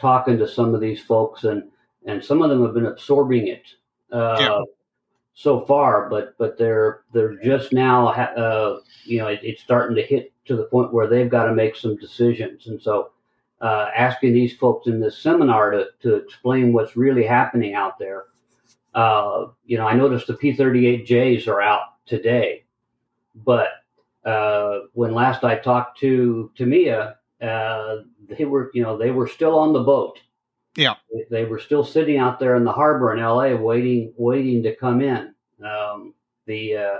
[0.00, 1.64] talking to some of these folks, and
[2.06, 3.66] and some of them have been absorbing it
[4.12, 4.60] uh, yeah.
[5.34, 10.02] so far, but but they're they're just now, uh, you know, it, it's starting to
[10.02, 13.12] hit to the point where they've got to make some decisions, and so.
[13.62, 18.24] Uh, asking these folks in this seminar to, to explain what's really happening out there.
[18.94, 22.64] Uh, you know, I noticed the P38Js are out today,
[23.34, 23.68] but
[24.24, 27.96] uh, when last I talked to Tamiya, uh,
[28.28, 30.20] they were, you know, they were still on the boat.
[30.76, 30.94] Yeah,
[31.30, 33.56] they were still sitting out there in the harbor in L.A.
[33.56, 35.34] waiting, waiting to come in.
[35.64, 36.14] Um,
[36.46, 36.98] the uh,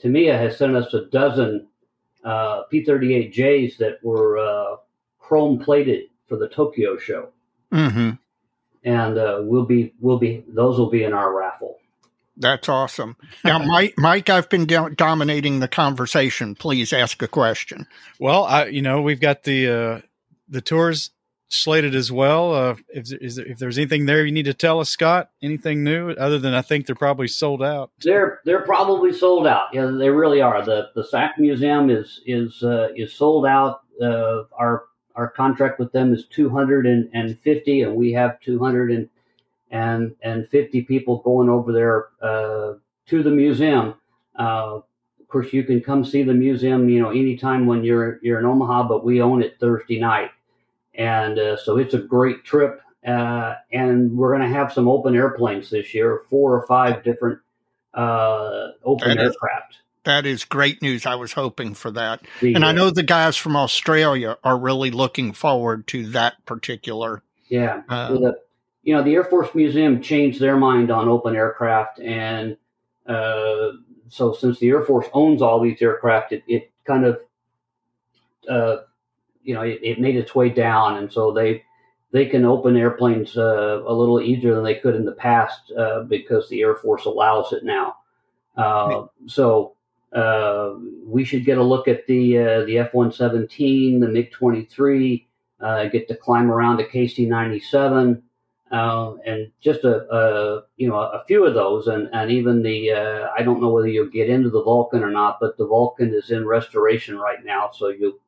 [0.00, 1.66] Tamiya has sent us a dozen
[2.24, 4.76] uh, P38Js that were uh,
[5.18, 7.30] chrome plated for the Tokyo show,
[7.72, 8.10] mm-hmm.
[8.84, 11.78] and uh, we'll be, we'll be, those will be in our raffle.
[12.40, 13.16] That's awesome.
[13.44, 16.54] Now, Mike, Mike, I've been do- dominating the conversation.
[16.54, 17.86] Please ask a question.
[18.18, 20.00] Well, I, you know, we've got the uh,
[20.48, 21.10] the tours
[21.50, 22.54] slated as well.
[22.54, 26.10] Uh, if, is, if there's anything there you need to tell us, Scott, anything new
[26.12, 27.90] other than I think they're probably sold out.
[28.02, 29.68] They're they're probably sold out.
[29.72, 30.64] Yeah, they really are.
[30.64, 33.82] the The SAC Museum is is uh, is sold out.
[34.00, 34.84] Uh, our
[35.14, 39.08] our contract with them is 250, and we have 200 and
[39.70, 42.74] and and 50 people going over there uh,
[43.06, 43.94] to the museum.
[44.38, 44.80] Uh,
[45.20, 48.46] of course, you can come see the museum, you know, anytime when you're you're in
[48.46, 50.30] Omaha, but we own it Thursday night,
[50.94, 52.80] and uh, so it's a great trip.
[53.06, 57.38] Uh, and we're going to have some open airplanes this year, four or five different
[57.94, 59.76] uh, open That is- aircraft.
[60.04, 61.04] That is great news.
[61.04, 62.22] I was hoping for that.
[62.40, 66.42] The, And I uh, know the guys from Australia are really looking forward to that
[66.46, 67.22] particular.
[67.48, 67.82] Yeah.
[67.86, 68.40] So the,
[68.82, 72.00] you know, the Air Force Museum changed their mind on open aircraft.
[72.00, 72.56] And
[73.06, 73.72] uh,
[74.08, 77.20] so since the Air Force owns all these aircraft, it, it kind of,
[78.48, 78.78] uh,
[79.42, 80.96] you know, it, it made its way down.
[80.96, 81.62] And so they,
[82.12, 86.02] they can open airplanes uh, a little easier than they could in the past uh,
[86.04, 87.96] because the Air Force allows it now.
[88.56, 89.76] Uh, so
[90.12, 90.74] uh,
[91.04, 94.64] we should get a look at the uh, the F one seventeen, the MiG twenty
[94.64, 95.28] three,
[95.60, 98.22] uh, get to climb around the KC ninety seven,
[98.70, 102.92] uh, and just a, a you know a few of those, and and even the
[102.92, 106.14] uh, I don't know whether you'll get into the Vulcan or not, but the Vulcan
[106.14, 108.20] is in restoration right now, so you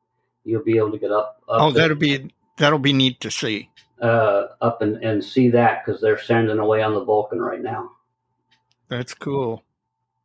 [0.45, 1.41] you'll be able to get up.
[1.49, 3.69] up Oh, there that'll be that'll be neat to see.
[4.01, 7.91] uh, up and, and see that because they're sanding away on the Vulcan right now.
[8.89, 9.63] That's cool.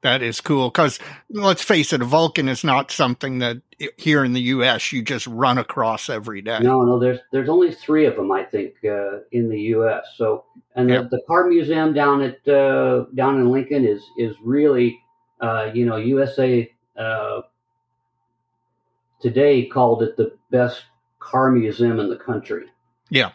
[0.03, 3.59] That is cool because let's face it, a Vulcan is not something that
[3.97, 4.93] here in the U.S.
[4.93, 6.61] you just run across every day.
[6.61, 10.05] No, no, there's there's only three of them, I think, uh, in the U.S.
[10.17, 10.45] So,
[10.77, 11.11] and Yep.
[11.11, 15.01] the, the car museum down at uh, down in Lincoln is is really,
[15.41, 17.41] uh, you know, USA uh,
[19.21, 20.85] Today called it the best
[21.19, 22.67] car museum in the country.
[23.11, 23.33] Yeah.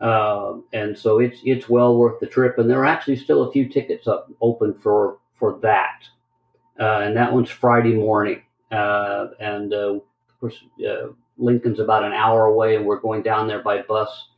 [0.00, 3.50] Uh, and so it's it's well worth the trip, and there are actually still a
[3.50, 6.02] few tickets up open for for that,
[6.78, 11.08] uh, and that one's Friday morning, uh, and uh, of course uh,
[11.38, 14.28] Lincoln's about an hour away, and we're going down there by bus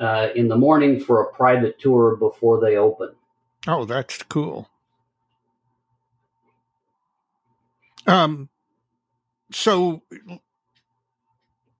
[0.00, 3.10] uh, in the morning for a private tour before they open.
[3.66, 4.68] Oh, that's cool.
[8.06, 8.48] Um,
[9.52, 10.02] so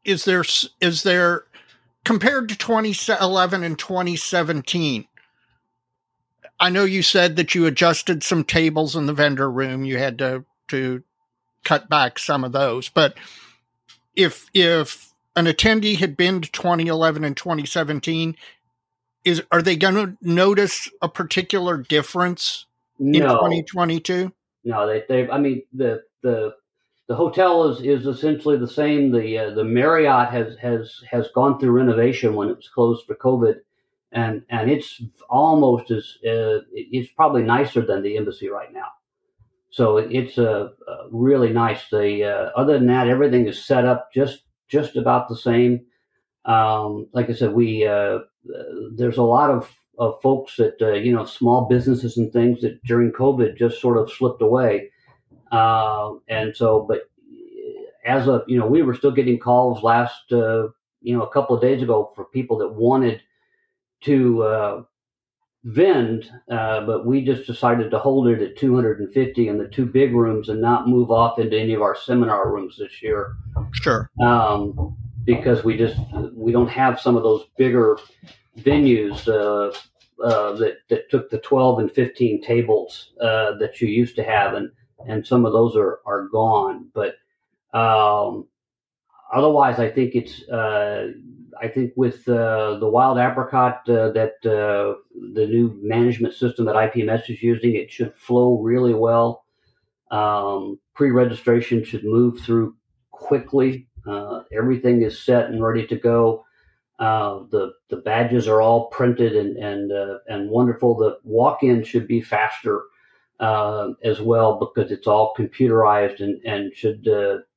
[0.05, 0.45] is there
[0.81, 1.45] is there
[2.05, 5.07] compared to 2011 and 2017?
[6.61, 9.85] I know you said that you adjusted some tables in the vendor room.
[9.85, 11.03] You had to to
[11.65, 13.17] cut back some of those, but
[14.17, 18.37] if if an attendee had been to 2011 and 2017,
[19.25, 22.67] is are they going to notice a particular difference
[22.99, 24.33] in 2022?
[24.65, 25.31] No, they, they.
[25.31, 26.55] I mean, the the
[27.07, 29.13] the hotel is is essentially the same.
[29.13, 33.15] The uh, the Marriott has has has gone through renovation when it was closed for
[33.15, 33.61] COVID,
[34.13, 38.89] and and it's almost as uh, it's probably nicer than the embassy right now.
[39.71, 40.71] So it's a,
[41.11, 41.89] really nice.
[41.91, 45.85] The uh, other than that, everything is set up just just about the same.
[46.45, 48.21] Um, like I said, we uh,
[48.97, 52.83] there's a lot of of folks that uh, you know small businesses and things that
[52.85, 54.91] during COVID just sort of slipped away,
[55.53, 57.03] uh, and so but
[58.07, 60.69] as of you know we were still getting calls last uh,
[61.03, 63.21] you know a couple of days ago for people that wanted
[64.03, 64.83] to uh,
[65.65, 70.15] vend, uh, but we just decided to hold it at 250 in the two big
[70.15, 73.37] rooms and not move off into any of our seminar rooms this year
[73.73, 74.09] Sure.
[74.23, 75.99] um, because we just
[76.33, 77.99] we don't have some of those bigger
[78.61, 79.77] venues uh,
[80.25, 84.55] uh, that that took the 12 and 15 tables uh, that you used to have,
[84.55, 84.71] and
[85.07, 86.89] and some of those are are gone.
[86.95, 87.17] But
[87.75, 88.47] um,
[89.33, 91.09] otherwise, I think it's uh,
[91.61, 95.01] I think with uh, the Wild Apricot uh, that uh,
[95.35, 99.45] the new management system that IPMS is using, it should flow really well.
[100.11, 102.75] Um, pre-registration should move through
[103.11, 103.89] quickly.
[104.07, 106.45] Uh, everything is set and ready to go.
[106.99, 110.97] Uh, the the badges are all printed and and uh, and wonderful.
[110.97, 112.83] The walk-in should be faster
[113.41, 117.07] as well because it's all computerized and and should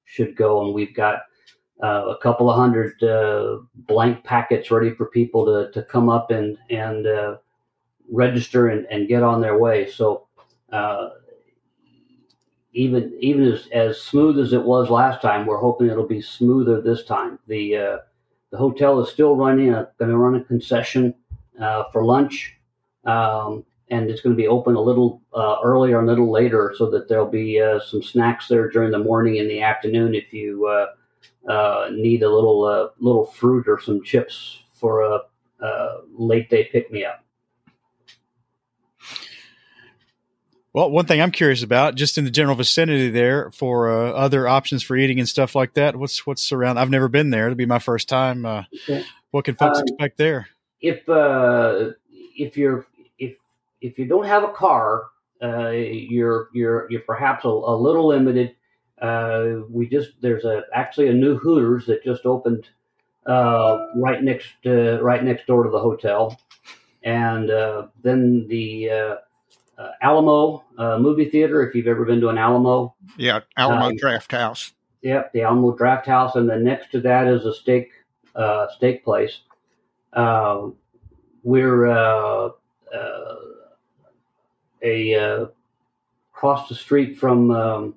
[0.06, 0.66] should go.
[0.66, 1.22] And we've got
[1.82, 3.58] uh, a couple of hundred uh,
[3.88, 7.38] blank packets ready for people to to come up and and uh,
[8.10, 9.90] register and, and get on their way.
[9.90, 10.28] So.
[10.72, 11.10] Uh,
[12.74, 16.82] even even as, as smooth as it was last time, we're hoping it'll be smoother
[16.82, 17.38] this time.
[17.48, 17.98] The uh,
[18.52, 21.14] the hotel is still running going to run a concession
[21.60, 22.58] uh, for lunch,
[23.06, 26.74] um, and it's going to be open a little uh, earlier and a little later,
[26.78, 30.32] so that there'll be uh, some snacks there during the morning and the afternoon if
[30.32, 30.68] you
[31.48, 35.20] uh, need a little uh, little fruit or some chips for a,
[35.64, 37.24] a late day pick me up.
[40.74, 44.48] Well, one thing I'm curious about, just in the general vicinity there, for uh, other
[44.48, 45.98] options for eating and stuff like that.
[45.98, 46.78] What's what's around?
[46.78, 47.46] I've never been there.
[47.48, 48.46] It'll be my first time.
[48.46, 49.04] Uh, Okay.
[49.32, 50.48] what can folks Um, expect there?
[50.80, 52.86] if uh, if you're
[53.82, 55.08] if you don't have a car,
[55.44, 58.56] uh, you're you're you're perhaps a, a little limited.
[59.02, 62.70] Uh, we just there's a actually a new Hooters that just opened
[63.26, 66.40] uh, right next uh, right next door to the hotel,
[67.04, 69.16] and uh, then the uh,
[69.82, 71.68] uh, Alamo uh, movie theater.
[71.68, 74.74] If you've ever been to an Alamo, Yeah, Alamo Drafthouse.
[75.02, 77.90] Yep, the Alamo Drafthouse, and then next to that is a steak
[78.36, 79.40] uh, steak place.
[81.44, 82.50] We're uh,
[82.94, 83.36] uh,
[84.84, 85.46] a uh,
[86.34, 87.96] across the street from um,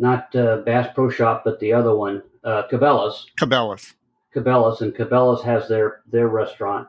[0.00, 3.26] not uh, Bass Pro Shop, but the other one, uh, Cabela's.
[3.38, 3.94] Cabela's.
[4.34, 6.88] Cabela's, and Cabela's has their their restaurant.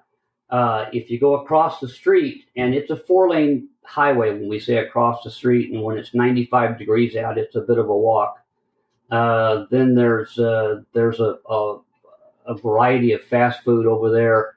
[0.49, 4.59] Uh, if you go across the street, and it's a four lane highway when we
[4.59, 7.97] say across the street, and when it's 95 degrees out, it's a bit of a
[7.97, 8.37] walk.
[9.09, 11.79] Uh, then there's uh, there's a, a
[12.47, 14.55] a variety of fast food over there,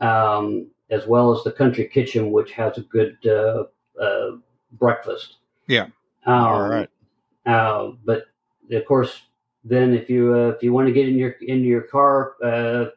[0.00, 3.64] um, as well as the Country Kitchen, which has a good uh,
[4.02, 4.36] uh,
[4.72, 5.36] breakfast.
[5.68, 5.86] Yeah.
[6.26, 6.88] Um, All right.
[7.46, 8.24] Uh, but
[8.70, 9.22] of course,
[9.64, 12.90] then if you uh, if you want to get in your in your car, uh,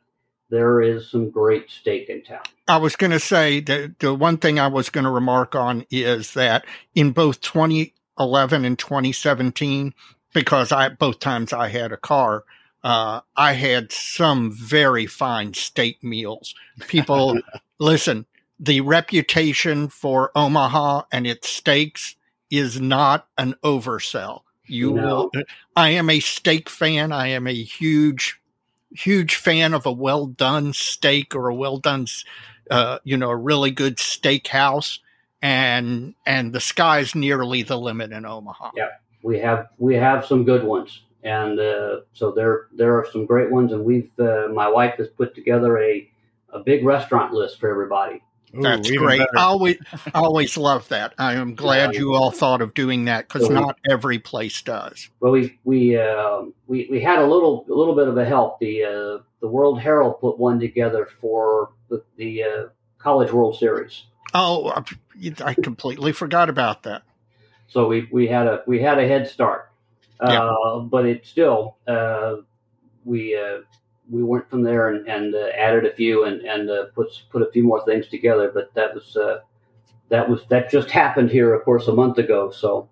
[0.50, 2.43] there is some great steak in town.
[2.68, 5.86] I was going to say that the one thing I was going to remark on
[5.89, 9.93] is that in both 2011 and 2017,
[10.34, 12.43] because I both times I had a car,
[12.84, 16.54] uh, I had some very fine steak meals.
[16.88, 17.39] People,
[17.80, 18.26] listen,
[18.60, 22.16] the reputation for Omaha and its steaks
[22.50, 24.41] is not an oversell.
[24.66, 25.30] You No.
[25.34, 25.43] will.
[25.76, 27.12] I am a steak fan.
[27.12, 28.39] I am a huge,
[28.91, 32.08] huge fan of a well done steak or a well done,
[32.70, 35.00] uh, you know, a really good steakhouse.
[35.41, 38.72] And and the sky's nearly the limit in Omaha.
[38.76, 38.89] Yeah.
[39.24, 43.52] We have we have some good ones, and uh, so there there are some great
[43.52, 46.10] ones, and we've uh, my wife has put together a
[46.54, 48.22] a big restaurant list for everybody.
[48.56, 49.20] Ooh, That's great.
[49.20, 49.38] better.
[49.38, 49.78] I always,
[50.14, 51.14] I always love that.
[51.18, 52.00] I am glad Yeah.
[52.00, 55.10] you all thought of doing that because So not every place does.
[55.20, 58.60] Well, we we uh, we we had a little a little bit of a help.
[58.60, 62.64] The uh, the World Herald put one together for the, the uh,
[63.00, 64.04] College World Series.
[64.34, 64.84] Oh, I-
[65.43, 67.02] I completely forgot about that.
[67.70, 69.72] So we, we had a we had a head start,
[70.22, 70.43] Yeah.
[70.45, 72.36] uh, but it still uh,
[73.04, 73.60] we uh,
[74.10, 77.41] we went from there and, and uh, added a few and and uh, put put
[77.41, 78.51] a few more things together.
[78.53, 79.39] But that was uh,
[80.10, 82.51] that was that just happened here, of course, a month ago.
[82.51, 82.89] So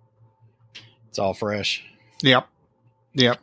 [1.10, 1.84] It's all fresh.
[2.22, 2.48] Yep,
[3.14, 3.40] yep.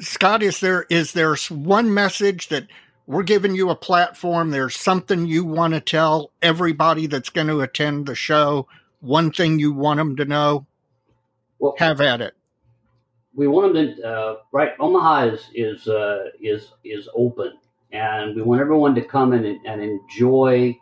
[0.00, 2.66] Scott, is there is there one message that
[3.06, 4.50] we're giving you a platform?
[4.50, 8.68] There's something you want to tell everybody that's going to attend the show.
[9.00, 10.66] One thing you want them to know.
[11.58, 12.34] well, Have at it.
[13.34, 14.72] We want them to uh, right.
[14.78, 17.52] Omaha is is uh, is is open,
[17.92, 20.78] and we want everyone to come in and, and enjoy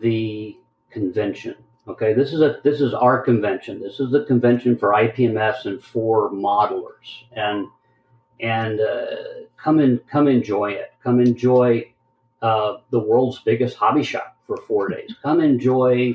[0.00, 0.56] the
[0.90, 1.54] convention.
[1.88, 3.80] Okay, this is a this is our convention.
[3.80, 7.66] This is the convention for IPMS and for modelers, and
[8.40, 9.06] and uh,
[9.56, 10.92] come and come enjoy it.
[11.02, 11.92] Come enjoy
[12.42, 15.14] uh, the world's biggest hobby shop for four days.
[15.22, 16.14] Come enjoy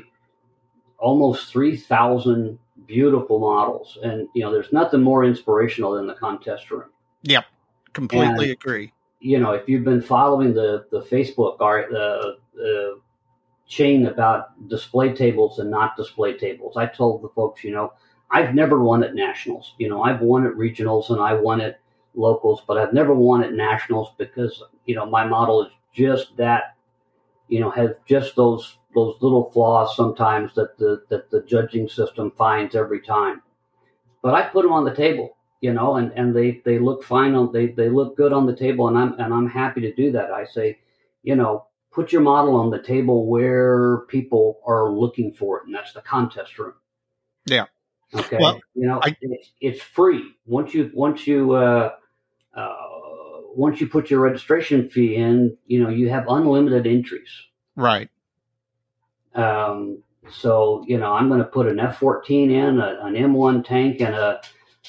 [0.98, 2.58] almost three thousand
[2.88, 6.90] beautiful models, and you know there's nothing more inspirational than the contest room
[7.22, 7.44] Yep,
[7.92, 8.92] completely And- agree.
[9.20, 13.00] you know, if you've been following the the Facebook art, the the
[13.66, 17.92] chain about display tables and not display tables, I told the folks, you know,
[18.30, 19.74] I've never won at nationals.
[19.78, 21.80] You know, I've won at regionals and I won at
[22.14, 26.74] locals, but I've never won at nationals because you know my model is just that.
[27.48, 32.32] You know, has just those those little flaws sometimes that the that the judging system
[32.36, 33.42] finds every time.
[34.22, 37.34] But I put them on the table you know, and, and they, they look fine
[37.34, 40.12] on they, they look good on the table and I'm and I'm happy to do
[40.12, 40.30] that.
[40.30, 40.78] I say,
[41.22, 45.74] you know, put your model on the table where people are looking for it, and
[45.74, 46.74] that's the contest room.
[47.46, 47.66] Yeah.
[48.14, 48.38] Okay.
[48.38, 51.90] Well, you know, I- it's, it's free once you once you uh,
[52.54, 52.74] uh,
[53.56, 55.56] once you put your registration fee in.
[55.66, 57.30] You know, you have unlimited entries.
[57.74, 58.10] Right.
[59.34, 64.00] Um, so you know, I'm going to put an F-14 in, a, an M1 tank,
[64.00, 64.40] and a,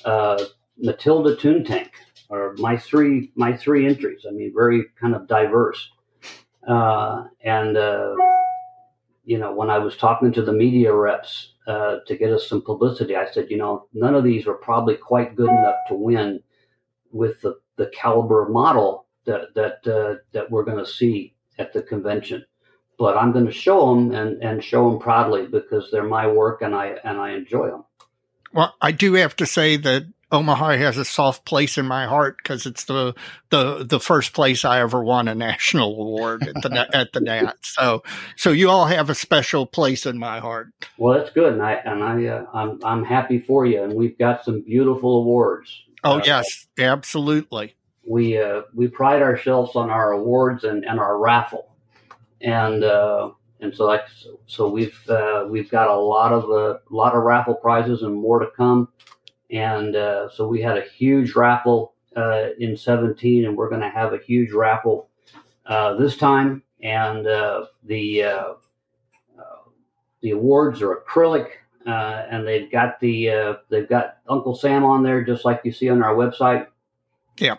[0.05, 0.39] a
[0.77, 1.91] Matilda tune tank,
[2.29, 4.25] or my three my three entries.
[4.27, 5.89] I mean, very kind of diverse.
[6.67, 8.15] Uh, and uh,
[9.25, 12.61] you know, when I was talking to the media reps uh, to get us some
[12.61, 16.41] publicity, I said, you know, none of these are probably quite good enough to win
[17.11, 21.73] with the, the caliber of model that that uh, that we're going to see at
[21.73, 22.43] the convention
[22.99, 26.61] but I'm going to show them and, and show them proudly because they're my work
[26.61, 27.85] and I and I enjoy them.
[28.53, 32.37] Well, I do have to say that Omaha has a soft place in my heart
[32.37, 33.15] because it's the
[33.49, 37.55] the the first place I ever won a national award at the at the NAT.
[37.61, 38.03] So
[38.35, 40.67] so you all have a special place in my heart.
[40.97, 43.81] Well, that's good, and I and I uh, I'm I'm happy for you.
[43.81, 45.71] And we've got some beautiful awards.
[46.03, 47.75] Oh uh, yes, absolutely.
[48.05, 51.68] We uh, we pride ourselves on our awards and, and our raffle,
[52.41, 56.79] and uh, and so like so, so we've uh, we've got a lot of a
[56.89, 58.89] lot of raffle prizes and more to come
[59.51, 63.89] and uh, so we had a huge raffle uh, in 17, and we're going to
[63.89, 65.09] have a huge raffle
[65.65, 66.63] uh, this time.
[66.81, 68.53] And uh, the uh,
[69.37, 69.69] uh,
[70.21, 71.49] the awards are acrylic,
[71.85, 76.03] and they've got the they've got Uncle Sam on there, just like you see on
[76.03, 76.67] our website.
[77.37, 77.55] Yeah.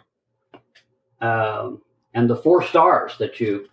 [1.20, 1.82] Um,
[2.14, 3.68] and the four stars that you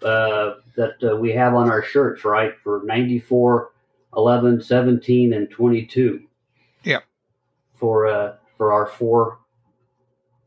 [0.78, 3.71] that we have on our shirts, right, for 94,
[4.15, 6.21] 11, 17, and 22
[6.84, 6.99] Yeah.
[7.80, 9.39] for uh, for our four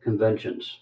[0.03, 0.79] conventions.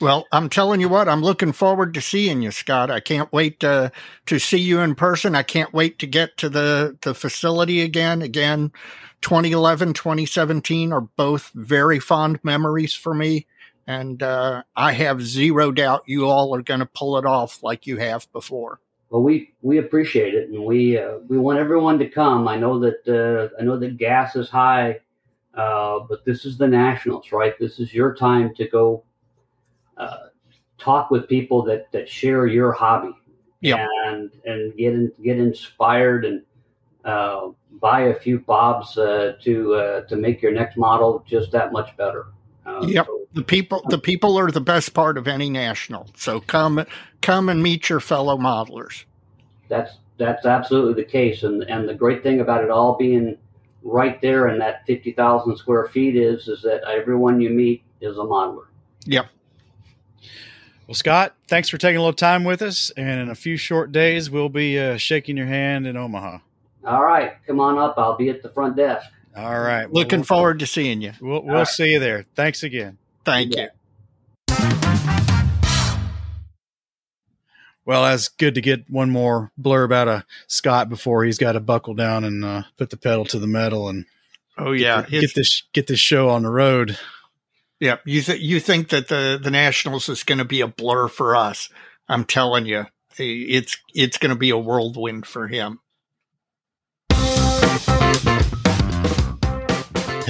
[0.00, 2.90] Well, I'm telling you what, I'm looking forward to seeing you, Scott.
[2.90, 3.92] I can't wait to
[4.26, 5.34] to see you in person.
[5.36, 8.20] I can't wait to get to the the facility again.
[8.20, 8.72] Again,
[9.20, 13.46] 2011, 2017 are both very fond memories for me,
[13.86, 17.86] and uh, I have zero doubt you all are going to pull it off like
[17.86, 18.80] you have before.
[19.10, 22.48] Well, we we appreciate it, and we uh, we want everyone to come.
[22.48, 25.00] I know that uh, I know that gas is high
[25.54, 27.58] uh, but this is the Nationals, right?
[27.58, 29.04] This is your time to go
[29.96, 30.28] uh,
[30.78, 33.12] talk with people that, that share your hobby
[33.60, 33.86] yep.
[34.06, 36.42] and and get in, get inspired and
[37.04, 41.70] uh, buy a few bobs uh, to uh, to make your next model just that
[41.70, 42.28] much better.
[42.82, 46.08] yep, so, the people the people are the best part of any national.
[46.16, 46.84] So come
[47.20, 49.04] come and meet your fellow modelers.
[49.68, 53.36] That's that's absolutely the case, and and the great thing about it all being
[53.84, 58.20] right there in that 50,000 square feet is is that everyone you meet is a
[58.20, 58.66] modeler.
[59.06, 59.26] Yep.
[60.86, 62.90] Well, Scott, thanks for taking a little time with us.
[62.96, 66.38] And in a few short days, we'll be uh, shaking your hand in Omaha.
[66.84, 67.34] All right.
[67.46, 67.94] Come on up.
[67.96, 69.06] I'll be at the front desk.
[69.36, 69.90] All right.
[69.90, 71.12] Looking we'll, forward to seeing you.
[71.20, 71.66] We'll, we'll right.
[71.66, 72.26] see you there.
[72.34, 72.98] Thanks again.
[73.24, 73.68] Thank you.
[77.84, 81.60] Well, that's good to get one more blurb out of Scott before he's got to
[81.60, 84.06] buckle down and uh, put the pedal to the metal and
[84.56, 86.96] oh yeah, get, get this get this show on the road.
[87.80, 91.08] Yeah, you th- you think that the the Nationals is going to be a blur
[91.08, 91.68] for us?
[92.08, 92.86] I'm telling you,
[93.18, 95.80] it's it's going to be a whirlwind for him.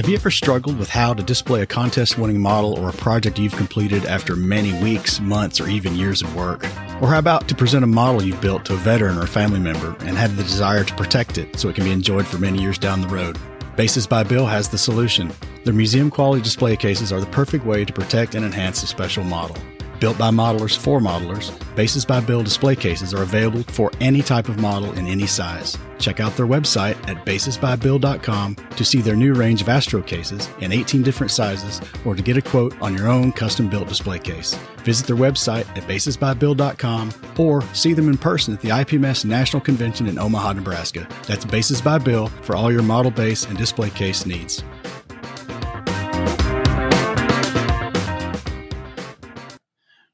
[0.03, 3.39] Have you ever struggled with how to display a contest winning model or a project
[3.39, 6.65] you've completed after many weeks, months, or even years of work?
[7.01, 9.61] Or how about to present a model you've built to a veteran or a family
[9.61, 12.61] member and have the desire to protect it so it can be enjoyed for many
[12.61, 13.39] years down the road?
[13.77, 15.31] Bases by Bill has the solution.
[15.63, 19.23] Their museum quality display cases are the perfect way to protect and enhance a special
[19.23, 19.57] model.
[20.03, 24.49] Built by modelers for modelers, Bases by Bill display cases are available for any type
[24.49, 25.79] of model in any size.
[26.01, 30.73] Check out their website at basesbybill.com to see their new range of Astro cases in
[30.73, 34.55] 18 different sizes or to get a quote on your own custom built display case.
[34.79, 40.09] Visit their website at basesbybill.com or see them in person at the IPMS National Convention
[40.09, 41.07] in Omaha, Nebraska.
[41.29, 44.65] That's Bases by Bill for all your model base and display case needs.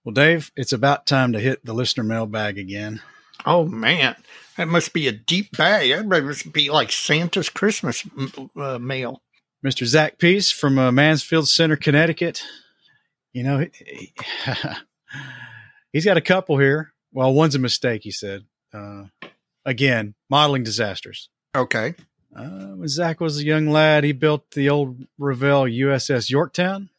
[0.05, 3.01] Well, Dave, it's about time to hit the listener mailbag again.
[3.45, 4.17] Oh man,
[4.57, 5.91] that must be a deep bag.
[5.91, 8.05] That must be like Santa's Christmas
[8.57, 9.23] uh, mail.
[9.65, 9.85] Mr.
[9.87, 12.43] Zach Peace from uh, Mansfield Center, Connecticut.
[13.33, 14.13] You know, he,
[15.93, 16.93] has got a couple here.
[17.13, 18.45] Well, one's a mistake, he said.
[18.73, 19.05] Uh,
[19.65, 21.29] again, modeling disasters.
[21.55, 21.95] Okay.
[22.35, 26.91] Uh, when Zach was a young lad, he built the old Revell USS Yorktown.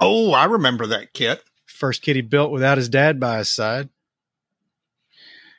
[0.00, 1.42] Oh, I remember that kit.
[1.84, 3.90] First kit he built without his dad by his side.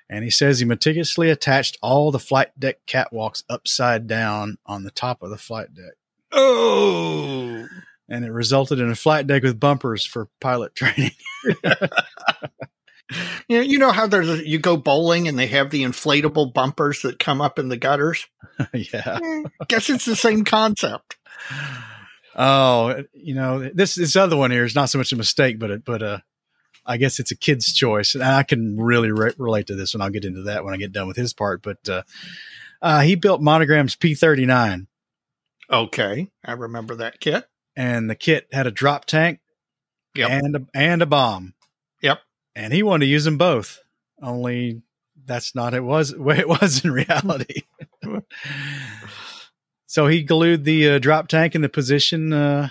[0.09, 4.89] And he says he meticulously attached all the flight deck catwalks upside down on the
[4.89, 5.93] top of the flight deck.
[6.31, 7.67] Oh.
[8.09, 11.11] And it resulted in a flight deck with bumpers for pilot training.
[13.47, 16.55] you know, you know how there's a, you go bowling and they have the inflatable
[16.55, 18.25] bumpers that come up in the gutters.
[18.73, 21.17] yeah, eh, guess it's the same concept.
[22.35, 25.71] Oh, you know, this this other one here is not so much a mistake, but
[25.71, 26.19] it, but uh,
[26.85, 30.03] I guess it's a kid's choice, and I can really re- relate to this, and
[30.03, 31.61] I'll get into that when I get done with his part.
[31.61, 32.03] But uh,
[32.81, 34.87] uh, he built Monogram's P thirty nine.
[35.71, 37.47] Okay, I remember that kit.
[37.77, 39.39] And the kit had a drop tank,
[40.15, 40.29] yep.
[40.29, 41.53] and a, and a bomb.
[42.01, 42.19] Yep.
[42.55, 43.79] And he wanted to use them both.
[44.21, 44.81] Only
[45.25, 47.63] that's not it was way it was in reality.
[49.95, 52.67] So he glued the uh, drop tank in the position uh,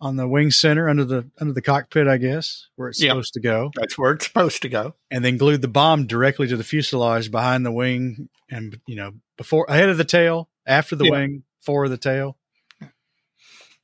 [0.00, 3.10] on the wing center under the under the cockpit, I guess, where it's Yep.
[3.12, 4.96] supposed to go, That's where it's supposed to go.
[5.08, 9.12] and then glued the bomb directly to the fuselage behind the wing, and you know
[9.36, 11.10] before ahead of the tail, after the Yeah.
[11.12, 12.36] wing, for the tail.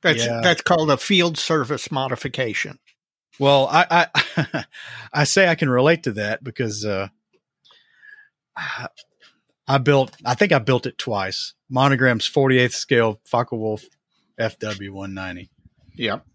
[0.01, 0.41] That's Yeah.
[0.43, 2.79] that's called a field service modification.
[3.39, 4.65] Well, I I,
[5.13, 7.07] I say I can relate to that because uh,
[9.69, 11.53] I built I think I built it twice.
[11.69, 13.83] Monogram's 48th scale Focke-Wulf
[14.39, 15.49] FW 190,
[15.95, 16.25] Yep.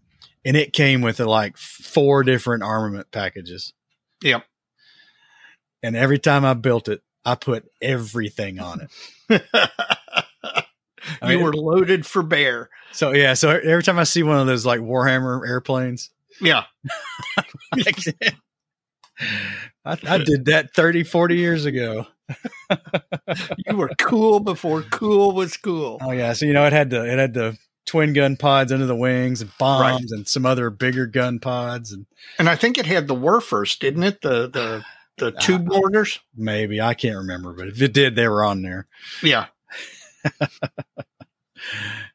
[0.45, 3.73] and it came with uh, like four different armament packages.
[4.23, 4.43] Yep.
[5.83, 8.87] And every time I built it, I put everything on
[9.29, 9.43] it.
[11.21, 12.69] I you mean- were loaded for bear.
[12.91, 16.09] So yeah, so every time I see one of those like Warhammer airplanes,
[16.39, 16.63] Yeah.
[19.85, 22.07] I, I did that 30, 40 years ago.
[23.67, 25.99] You were cool before cool was cool.
[26.01, 28.85] Oh yeah, so you know it had the it had the twin gun pods under
[28.85, 32.05] the wings and bombs and some other bigger gun pods and
[32.39, 34.21] And I think it had the Werfers, didn't it?
[34.21, 34.83] The the
[35.17, 36.19] the tube mortars.
[36.35, 38.87] maybe I can't remember, but if it did, they were on there.
[39.21, 39.47] Yeah.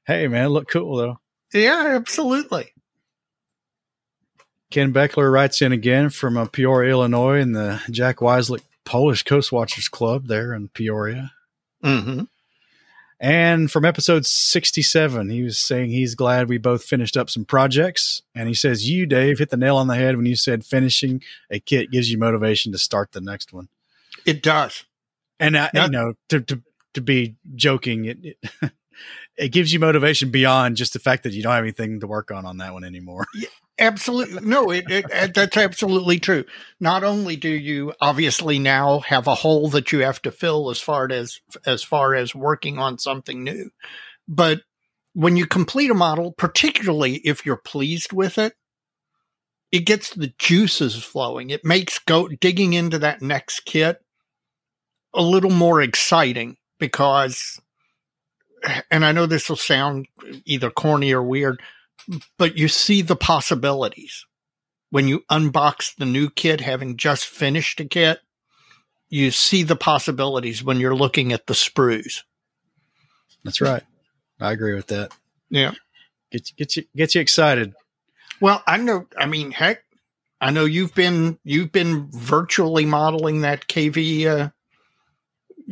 [0.07, 1.21] Hey man, look cool though.
[1.53, 2.73] Yeah, absolutely.
[4.71, 9.53] Ken Beckler writes in again from uh, Peoria, Illinois, in the Jack Weislich Polish Coast
[9.53, 11.31] Watchers Club there in Peoria.
[11.81, 12.23] hmm
[13.21, 18.21] And from episode 67, he was saying he's glad we both finished up some projects.
[18.35, 21.23] And he says, You, Dave, hit the nail on the head when you said finishing
[21.53, 23.69] a kit gives you motivation to start the next one.
[24.27, 24.83] It does.
[25.39, 25.85] And, I, Yeah.
[25.85, 26.61] you know, to, to,
[26.95, 28.39] to be joking, it, it,
[29.37, 32.33] it gives you motivation beyond just the fact that you don't have anything to work
[32.33, 33.27] on on that one anymore.
[33.81, 34.47] Absolutely.
[34.47, 36.45] No, it, it, it- that's absolutely true.
[36.81, 40.79] Not only do you obviously now have a hole that you have to fill as
[40.81, 43.71] far as as far as working on something new,
[44.29, 44.61] but
[45.15, 48.55] when you complete a model, particularly if you're pleased with it,
[49.73, 51.51] it gets the juices flowing.
[51.51, 53.99] It makes go digging into that next kit
[55.15, 57.61] a little more exciting because
[58.91, 60.07] and I know this will sound
[60.45, 61.61] either corny or weird,
[62.39, 64.27] but you see the possibilities
[64.91, 68.21] when you unbox the new kit having just finished a kit
[69.09, 72.23] you see the possibilities when you're looking at the sprues
[73.45, 73.83] That's right.
[74.41, 75.13] I agree with that.
[75.51, 75.73] yeah
[76.33, 77.75] Get, get you, get you excited.
[78.41, 79.83] well i know i mean heck
[80.41, 84.51] i know you've been you've been virtually modeling that kv uh,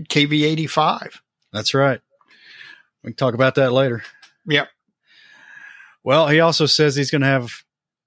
[0.09, 1.19] kv85
[1.53, 2.01] That's right.
[3.03, 4.03] We can talk about that later.
[4.47, 4.69] Yep.
[6.05, 7.51] Well, he also says he's going to have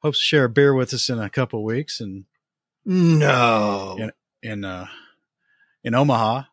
[0.01, 2.25] hopes to share a beer with us in a couple of weeks and
[2.85, 4.09] no Yeah.
[4.41, 4.87] in uh
[5.83, 6.43] in Omaha.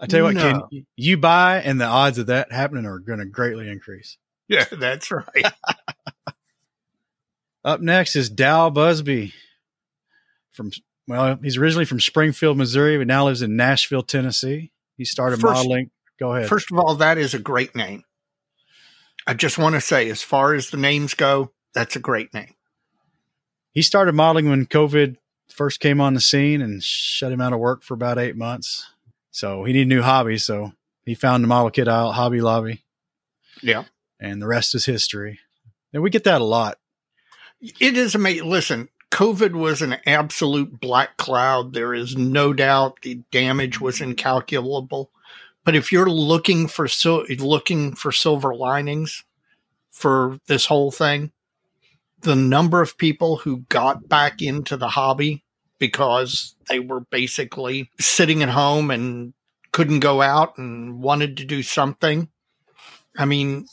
[0.00, 0.68] I tell you what, No.
[0.70, 4.16] Ken, you buy and the odds of that happening are going to greatly increase.
[4.48, 5.26] yeah that's right
[7.64, 9.34] Up next is Dal Busby
[10.52, 10.70] from
[11.06, 14.70] well, he's originally from Springfield, Missouri, but now lives in Nashville, Tennessee.
[14.96, 15.90] He started First- modeling.
[16.18, 16.48] Go ahead.
[16.48, 18.04] First of all, that is a great name.
[19.26, 22.54] I just want to say, as far as the names go, that's a great name.
[23.72, 25.16] he started modeling when COVID
[25.48, 28.88] first came on the scene and shut him out of work for about eight months.
[29.30, 30.38] So he needed a new hobby.
[30.38, 30.72] So
[31.04, 32.82] he found the model kit out, Hobby Lobby,
[33.62, 33.84] Yeah.
[34.18, 35.38] and the rest is history.
[35.92, 36.78] And we get that a lot.
[37.60, 38.48] It is amazing.
[38.48, 41.72] Listen, COVID was an absolute black cloud.
[41.74, 45.10] There is no doubt the damage was incalculable.
[45.70, 49.22] But if you're looking for so looking for silver linings
[49.92, 51.30] for this whole thing,
[52.22, 55.44] the number of people who got back into the hobby
[55.78, 59.32] because they were basically sitting at home and
[59.70, 62.28] couldn't go out and wanted to do something.
[63.16, 63.66] I mean,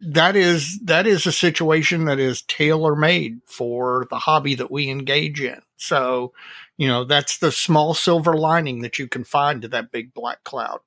[0.00, 4.90] that is that is a situation that is tailor made for the hobby that we
[4.90, 5.62] engage in.
[5.76, 6.32] So,
[6.76, 10.42] you know, that's the small silver lining that you can find to that big black
[10.42, 10.80] cloud.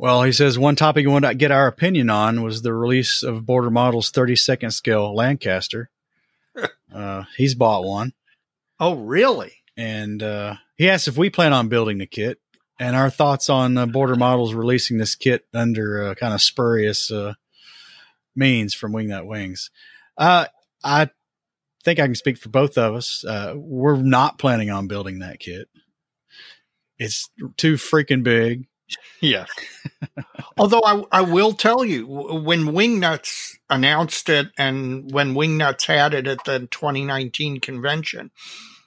[0.00, 3.22] Well, he says one topic he wanted to get our opinion on was the release
[3.22, 5.90] of Border Models 32nd scale Lancaster.
[6.94, 8.14] uh, he's bought one.
[8.78, 9.60] Oh, really?
[9.80, 12.38] and uh, he asked if we plan on building the kit
[12.78, 17.10] and our thoughts on uh, Border Models releasing this kit under uh, kind of spurious
[17.10, 17.32] uh,
[18.36, 19.70] means from Wingnut Wings.
[20.18, 20.46] Uh,
[20.84, 21.08] I
[21.82, 23.24] think I can speak for both of us.
[23.24, 25.68] Uh, we're not planning on building that kit.
[26.98, 28.66] It's too freaking big.
[29.20, 29.48] Yes.
[30.56, 36.26] Although I, I will tell you, when Wingnuts announced it and when Wingnuts had it
[36.26, 38.30] at the 2019 convention,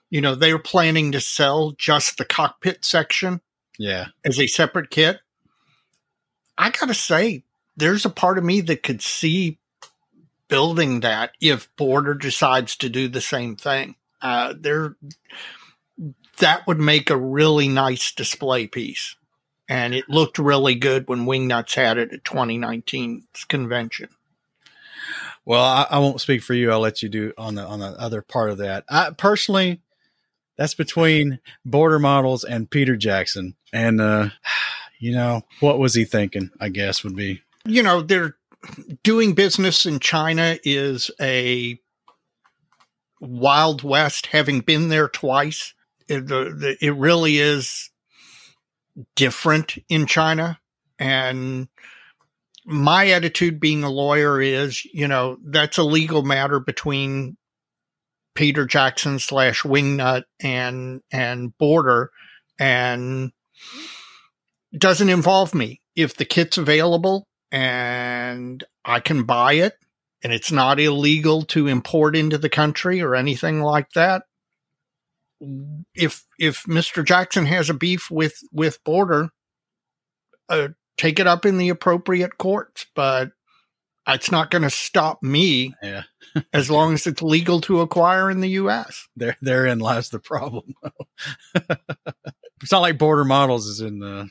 [0.09, 3.41] you know, they were planning to sell just the cockpit section
[3.77, 4.07] Yeah.
[4.25, 5.19] as a separate kit.
[6.57, 7.43] I got to say,
[7.77, 9.59] there's a part of me that could see
[10.47, 13.95] building that if Border decides to do the same thing.
[14.21, 14.95] Uh, there,
[16.39, 19.15] that would make a really nice display piece.
[19.69, 24.10] And it looked really good when Wingnuts had it at 2019's convention.
[25.45, 26.72] Well, I, I, won't speak for you.
[26.72, 28.85] I'll let you do on the on the other part of that.
[28.90, 29.81] I personally,
[30.57, 34.30] that's between Border Models and Peter Jackson, and uh,
[34.99, 36.49] you know what was he thinking?
[36.61, 38.38] I guess would be you know they're
[39.03, 41.77] doing business in China is a
[43.19, 44.27] wild west.
[44.27, 45.73] Having been there twice,
[46.07, 47.90] it, the, the, it really is
[49.15, 50.59] different in China,
[50.99, 51.67] and
[52.65, 57.37] my attitude being a lawyer is, you know, that's a legal matter between
[58.35, 62.11] Peter Jackson slash Wingnut and and Border,
[62.59, 63.31] and
[64.77, 65.81] doesn't involve me.
[65.95, 69.73] If the kit's available and I can buy it,
[70.23, 74.23] and it's not illegal to import into the country or anything like that.
[75.95, 77.05] If if Mr.
[77.05, 79.29] Jackson has a beef with with Border,
[80.49, 83.31] uh, take it up in the appropriate courts, but
[84.07, 86.03] it's not going to stop me yeah.
[86.53, 89.07] as long as it's legal to acquire in the U.S.
[89.15, 90.75] There, therein lies the problem.
[91.55, 94.25] it's not like Border Models is in uh,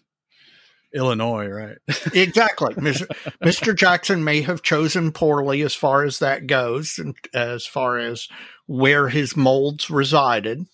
[0.94, 1.78] Illinois, right?
[2.14, 2.74] exactly.
[2.74, 3.74] Mr.
[3.74, 8.28] Jackson may have chosen poorly as far as that goes, and as far as
[8.66, 10.66] where his molds resided,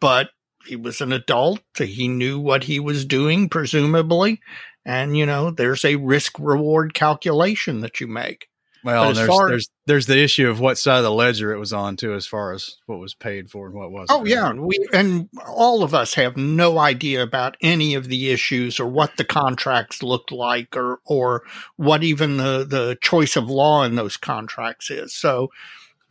[0.00, 0.30] but
[0.66, 1.60] he was an adult.
[1.76, 4.40] He knew what he was doing, presumably,
[4.84, 8.48] and you know there's a risk reward calculation that you make.
[8.84, 11.72] Well there's, far, there's there's the issue of what side of the ledger it was
[11.72, 14.52] on too as far as what was paid for and what was oh yeah.
[14.52, 19.16] We and all of us have no idea about any of the issues or what
[19.16, 21.42] the contracts looked like or or
[21.74, 25.12] what even the the choice of law in those contracts is.
[25.12, 25.50] So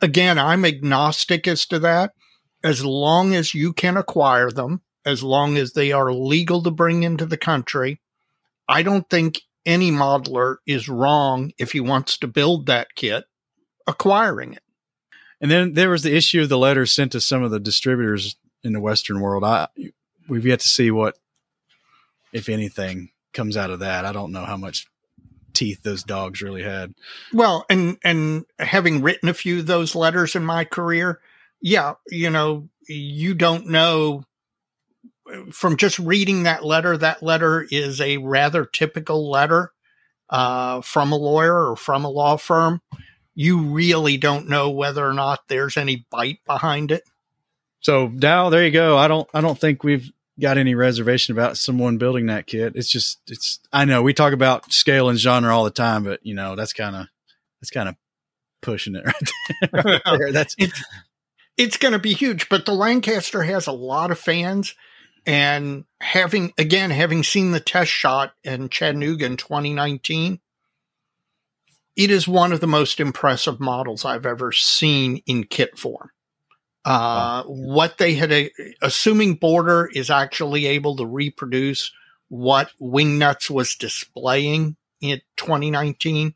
[0.01, 2.11] again i'm agnostic as to that
[2.65, 7.03] as long as you can acquire them as long as they are legal to bring
[7.03, 8.01] into the country
[8.67, 13.25] I don't think any modeler is wrong if he wants to build that kit,
[13.87, 14.63] acquiring it.
[15.41, 18.35] And then there was the issue of the letters sent to some of the distributors
[18.63, 19.43] in the Western world.
[19.43, 19.67] I
[20.27, 21.17] we've yet to see what,
[22.31, 24.05] if anything, comes out of that.
[24.05, 24.87] I don't know how much
[25.53, 26.93] teeth those dogs really had.
[27.33, 31.19] Well, and and having written a few of those letters in my career,
[31.61, 34.23] yeah, you know, you don't know
[35.51, 39.71] from just reading that letter, that letter is a rather typical letter
[40.29, 42.81] uh, from a lawyer or from a law firm.
[43.33, 47.03] You really don't know whether or not there's any bite behind it.
[47.81, 48.97] So Dow, there you go.
[48.97, 52.73] I don't I don't think we've got any reservation about someone building that kit.
[52.75, 56.25] It's just it's I know we talk about scale and genre all the time, but
[56.25, 57.07] you know, that's kind of
[57.61, 57.95] that's kind of
[58.61, 59.31] pushing it right
[59.71, 59.81] there.
[59.83, 60.31] right there.
[60.31, 60.81] That's it's
[61.57, 64.75] it's going to be huge, but the Lancaster has a lot of fans
[65.25, 70.39] and having, again, having seen the test shot in Chattanooga in 2019,
[71.95, 76.11] it is one of the most impressive models I've ever seen in kit form.
[76.83, 78.43] Uh, what they had, uh,
[78.81, 81.91] assuming Border is actually able to reproduce
[82.27, 86.35] what Wingnuts was displaying in 2019,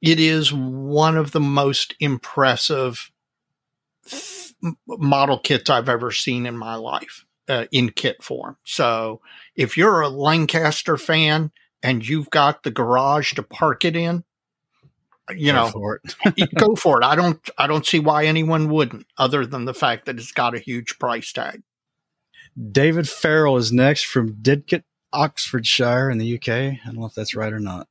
[0.00, 3.10] it is one of the most impressive
[4.86, 8.56] model kits I've ever seen in my life uh, in kit form.
[8.64, 9.20] So
[9.54, 11.50] if you're a Lancaster fan
[11.82, 14.24] and you've got the garage to park it in,
[15.30, 16.00] you go know, for
[16.56, 17.04] go for it.
[17.04, 20.54] I don't, I don't see why anyone wouldn't, other than the fact that it's got
[20.54, 21.62] a huge price tag.
[22.72, 24.82] David Farrell is next from Didcot,
[25.12, 26.48] Oxfordshire in the UK.
[26.48, 27.88] I don't know if that's right or not.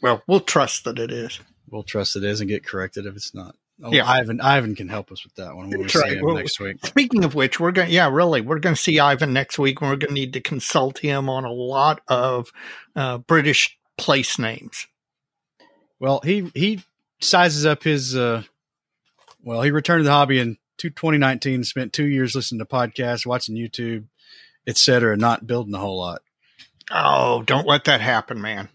[0.00, 1.40] Well, we'll trust that it is.
[1.70, 3.56] We'll trust it is and get corrected if it's not.
[3.82, 4.40] Oh, yeah, Ivan.
[4.40, 5.70] Ivan can help us with that one.
[5.70, 6.84] We'll see him well, next week.
[6.84, 7.90] Speaking of which, we're going.
[7.90, 10.40] Yeah, really, we're going to see Ivan next week, and we're going to need to
[10.40, 12.50] consult him on a lot of
[12.96, 14.88] uh, British place names.
[16.00, 16.82] Well, he he
[17.20, 18.16] sizes up his.
[18.16, 18.42] Uh,
[19.44, 21.62] well, he returned to the hobby in 2019.
[21.62, 24.06] Spent two years listening to podcasts, watching YouTube,
[24.66, 26.22] etc., not building a whole lot.
[26.90, 28.70] Oh, don't let that happen, man.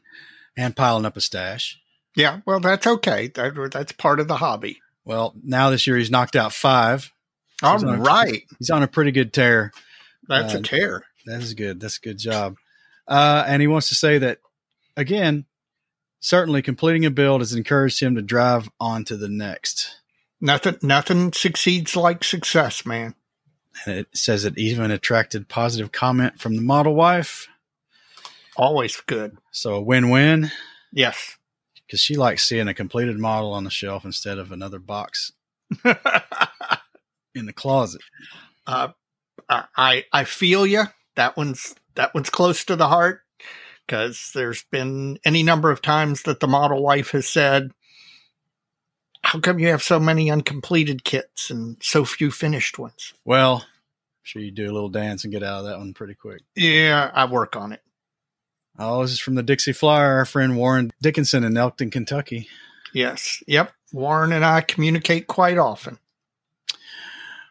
[0.55, 1.79] And piling up a stash.
[2.15, 3.27] Yeah, well, that's okay.
[3.27, 4.79] That, that's part of the hobby.
[5.05, 7.11] Well, now this year he's knocked out five.
[7.61, 9.71] All he's right, a, he's on a pretty good tear.
[10.27, 11.05] That's uh, a tear.
[11.25, 11.79] That is good.
[11.79, 12.57] That's a good job.
[13.07, 14.39] Uh, and he wants to say that
[14.95, 15.45] again.
[16.19, 19.99] Certainly, completing a build has encouraged him to drive on to the next.
[20.39, 23.15] Nothing, nothing succeeds like success, man.
[23.85, 27.49] And it says it even attracted positive comment from the model wife.
[28.55, 29.37] Always good.
[29.51, 30.51] So a win-win.
[30.93, 31.37] Yes
[31.93, 35.31] because she likes seeing a completed model on the shelf instead of another box
[37.35, 38.01] in the closet.
[38.65, 38.87] uh,
[39.47, 40.85] I I feel you.
[41.17, 43.21] That one's that one's close to the heart
[43.85, 47.69] because there's been any number of times that the model wife has said,
[49.21, 54.23] "How come you have so many uncompleted kits and so few finished ones?" Well, I'm
[54.23, 56.41] sure you do a little dance and get out of that one pretty quick.
[56.55, 57.81] Yeah, I work on it.
[58.77, 62.47] Oh, this is from the Dixie Flyer, our friend Warren Dickinson in Elkton, Kentucky.
[62.93, 63.43] Yes.
[63.47, 63.71] Yep.
[63.91, 65.99] Warren and I communicate quite often.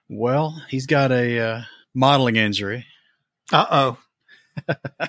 [0.09, 1.63] Well, he's got a uh,
[1.95, 2.87] modeling injury.
[3.53, 3.99] Uh oh.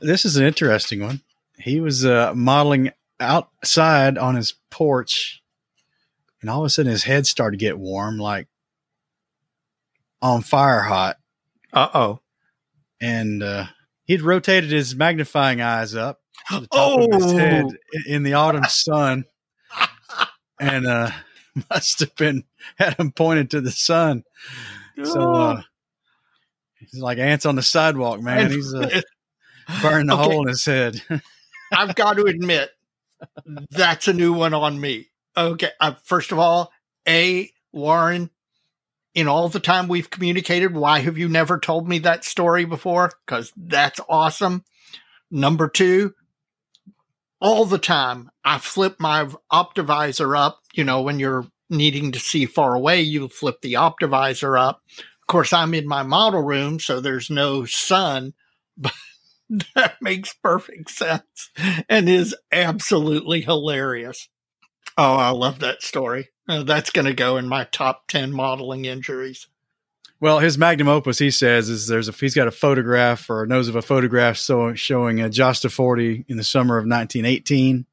[0.00, 1.20] This is an interesting one.
[1.58, 5.42] He was uh, modeling outside on his porch,
[6.40, 8.46] and all of a sudden his head started to get warm, like
[10.22, 11.18] on fire hot.
[11.72, 12.20] Uh oh.
[13.00, 13.66] And uh,
[14.04, 16.20] he'd rotated his magnifying eyes up
[16.50, 17.98] to the top of his head Oh.
[18.06, 19.24] in the autumn sun,
[20.60, 21.10] and uh,
[21.70, 22.44] must have been
[22.76, 24.24] had him pointed to the sun.
[25.04, 25.62] So uh,
[26.80, 28.50] he's like ants on the sidewalk, man.
[28.50, 29.00] He's uh,
[29.82, 30.22] burning the Okay.
[30.24, 31.00] hole in his head.
[31.72, 32.70] I've got to admit,
[33.70, 35.06] that's a new one on me.
[35.36, 35.70] Okay.
[35.80, 36.72] Uh, first of all,
[37.06, 38.30] A, Warren,
[39.18, 43.10] in all the time we've communicated, why have you never told me that story before?
[43.26, 44.62] Because that's awesome.
[45.28, 46.14] Number two,
[47.40, 50.60] all the time I flip my optivisor up.
[50.72, 54.82] You know, when you're needing to see far away, you flip the optivisor up.
[54.98, 58.34] Of course, I'm in my model room, so there's no sun,
[58.76, 58.92] but
[59.74, 61.50] that makes perfect sense
[61.88, 64.28] and is absolutely hilarious.
[64.96, 66.28] Oh, I love that story.
[66.48, 69.46] Uh, that's going to go in my top 10 modeling injuries.
[70.20, 73.68] Well, his magnum opus, he says, is there's a he's got a photograph or knows
[73.68, 77.86] of a photograph so, showing a Jasta 40 in the summer of 1918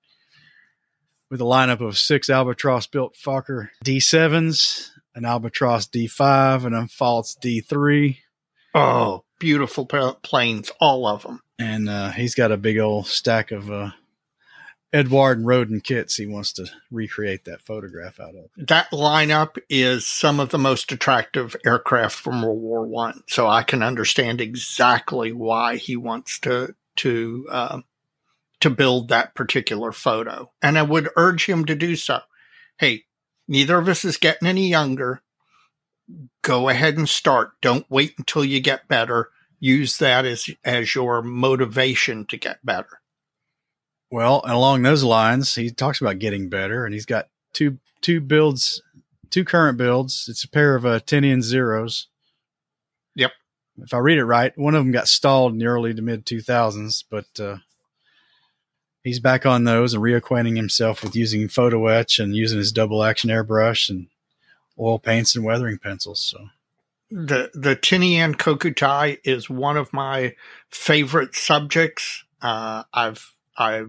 [1.29, 8.17] with a lineup of six Albatros built Fokker D7s, an Albatros D5, a Pfalz D3,
[8.73, 11.41] Oh, beautiful planes, all of them.
[11.59, 13.91] and uh, he's got a big old stack of uh,
[14.95, 18.49] Eduard and Roden kits he wants to recreate that photograph out of.
[18.55, 23.63] That lineup is some of the most attractive aircraft from World War One, so I
[23.63, 27.83] can understand exactly why he wants to to um,
[28.61, 32.21] to build that particular photo, and I would urge him to do so.
[32.77, 33.03] Hey,
[33.49, 35.21] neither of us is getting any younger.
[36.41, 37.51] Go ahead and start.
[37.61, 39.29] Don't wait until you get better.
[39.59, 43.01] Use that as as your motivation to get better.
[44.11, 48.21] Well, and along those lines, he talks about getting better, and he's got two two
[48.21, 48.81] builds,
[49.29, 50.27] two current builds.
[50.29, 52.07] It's a pair of uh, Tainan zeros.
[53.15, 53.31] Yep.
[53.79, 56.25] If I read it right, one of them got stalled in the early to mid
[56.25, 57.57] two thousands, but uh,
[59.03, 63.03] he's back on those and reacquainting himself with using photo etch and using his double
[63.03, 64.07] action airbrush and
[64.79, 66.19] oil paints and weathering pencils.
[66.19, 66.49] So
[67.09, 70.35] the the Tainan Kokutai is one of my
[70.69, 72.23] favorite subjects.
[72.41, 73.83] Uh, I've I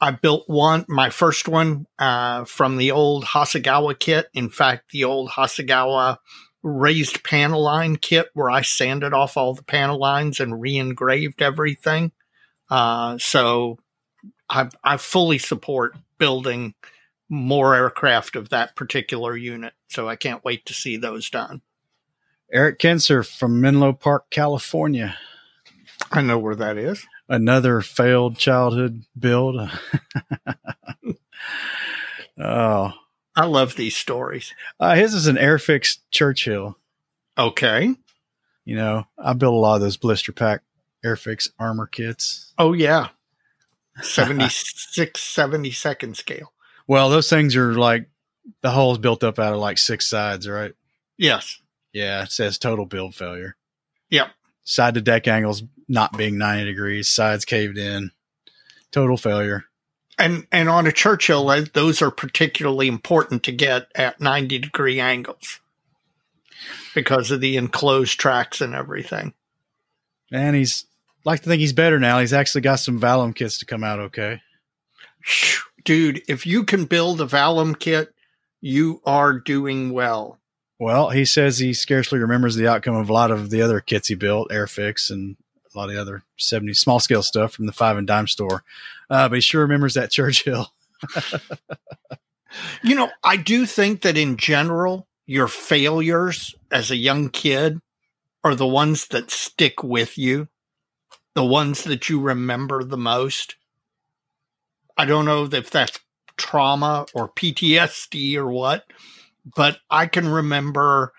[0.00, 4.28] I built one, my first one uh, from the old Hasegawa kit.
[4.32, 6.18] In fact, the old Hasegawa
[6.62, 12.12] raised panel line kit where I sanded off all the panel lines and re-engraved everything.
[12.70, 13.78] Uh, so
[14.48, 16.74] I I fully support building
[17.28, 19.74] more aircraft of that particular unit.
[19.88, 21.62] So I can't wait to see those done.
[22.52, 25.16] Eric Kinser from Menlo Park, California.
[26.10, 27.06] I know where that is.
[27.28, 29.56] Another failed childhood build.
[32.38, 32.92] oh,
[33.36, 34.54] I love these stories.
[34.80, 36.76] uh, his is an Airfix Churchill.
[37.36, 37.94] Okay.
[38.64, 40.62] You know, I built a lot of those blister pack
[41.04, 42.52] Airfix armor kits.
[42.58, 43.08] Oh, yeah.
[44.02, 46.52] 76, 72nd scale.
[46.86, 48.08] Well, those things are like
[48.62, 50.72] the hull's built up out of like six sides, right?
[51.16, 51.60] Yes.
[51.92, 53.56] Yeah, it says total build failure.
[54.10, 54.28] Yep.
[54.64, 58.10] Side to deck angles not being 90 degrees, sides caved in,
[58.90, 59.64] total failure.
[60.18, 65.00] And and on a Churchill, uh, those are particularly important to get at 90 degree
[65.00, 65.60] angles
[66.94, 69.32] because of the enclosed tracks and everything.
[70.32, 70.86] And he's
[71.24, 72.18] like to think he's better now.
[72.18, 74.40] He's actually got some Valom kits to come out okay.
[75.84, 78.12] Dude, if you can build a Valom kit,
[78.60, 80.38] you are doing well.
[80.80, 84.08] Well, he says he scarcely remembers the outcome of a lot of the other kits
[84.08, 85.36] he built, Airfix and
[85.74, 88.64] a lot of the other 70 small scale stuff from the five and dime store.
[89.10, 90.72] Uh, but he sure remembers that Churchill.
[92.82, 97.78] You know, I do think that in general, your failures as a young kid
[98.42, 100.48] are the ones that stick with you
[101.38, 103.54] the ones that you remember the most?
[104.96, 106.00] I don't know if that's
[106.36, 108.84] trauma or PTSD or what,
[109.54, 111.12] but I can remember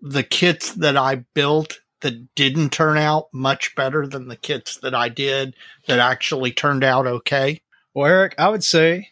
[0.00, 4.94] the kits that I built that didn't turn out much better than the kits that
[4.94, 5.54] I did
[5.86, 7.60] that actually turned out okay.
[7.94, 9.08] Well, Eric, I would say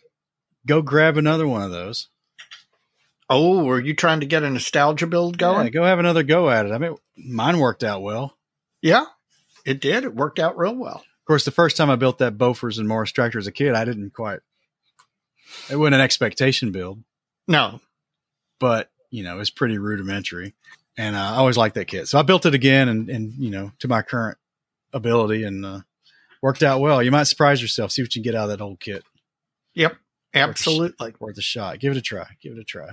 [0.67, 2.09] go grab another one of those.
[3.29, 5.67] Oh, were you trying to get a nostalgia build going?
[5.67, 6.73] Yeah, go have another go at it.
[6.73, 8.37] I mean, mine worked out well.
[8.83, 9.07] Yeah,
[9.65, 10.05] it did.
[10.05, 10.99] It worked out real well.
[10.99, 13.75] Of course, the first time I built that Bofors and Morris tractor as a kid,
[13.75, 14.41] I didn't quite.
[15.69, 17.03] It wasn't an expectation build.
[17.49, 17.81] No,
[18.61, 20.55] but you know, it's pretty rudimentary,
[20.97, 22.09] and uh, I always liked that kit.
[22.09, 24.39] So I built it again, and and you know, to my current
[24.93, 25.81] ability, and uh,
[26.43, 27.03] worked out well.
[27.03, 27.93] You might surprise yourself.
[27.93, 29.05] See what you get out of that old kit.
[29.75, 29.97] Yep,
[30.35, 31.79] absolutely worth a, worth a shot.
[31.81, 32.27] Give it a try.
[32.43, 32.89] Give it a try.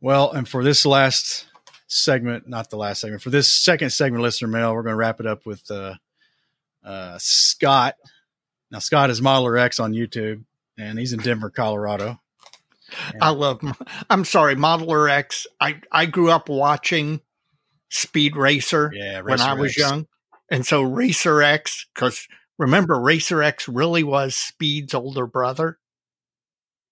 [0.00, 1.46] Well, and for this last
[1.88, 5.20] segment, not the last segment, for this second segment, listener mail, we're going to wrap
[5.20, 5.94] it up with uh,
[6.84, 7.94] uh, Scott.
[8.70, 10.44] Now, Scott is Modeler X on YouTube,
[10.78, 12.20] and he's in Denver, Colorado.
[13.12, 13.60] And I love.
[14.10, 15.46] I'm sorry, Modeler X.
[15.60, 17.20] I I grew up watching
[17.90, 19.78] Speed Racer, yeah, Racer when I was X.
[19.78, 20.06] young,
[20.50, 21.86] and so Racer X.
[21.94, 22.26] Because
[22.58, 25.78] remember, Racer X really was Speed's older brother.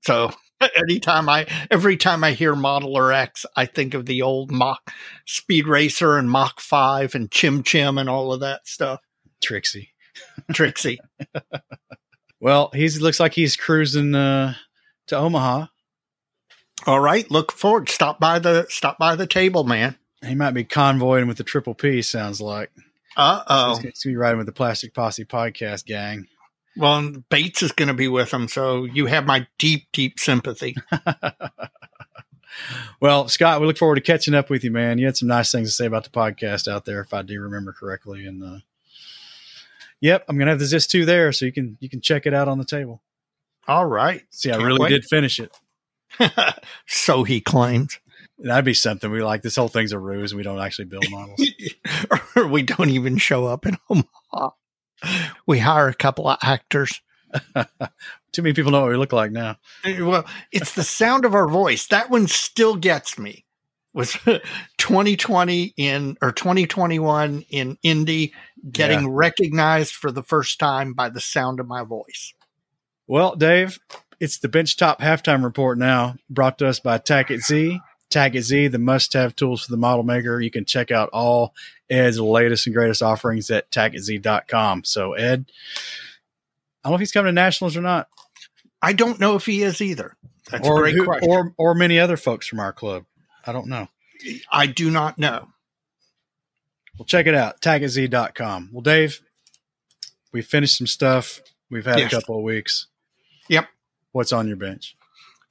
[0.02, 0.31] So
[0.77, 4.90] anytime I every time I hear Modeler X, I think of the old Mach
[5.27, 9.01] Speed Racer and Mach Five and Chim Chim and all of that stuff.
[9.43, 9.90] Trixie,
[10.52, 10.98] Trixie.
[12.40, 14.55] well, he looks like he's cruising uh,
[15.09, 15.66] to Omaha.
[16.86, 17.88] All right, look forward.
[17.88, 19.96] Stop by the stop by the table, man.
[20.24, 22.02] He might be convoying with the Triple P.
[22.02, 22.70] Sounds like.
[23.16, 23.70] Uh oh.
[23.70, 26.26] He's going to be riding with the Plastic Posse podcast gang.
[26.76, 30.76] Well, Bates is going to be with him, so you have my deep, deep sympathy.
[33.00, 34.98] well, Scott, we look forward to catching up with you, man.
[34.98, 37.40] You had some nice things to say about the podcast out there, if I do
[37.40, 38.26] remember correctly.
[38.26, 38.58] And uh,
[40.00, 42.26] yep, I'm going to have the Zis two there, so you can you can check
[42.26, 43.00] it out on the table.
[43.66, 44.22] All right.
[44.30, 44.90] See, Can't I really wait.
[44.90, 45.58] did finish it.
[46.86, 47.98] so he claims.
[48.38, 49.10] That'd be something.
[49.10, 50.34] We like this whole thing's a ruse.
[50.34, 51.42] We don't actually build models,
[52.36, 54.50] or we don't even show up in Omaha
[55.46, 57.00] we hire a couple of actors.
[58.32, 59.56] Too many people know what we look like now.
[59.84, 61.86] Well, it's the sound of our voice.
[61.88, 63.44] That one still gets me.
[63.92, 64.12] Was
[64.76, 68.34] 2020 in or 2021 in Indy
[68.70, 69.08] getting yeah.
[69.10, 72.34] recognized for the first time by the sound of my voice.
[73.06, 73.78] Well, Dave,
[74.20, 77.80] it's the Benchtop halftime report now, brought to us by Tackett Z.
[78.10, 80.40] Tackett Z, the must have tools for the model maker.
[80.40, 81.55] You can check out all
[81.90, 84.84] Ed's latest and greatest offerings at tacketz.com.
[84.84, 85.47] So, Ed,
[86.84, 88.09] I don't know if he's coming to nationals or not.
[88.80, 90.16] I don't know if he is either.
[90.51, 91.30] That's or a great who, question.
[91.30, 93.05] Or, or many other folks from our club.
[93.44, 93.88] I don't know.
[94.51, 95.48] I do not know.
[96.98, 98.70] Well, check it out, tacketz.com.
[98.72, 99.20] Well, Dave,
[100.32, 101.40] we finished some stuff.
[101.70, 102.12] We've had yes.
[102.12, 102.86] a couple of weeks.
[103.48, 103.66] Yep.
[104.16, 104.97] What's on your bench?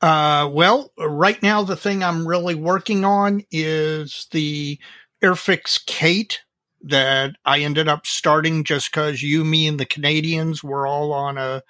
[0.02, 4.80] Uh, well, right now the thing I'm really working on is the
[5.24, 6.42] Airfix Kate
[6.82, 11.38] that I ended up starting just because you, me, and the Canadians were all on
[11.38, 11.62] a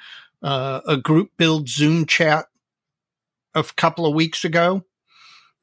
[0.41, 2.45] uh, a group build Zoom chat
[3.53, 4.85] a couple of weeks ago,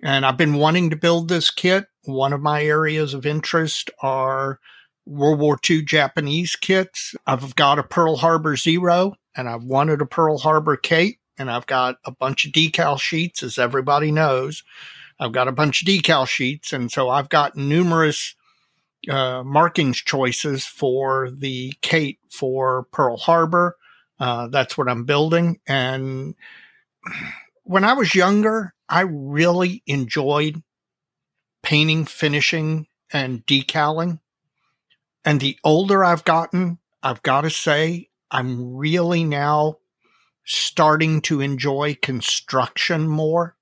[0.03, 1.87] and I've been wanting to build this kit.
[2.05, 4.61] One of my areas of interest are
[5.07, 7.15] World War II Japanese kits.
[7.27, 11.67] I've got a Pearl Harbor Zero, and I've wanted a Pearl Harbor Kate and I've
[11.67, 14.63] got a bunch of decal sheets, as everybody knows.
[15.19, 18.35] I've got a bunch of decal sheets, and so I've got numerous
[19.09, 23.77] uh, markings choices for the Kate for Pearl Harbor.
[24.19, 25.61] Uh, that's what I'm building.
[25.67, 26.35] And
[27.65, 30.63] when I was younger, I really enjoyed
[31.63, 34.21] painting, finishing, and decaling.
[35.25, 39.79] And the older I've gotten, I've got to say, I'm really now
[40.45, 43.57] starting to enjoy construction more.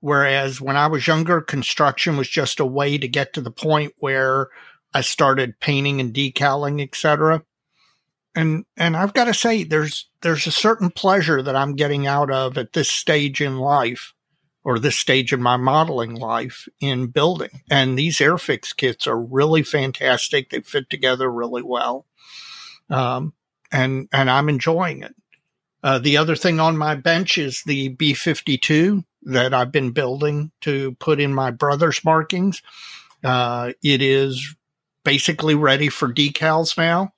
[0.00, 3.94] Whereas when I was younger, construction was just a way to get to the point
[3.98, 4.48] where
[4.92, 7.44] I started painting and decaling, etc.
[8.34, 12.30] And and I've got to say, there's there's a certain pleasure that I'm getting out
[12.30, 14.12] of at this stage in life,
[14.64, 17.62] or this stage in my modeling life in building.
[17.70, 20.50] And these Airfix kits are really fantastic.
[20.50, 22.06] They fit together really well,
[22.90, 23.34] um,
[23.70, 25.14] and and I'm enjoying it.
[25.82, 30.52] Uh, the other thing on my bench is the B 52 that I've been building
[30.62, 32.62] to put in my brother's markings.
[33.24, 34.54] Uh, it is
[35.04, 37.12] basically ready for decals now.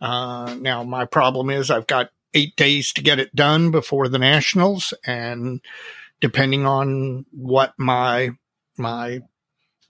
[0.00, 4.18] Uh, now, my problem is I've got eight days to get it done before the
[4.18, 5.60] Nationals, and
[6.20, 8.30] depending on what my
[8.76, 9.20] my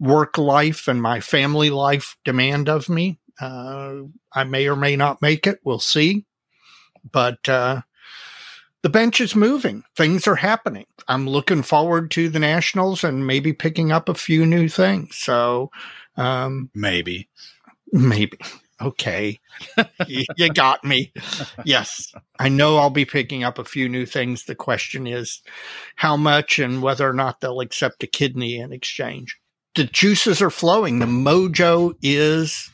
[0.01, 5.23] work life and my family life demand of me, Uh, I may or may not
[5.23, 5.61] make it.
[5.65, 6.27] We'll see.
[7.11, 7.83] But uh,
[8.83, 9.85] the bench is moving.
[9.97, 10.87] Things are happening.
[11.09, 15.17] I'm looking forward to the Nationals and maybe picking up a few new things.
[15.17, 15.71] So
[16.17, 17.29] um, maybe,
[17.93, 18.39] maybe.
[18.81, 19.41] Okay.
[20.07, 21.13] you, got me.
[21.65, 22.13] Yes.
[22.39, 24.45] I know I'll be picking up a few new things.
[24.45, 25.43] The question is
[25.97, 29.37] how much and whether or not they'll accept a kidney in exchange.
[29.75, 31.01] The juices are flowing.
[31.01, 32.71] The mojo is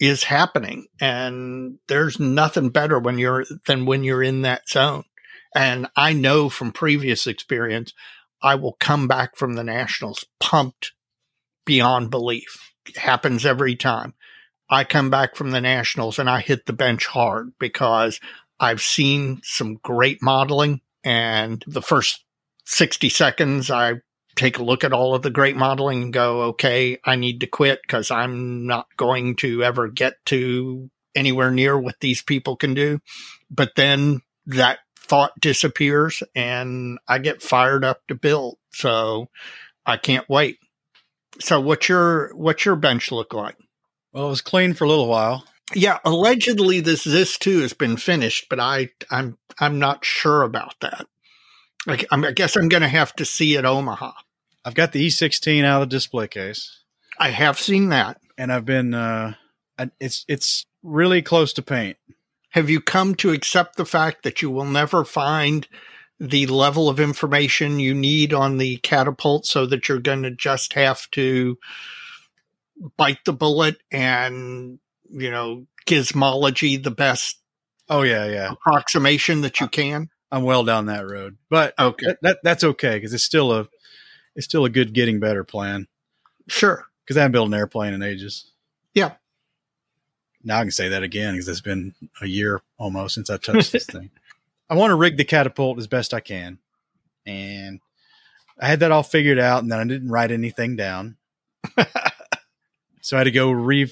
[0.00, 5.04] is happening and there's nothing better when you're than when you're in that zone.
[5.54, 7.92] And I know from previous experience
[8.42, 10.92] I will come back from the Nationals pumped
[11.64, 12.72] beyond belief.
[12.86, 14.14] It happens every time.
[14.68, 18.20] I come back from the Nationals and I hit the bench hard because
[18.58, 20.80] I've seen some great modeling.
[21.02, 22.24] And the first
[22.64, 23.94] 60 seconds, I
[24.36, 27.46] take a look at all of the great modeling and go, okay, I need to
[27.46, 32.74] quit because I'm not going to ever get to anywhere near what these people can
[32.74, 33.00] do.
[33.50, 38.58] But then that thought disappears and I get fired up to build.
[38.72, 39.28] So
[39.86, 40.58] I can't wait.
[41.40, 43.56] So what's your what's your bench look like?
[44.12, 45.44] Well, it was clean for a little while.
[45.74, 50.74] Yeah, allegedly this this too has been finished, but I I'm I'm not sure about
[50.80, 51.06] that.
[51.86, 54.12] I, I guess I'm going to have to see it Omaha.
[54.64, 56.80] I've got the E16 out of the display case.
[57.18, 58.94] I have seen that, and I've been.
[58.94, 59.34] Uh,
[60.00, 61.96] it's it's really close to paint.
[62.54, 65.66] Have you come to accept the fact that you will never find
[66.20, 70.74] the level of information you need on the catapult, so that you're going to just
[70.74, 71.58] have to
[72.96, 74.78] bite the bullet and
[75.10, 77.40] you know gizmology the best
[77.88, 78.52] oh yeah yeah.
[78.52, 80.08] approximation that you can?
[80.30, 82.06] I'm well down that road but okay.
[82.06, 83.66] that, that that's okay because it's still a
[84.36, 85.88] it's still a good getting better plan.
[86.46, 86.84] Sure.
[87.04, 88.52] Because i haven't built an airplane in ages.
[88.94, 89.14] Yeah
[90.44, 93.72] now i can say that again because it's been a year almost since i touched
[93.72, 94.10] this thing
[94.70, 96.58] i want to rig the catapult as best i can
[97.26, 97.80] and
[98.60, 101.16] i had that all figured out and then i didn't write anything down
[103.00, 103.90] so I had to go re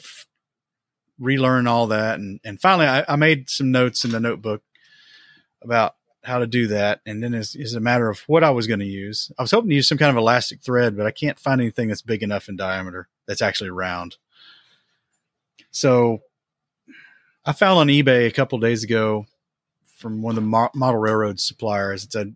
[1.18, 4.62] relearn all that, and and finally I, I, made some notes in the notebook
[5.62, 8.66] about how to do that, and then it's, it's a matter of what I was
[8.66, 9.30] going to use.
[9.38, 11.88] I was hoping to use some kind of elastic thread, but I can't find anything
[11.88, 14.16] that's big enough in diameter that's actually round.
[15.70, 16.22] So
[17.44, 19.26] I found on eBay a couple days ago
[19.96, 22.04] from one of the model railroad suppliers.
[22.04, 22.32] It's a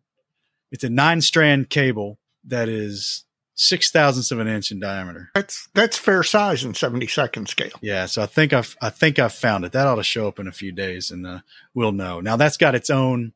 [0.70, 3.24] it's a nine strand cable that is
[3.54, 5.30] six thousandths of an inch in diameter.
[5.34, 7.70] That's that's fair size in seventy second scale.
[7.80, 9.72] Yeah, so I think I've I think I've found it.
[9.72, 11.40] That ought to show up in a few days, and uh,
[11.74, 12.20] we'll know.
[12.20, 13.32] Now that's got its own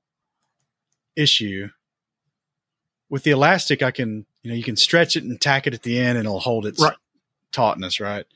[1.17, 1.69] issue.
[3.09, 5.83] With the elastic, I can you know you can stretch it and tack it at
[5.83, 6.97] the end, and it'll hold its right.
[7.53, 8.01] tautness.
[8.01, 8.27] Right.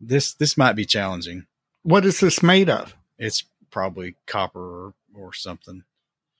[0.00, 1.46] This this might be challenging.
[1.90, 2.94] What is this made of?
[3.18, 5.82] It's probably copper or, or something.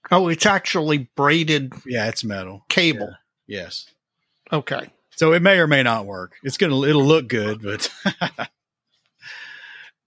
[0.09, 1.73] Oh, it's actually braided.
[1.85, 3.15] Yeah, it's metal cable.
[3.47, 3.63] Yeah.
[3.63, 3.85] Yes.
[4.51, 4.89] Okay.
[5.15, 6.35] So it may or may not work.
[6.43, 7.89] It's gonna it'll look good, but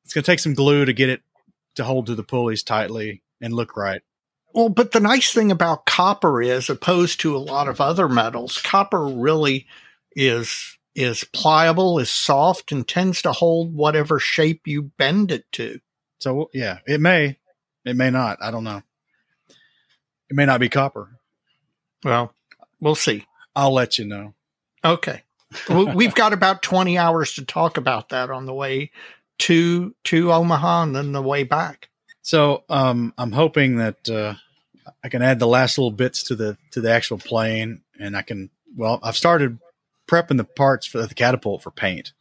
[0.05, 1.23] it's gonna take some glue to get it
[1.77, 4.03] to hold to the pulleys tightly and look right.
[4.55, 8.61] Well, but the nice thing about copper is, opposed to a lot of other metals,
[8.63, 9.67] copper really
[10.17, 15.81] is is pliable, is soft, and tends to hold whatever shape you bend it to.
[16.19, 17.39] So yeah, it may,
[17.85, 18.39] it may not.
[18.41, 18.83] I don't know.
[20.31, 21.19] It may not be copper.
[22.05, 22.33] Well,
[22.81, 23.27] we'll see.
[23.55, 24.35] I'll let you know.
[24.85, 25.23] Okay.
[25.69, 28.91] We've got about 20 hours to talk about that on the way
[29.39, 31.89] to to Omaha and then the way back.
[32.23, 34.35] So um, I'm hoping that uh,
[35.03, 38.23] I can add the last little bits to the to the actual plane, and I
[38.23, 38.51] can.
[38.77, 39.59] Well, I've started
[40.07, 42.13] prepping the parts for the catapult for paint.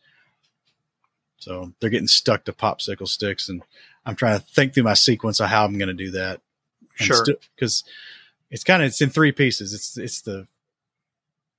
[1.37, 3.63] So they're getting stuck to popsicle sticks, and
[4.05, 6.41] I'm trying to think through my sequence of how I'm going to do that.
[6.95, 7.89] Sure, because st-
[8.51, 9.73] it's kind of it's in three pieces.
[9.73, 10.47] It's it's the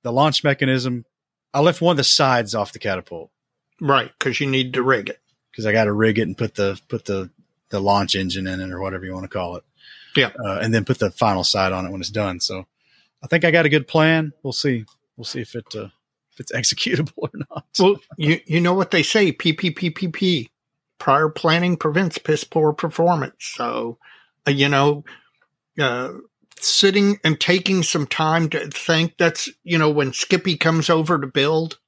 [0.01, 1.05] the launch mechanism.
[1.53, 3.31] I left one of the sides off the catapult.
[3.79, 5.19] Right, because you need to rig it.
[5.51, 7.29] Because I got to rig it and put the put the
[7.69, 9.63] the launch engine in it or whatever you want to call it.
[10.15, 12.39] Yeah, uh, and then put the final side on it when it's done.
[12.39, 12.65] So
[13.21, 14.33] I think I got a good plan.
[14.41, 14.85] We'll see.
[15.17, 15.89] We'll see if it uh,
[16.35, 17.65] if it's executable or not.
[17.79, 20.49] Well, you you know what they say, PPPPP.
[20.97, 23.35] Prior planning prevents piss poor performance.
[23.39, 23.97] So,
[24.47, 25.03] uh, you know,
[25.79, 26.13] uh,
[26.59, 31.27] sitting and taking some time to think that's you know when skippy comes over to
[31.27, 31.79] build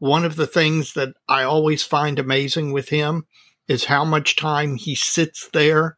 [0.00, 3.26] one of the things that i always find amazing with him
[3.68, 5.96] is how much time he sits there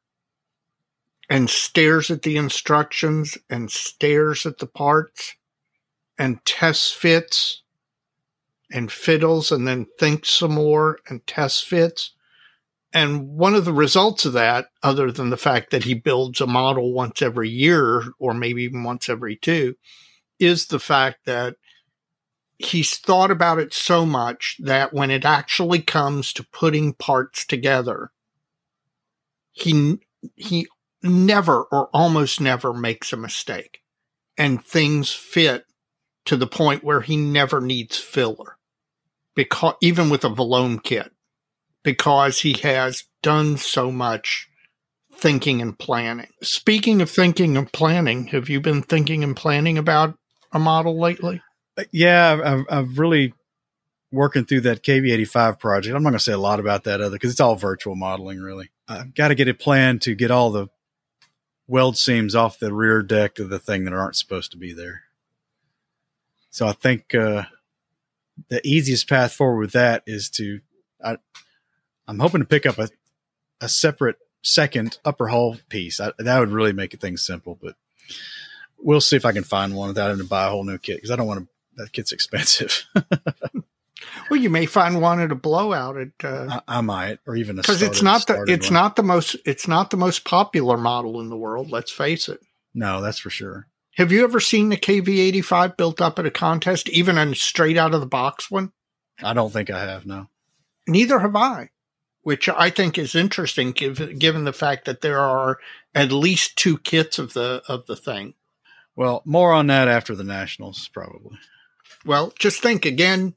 [1.28, 5.36] and stares at the instructions and stares at the parts
[6.18, 7.59] and tests fits
[8.70, 12.14] and fiddles and then thinks some more and test fits.
[12.92, 16.46] And one of the results of that, other than the fact that he builds a
[16.46, 19.76] model once every year or maybe even once every two,
[20.38, 21.56] is the fact that
[22.58, 28.10] he's thought about it so much that when it actually comes to putting parts together,
[29.52, 29.98] he
[30.34, 30.66] he
[31.02, 33.80] never or almost never makes a mistake.
[34.36, 35.64] And things fit
[36.24, 38.56] to the point where he never needs filler
[39.40, 41.10] because even with a Valom kit
[41.82, 44.50] because he has done so much
[45.14, 46.28] thinking and planning.
[46.42, 50.14] Speaking of thinking and planning, have you been thinking and planning about
[50.52, 51.40] a model lately?
[51.78, 53.32] Uh, yeah, I've, I've really
[54.12, 55.96] working through that KV85 project.
[55.96, 58.40] I'm not going to say a lot about that other because it's all virtual modeling,
[58.40, 58.68] really.
[58.86, 60.68] I've got to get a plan to get all the
[61.66, 65.04] weld seams off the rear deck of the thing that aren't supposed to be there.
[66.50, 67.44] So I think uh,
[68.48, 70.60] the easiest path forward with that is to
[71.02, 71.18] I,
[72.06, 72.88] I'm hoping to pick up a,
[73.60, 76.00] a separate second upper hull piece.
[76.00, 77.76] I, that would really make things simple, but
[78.78, 80.96] we'll see if I can find one without having to buy a whole new kit
[80.96, 81.48] because I don't want to.
[81.76, 82.84] That kit's expensive.
[84.30, 86.08] well, you may find one at a blowout at.
[86.22, 88.74] Uh, I, I, might, or even a because it's not the it's one.
[88.74, 91.70] not the most it's not the most popular model in the world.
[91.70, 92.40] Let's face it.
[92.74, 93.68] No, that's for sure.
[94.00, 97.94] Have you ever seen the KV85 built up at a contest, even a straight out
[97.94, 98.72] of the box one?
[99.22, 100.06] I don't think I have.
[100.06, 100.28] No.
[100.88, 101.70] Neither have I
[102.22, 105.58] which I think is interesting given given the fact that there are
[105.94, 108.34] at least two kits of the of the thing.
[108.96, 111.38] Well, more on that after the nationals, probably.
[112.04, 113.34] Well, just think again.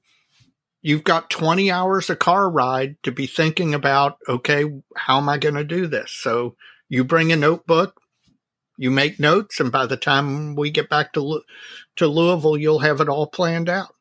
[0.86, 4.66] You've got 20 hours of car ride to be thinking about, okay,
[4.98, 6.12] how am I going to do this?
[6.12, 6.58] So
[6.90, 8.02] you bring a notebook,
[8.78, 11.42] you make notes, and by the time we get back to,
[11.98, 13.94] to Louisville, you'll have it all planned out.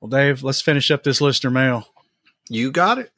[0.00, 1.88] Well, Dave, let's finish up this listener mail.
[2.48, 3.12] You got it.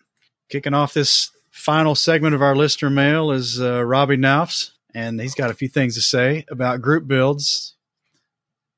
[0.49, 5.35] Kicking off this final segment of our listener mail is uh, Robbie Naufs, and he's
[5.35, 7.77] got a few things to say about group builds.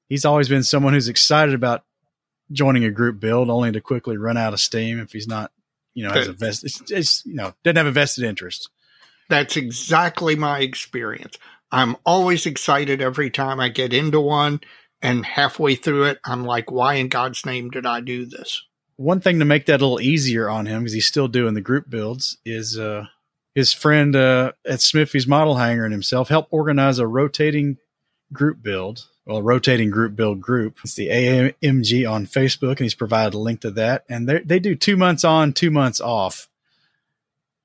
[0.08, 1.84] He's always been someone who's excited about
[2.52, 5.50] joining a group build, only to quickly run out of steam if he's not,
[5.94, 6.64] you know, has a vest.
[6.64, 8.68] It's, it's you know doesn't have a vested interest.
[9.28, 11.38] That's exactly my experience.
[11.74, 14.60] I'm always excited every time I get into one,
[15.02, 18.62] and halfway through it, I'm like, "Why in God's name did I do this?"
[18.96, 21.60] one thing to make that a little easier on him because he's still doing the
[21.60, 23.06] group builds is uh,
[23.54, 27.78] his friend uh, at Smithy's Model Hangar and himself help organize a rotating
[28.32, 29.06] group build.
[29.26, 30.78] Well, rotating group build group.
[30.84, 34.04] It's the AMG on Facebook, and he's provided a link to that.
[34.08, 36.48] And they do two months on, two months off,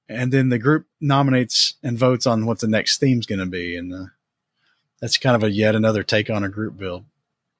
[0.09, 3.77] and then the group nominates and votes on what the next theme's going to be,
[3.77, 4.05] and uh,
[4.99, 7.05] that's kind of a yet another take on a group build.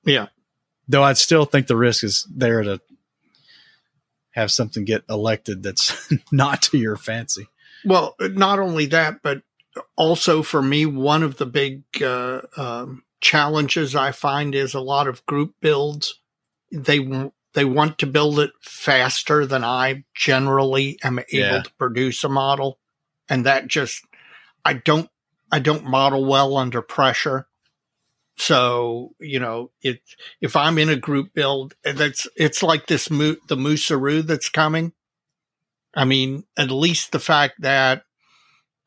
[0.03, 0.27] Yeah.
[0.87, 2.81] Though I'd still think the risk is there to
[4.31, 7.47] have something get elected that's not to your fancy.
[7.85, 9.43] Well, not only that, but
[9.95, 15.07] also for me, one of the big uh, um, challenges I find is a lot
[15.07, 16.19] of group builds.
[16.71, 16.99] They
[17.53, 21.61] they want to build it faster than I generally am able yeah.
[21.61, 22.79] to produce a model,
[23.27, 24.03] and that just
[24.63, 25.09] I don't
[25.51, 27.47] I don't model well under pressure.
[28.37, 29.99] So, you know, it,
[30.39, 34.93] if I'm in a group build, that's, it's like this, mo- the Musaru that's coming.
[35.93, 38.03] I mean, at least the fact that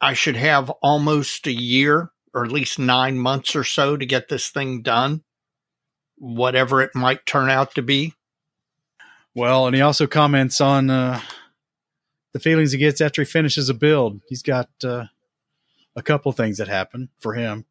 [0.01, 4.31] I should have almost a year or at least nine months or so to get
[4.31, 5.23] this thing done,
[6.17, 8.15] whatever it might turn out to be.
[9.35, 11.21] Well, and he also comments on uh,
[12.33, 14.21] the feelings he gets after he finishes a build.
[14.29, 15.07] He's got uh,
[15.97, 17.65] a couple things that happen for him.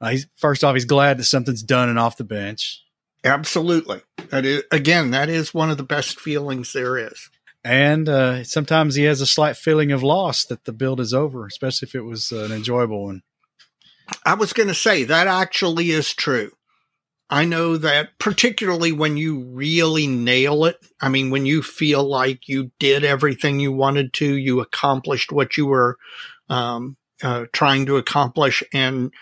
[0.00, 2.82] Uh, he's first off, he's glad that something's done and off the bench.
[3.24, 4.02] Absolutely.
[4.30, 7.28] That is again, that is one of the best feelings there is.
[7.62, 11.46] And uh, sometimes he has a slight feeling of loss that the build is over,
[11.46, 13.22] especially if it was uh, an enjoyable one.
[14.24, 16.52] I was going to say that actually is true.
[17.32, 22.48] I know that particularly when you really nail it, I mean, when you feel like
[22.48, 25.96] you did everything you wanted to, you accomplished what you were
[26.48, 29.12] um, uh, trying to accomplish, and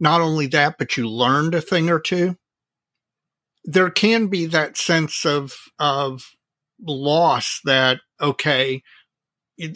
[0.00, 2.36] not only that, but you learned a thing or two.
[3.64, 6.32] There can be that sense of, of
[6.84, 8.82] loss that, okay,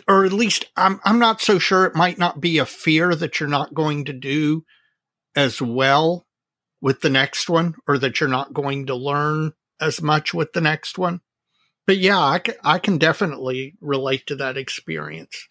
[0.09, 3.39] or at least I'm, I'm not so sure it might not be a fear that
[3.39, 4.65] you're not going to do
[5.37, 6.26] as well
[6.87, 10.61] with the next one or that you're not going to learn as much with the
[10.61, 11.21] next one.
[11.85, 15.49] But yeah, I can, I can definitely relate to that experience.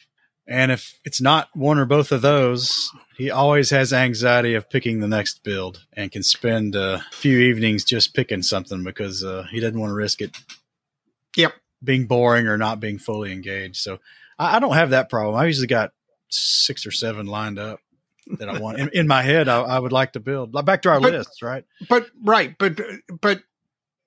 [0.48, 5.02] And if it's not one or both of those, he always has anxiety of picking
[5.02, 9.60] the next build and can spend a few evenings just picking something because uh, he
[9.60, 10.38] doesn't want to risk it.
[11.36, 11.52] Yep.
[11.84, 13.82] Being boring or not being fully engaged.
[13.82, 13.99] So
[14.40, 15.36] I, I don't have that problem.
[15.36, 15.91] I usually got
[16.30, 17.82] six or seven lined up
[18.40, 19.48] that I want in, in my head.
[19.48, 20.52] I, I, would like to build.
[20.66, 21.66] Back to our But- lists, right?
[21.90, 22.80] But right, but
[23.22, 23.44] but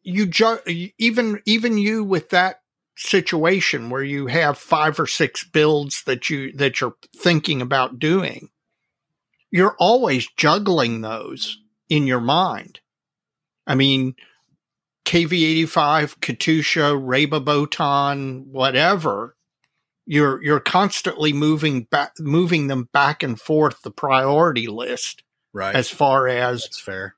[0.03, 2.63] you ju- even even you with that
[2.97, 8.51] situation where you have five or six builds that you that you're thinking about doing,
[9.51, 11.59] you're always juggling those
[11.89, 12.81] in your mind.
[13.67, 14.15] I mean,
[15.05, 19.37] KV85, Katyusha, Reba Botan, whatever.
[20.11, 25.23] You're you're constantly moving back moving them back and forth the priority list
[25.53, 25.75] Right.
[25.75, 27.15] as far as That's fair.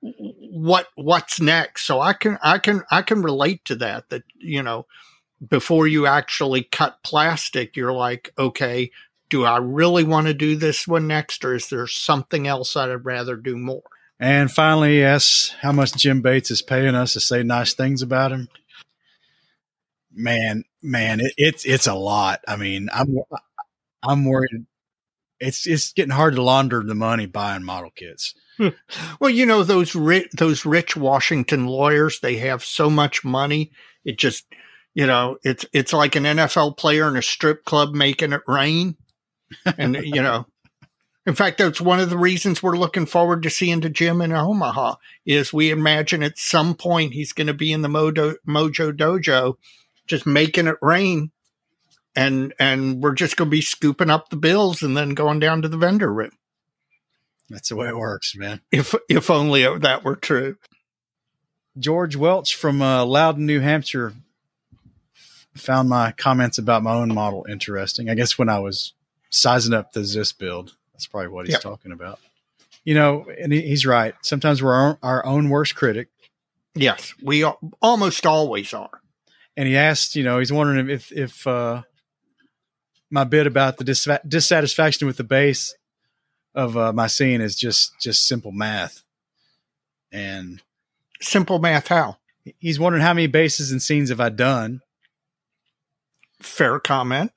[0.00, 4.62] what what's next so i can i can i can relate to that that you
[4.62, 4.86] know
[5.48, 8.90] before you actually cut plastic you're like okay
[9.30, 13.04] do i really want to do this one next or is there something else i'd
[13.04, 13.82] rather do more
[14.20, 18.30] And finally, yes, how much Jim Bates is paying us to say nice things about
[18.30, 18.48] him.
[20.14, 22.40] Man, man, it, it's it's a lot.
[22.46, 23.16] I mean, I'm
[24.02, 24.66] I'm worried.
[25.40, 28.34] It's it's getting hard to launder the money buying model kits.
[28.56, 28.68] Hmm.
[29.18, 33.72] well you know those rich those rich washington lawyers they have so much money
[34.04, 34.44] it just
[34.94, 38.96] you know it's it's like an nfl player in a strip club making it rain
[39.76, 40.46] and you know
[41.26, 44.32] in fact that's one of the reasons we're looking forward to seeing the jim in
[44.32, 44.94] omaha
[45.26, 49.54] is we imagine at some point he's going to be in the mojo, mojo dojo
[50.06, 51.30] just making it rain
[52.16, 55.62] and and we're just going to be scooping up the bills and then going down
[55.62, 56.30] to the vendor room
[57.50, 58.60] That's the way it works, man.
[58.70, 60.56] if if only that were true
[61.78, 64.12] George Welch from uh, Loudon, New Hampshire,
[65.56, 68.08] found my comments about my own model interesting.
[68.08, 68.92] I guess when I was
[69.30, 71.62] sizing up the Zis build, that's probably what he's Yep.
[71.62, 72.20] talking about.
[72.84, 74.14] You know, and he's right.
[74.22, 76.10] Sometimes we're our, own worst critic.
[76.76, 79.00] Yes, we al- almost always are.
[79.56, 81.82] And he asked, you know, he's wondering if if uh,
[83.10, 85.74] my bit about the dis- dissatisfaction with the base
[86.54, 89.02] of uh, my scene is just just simple math.
[90.12, 90.62] And
[91.20, 92.18] Simple math, how?
[92.58, 94.80] he's wondering how many bases and scenes have I done.
[96.40, 97.32] Fair comment.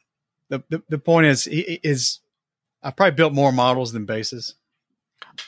[0.49, 2.19] the, the, the point is is
[2.83, 4.55] I probably built more models than bases.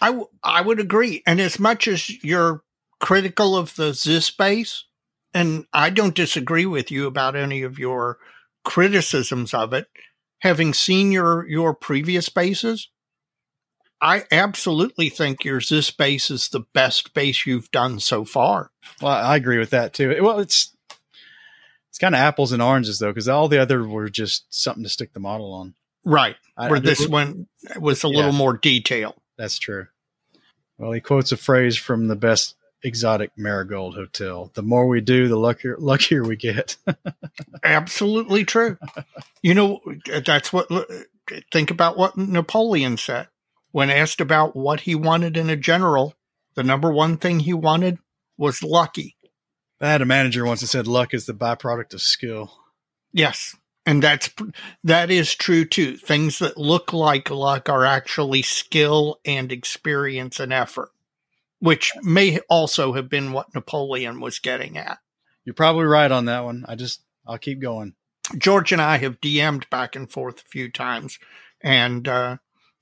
[0.02, 1.24] I, w- I would agree.
[1.26, 2.62] And as much as you're
[3.00, 4.86] critical of the Zis base,
[5.34, 8.18] and I don't disagree with you about any of your
[8.64, 9.88] criticisms of it,
[10.40, 12.90] having seen your, your previous bases,
[14.02, 18.72] I absolutely think your this base is the best base you've done so far.
[19.02, 20.18] Well, I agree with that too.
[20.22, 20.76] Well, it's
[21.90, 24.90] it's kind of apples and oranges though, because all the other were just something to
[24.90, 25.74] stick the model on.
[26.06, 26.38] Right.
[26.56, 27.48] I- Where I- this one
[27.78, 29.16] was a little more detailed.
[29.38, 29.88] That's true.
[30.78, 35.28] Well, he quotes a phrase from the best exotic marigold hotel: "The more we do,
[35.28, 36.78] the luckier luckier we get."
[37.64, 38.78] Absolutely true.
[39.42, 39.80] you know,
[40.24, 40.68] that's what,
[41.52, 43.28] think about what Napoleon said.
[43.72, 46.16] When asked about what he wanted in a general,
[46.56, 48.00] the number one thing he wanted
[48.38, 49.16] was lucky.
[49.80, 52.52] I had a manager once that said, "Luck is the byproduct of skill."
[53.12, 53.56] Yes.
[53.86, 54.30] And that's,
[54.84, 55.98] that is true too.
[55.98, 60.92] Things that look like luck are actually skill and experience and effort,
[61.60, 65.00] which may also have been what Napoleon was getting at.
[65.44, 66.66] You're probably right on that one.
[66.68, 67.94] I just I'll keep going.
[68.38, 71.18] George and I have DM'd back and forth a few times,
[71.62, 72.38] and uh,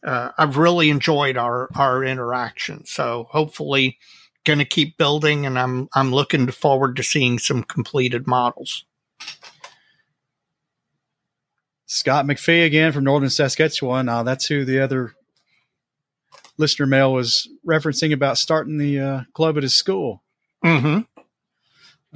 [0.05, 2.85] uh, I've really enjoyed our our interaction.
[2.85, 3.97] So hopefully,
[4.45, 8.85] going to keep building, and I'm I'm looking forward to seeing some completed models.
[11.85, 14.07] Scott McPhee again from Northern Saskatchewan.
[14.07, 15.13] Now that's who the other
[16.57, 20.23] listener mail was referencing about starting the uh, club at his school.
[20.63, 21.01] Mm-hmm.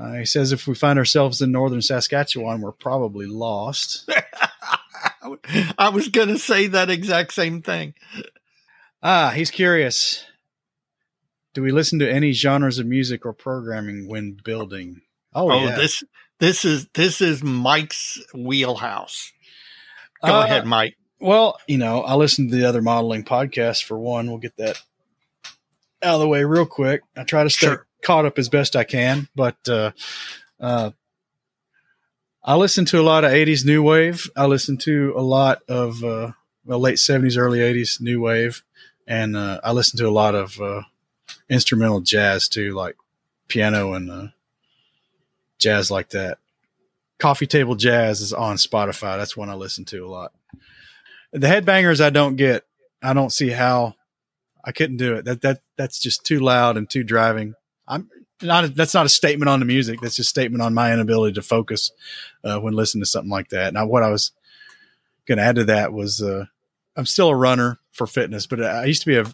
[0.02, 4.10] Uh, he says if we find ourselves in Northern Saskatchewan, we're probably lost.
[5.78, 7.94] I was going to say that exact same thing.
[9.04, 10.26] Ah, he's curious.
[11.54, 15.02] Do we listen to any genres of music or programming when building?
[15.34, 15.76] Oh, Oh, yeah.
[15.76, 16.04] this
[16.40, 19.32] this is this is Mike's wheelhouse.
[20.26, 20.96] Go Uh, ahead, Mike.
[21.22, 24.28] Well, you know, I listened to the other modeling podcasts for one.
[24.28, 24.82] We'll get that
[26.02, 27.02] out of the way real quick.
[27.16, 27.86] I try to stay Sure.
[28.02, 29.92] caught up as best I can, but uh,
[30.60, 30.92] uh,
[32.44, 34.30] I listen to a lot of '80s new wave.
[34.36, 36.32] I listen to a lot of uh,
[36.66, 38.64] well, late '70s, early '80s new wave,
[39.06, 40.82] and uh, I listen to a lot of uh,
[41.50, 42.96] instrumental jazz too, like
[43.48, 44.28] piano and uh,
[45.60, 46.40] jazz like that.
[47.20, 49.18] Coffee table jazz is on Spotify.
[49.18, 50.32] That's one I listen to a lot.
[51.34, 52.64] The headbangers I don't get.
[53.02, 53.96] I don't see how
[54.64, 55.26] I couldn't do it.
[55.26, 57.54] That that that's just too loud and too driving.
[57.88, 58.10] I'm
[58.42, 58.76] not.
[58.76, 60.02] That's not a statement on the music.
[60.02, 61.92] That's just a statement on my inability to focus
[62.44, 63.74] uh, when listening to something like that.
[63.74, 64.32] Now, what I was
[65.26, 66.46] going to add to that was uh,
[66.96, 69.26] I'm still a runner for fitness, but I used to be a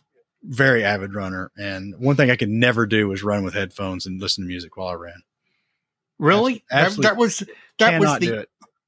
[0.44, 4.22] very avid runner, and one thing I could never do was run with headphones and
[4.22, 5.24] listen to music while I ran.
[6.19, 6.64] Really?
[6.72, 7.44] That, that, was
[7.80, 8.48] that was the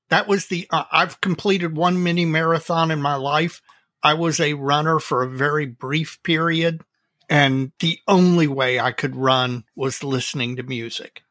[0.10, 3.62] that was the uh, I've completed one mini marathon in my life.
[4.04, 6.82] I was a runner for a very brief period,
[7.30, 11.24] and the only way I could run was listening to music.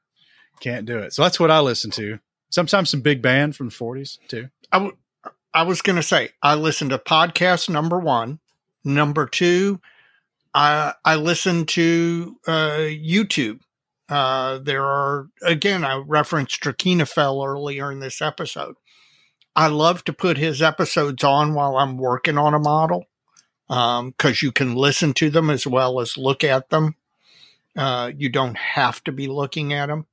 [0.60, 1.12] Can't do it.
[1.12, 2.18] So that's what I listen to.
[2.50, 4.48] Sometimes some big band from the 40s too.
[4.72, 4.96] I, w-
[5.54, 8.40] I was going to say, I listen to podcast number one.
[8.84, 9.80] Number two,
[10.54, 13.60] I, I listen to uh, YouTube.
[14.08, 18.76] Uh, there are, again, I referenced Fell earlier in this episode.
[19.54, 23.06] I love to put his episodes on while I'm working on a model
[23.66, 26.94] because um, you can listen to them as well as look at them.
[27.76, 30.06] Uh, you don't have to be looking at them.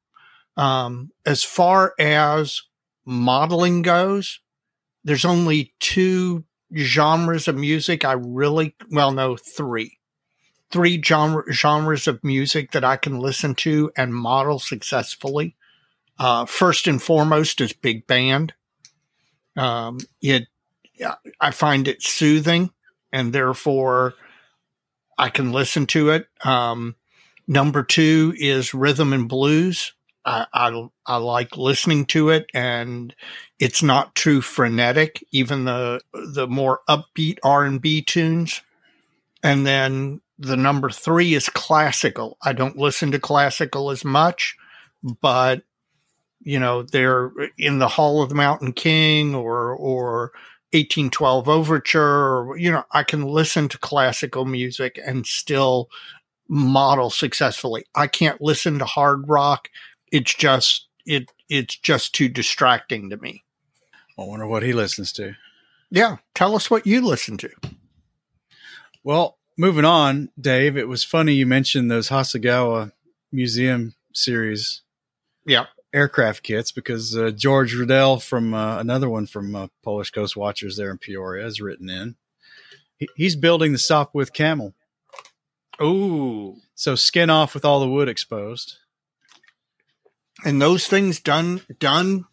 [0.57, 2.63] Um, as far as
[3.05, 4.39] modeling goes,
[5.03, 6.43] there's only two
[6.75, 9.94] genres of music I really, well, no, three.
[10.75, 15.55] Three genre, genres of music that I can listen to and model successfully.
[16.19, 18.53] Uh, first and foremost is big band.
[19.55, 20.47] Um, it,
[21.39, 22.71] I find it soothing
[23.13, 24.15] and therefore
[25.17, 26.27] I can listen to it.
[26.43, 26.97] Um,
[27.47, 29.93] number two is rhythm and blues.
[30.25, 33.15] I, I, I like listening to it and
[33.59, 38.61] it's not too frenetic, even the, the more upbeat R and B tunes.
[39.41, 42.37] And then the number three is classical.
[42.41, 44.55] I don't listen to classical as much,
[45.21, 45.63] but
[46.41, 50.31] you know, they're in the Hall of the Mountain King or, or
[50.73, 55.89] 1812 overture, or, you know, I can listen to classical music and still
[56.47, 57.85] model successfully.
[57.95, 59.69] I can't listen to hard rock
[60.15, 63.43] it's just it it's just too distracting to me.
[64.17, 65.35] I wonder what he listens to.
[65.91, 67.49] Yeah, tell us what you listen to.
[69.03, 70.77] Well, moving on, Dave.
[70.77, 72.91] It was funny you mentioned those Hasegawa
[73.31, 74.81] museum series.
[75.45, 80.35] Yeah, aircraft kits because uh, George Riddell from uh, another one from uh, Polish Coast
[80.35, 82.15] Watchers there in Peoria has written in.
[82.97, 84.73] He, he's building the Sopwith Camel.
[85.79, 88.77] Oh, so skin off with all the wood exposed
[90.43, 92.25] and those things done done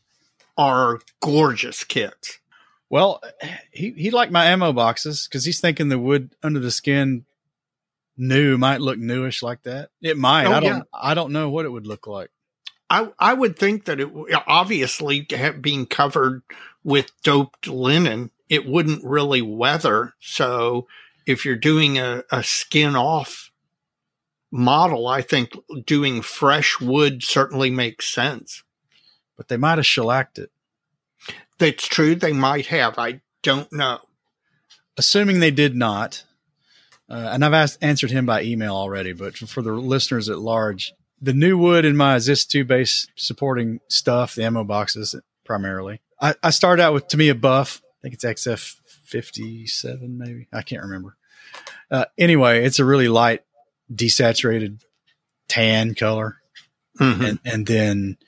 [0.57, 2.39] are gorgeous kits.
[2.93, 3.23] Well,
[3.70, 7.24] he he liked my ammo boxes because he's thinking the wood under the skin
[8.19, 9.89] new might look newish like that.
[10.02, 10.44] It might.
[10.44, 10.77] Oh, I don't.
[10.77, 10.82] Yeah.
[10.93, 12.28] I don't know what it would look like.
[12.90, 14.10] I I would think that it
[14.47, 15.27] obviously
[15.62, 16.43] being covered
[16.85, 20.12] with doped linen, it wouldn't really weather.
[20.20, 20.86] So
[21.24, 23.51] if you're doing a, a skin off
[24.51, 25.52] model, I think
[25.86, 28.64] doing fresh wood certainly makes sense.
[29.35, 30.52] But they might have shellacked it.
[31.59, 32.15] That's true.
[32.15, 32.99] They might have.
[32.99, 34.01] I don't know.
[34.97, 36.24] Assuming they did not,
[37.09, 40.93] uh, and I've asked, answered him by email already, but for the listeners at large,
[41.20, 46.01] the new wood in my ZIS 2 base supporting stuff, the ammo boxes primarily.
[46.20, 47.81] I, I started out with Tamiya Buff.
[47.85, 50.49] I think it's XF 57, maybe.
[50.53, 51.16] I can't remember.
[51.90, 53.43] Uh, anyway, it's a really light
[53.93, 54.82] desaturated
[55.49, 56.39] tan color.
[56.99, 57.24] Mm-hmm.
[57.24, 58.19] And, and then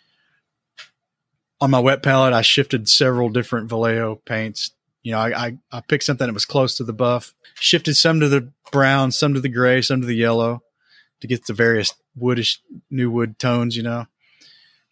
[1.64, 4.72] on my wet palette, I shifted several different Vallejo paints.
[5.02, 8.20] You know, I, I, I, picked something that was close to the buff, shifted some
[8.20, 10.62] to the brown, some to the gray, some to the yellow
[11.20, 12.58] to get the various woodish
[12.90, 14.04] new wood tones, you know.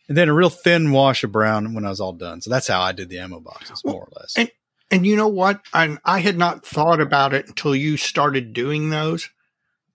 [0.09, 2.41] And then a real thin wash of brown when I was all done.
[2.41, 4.33] So that's how I did the ammo boxes, more or less.
[4.39, 4.51] And,
[4.91, 5.61] and you know what?
[5.75, 9.29] I, I had not thought about it until you started doing those.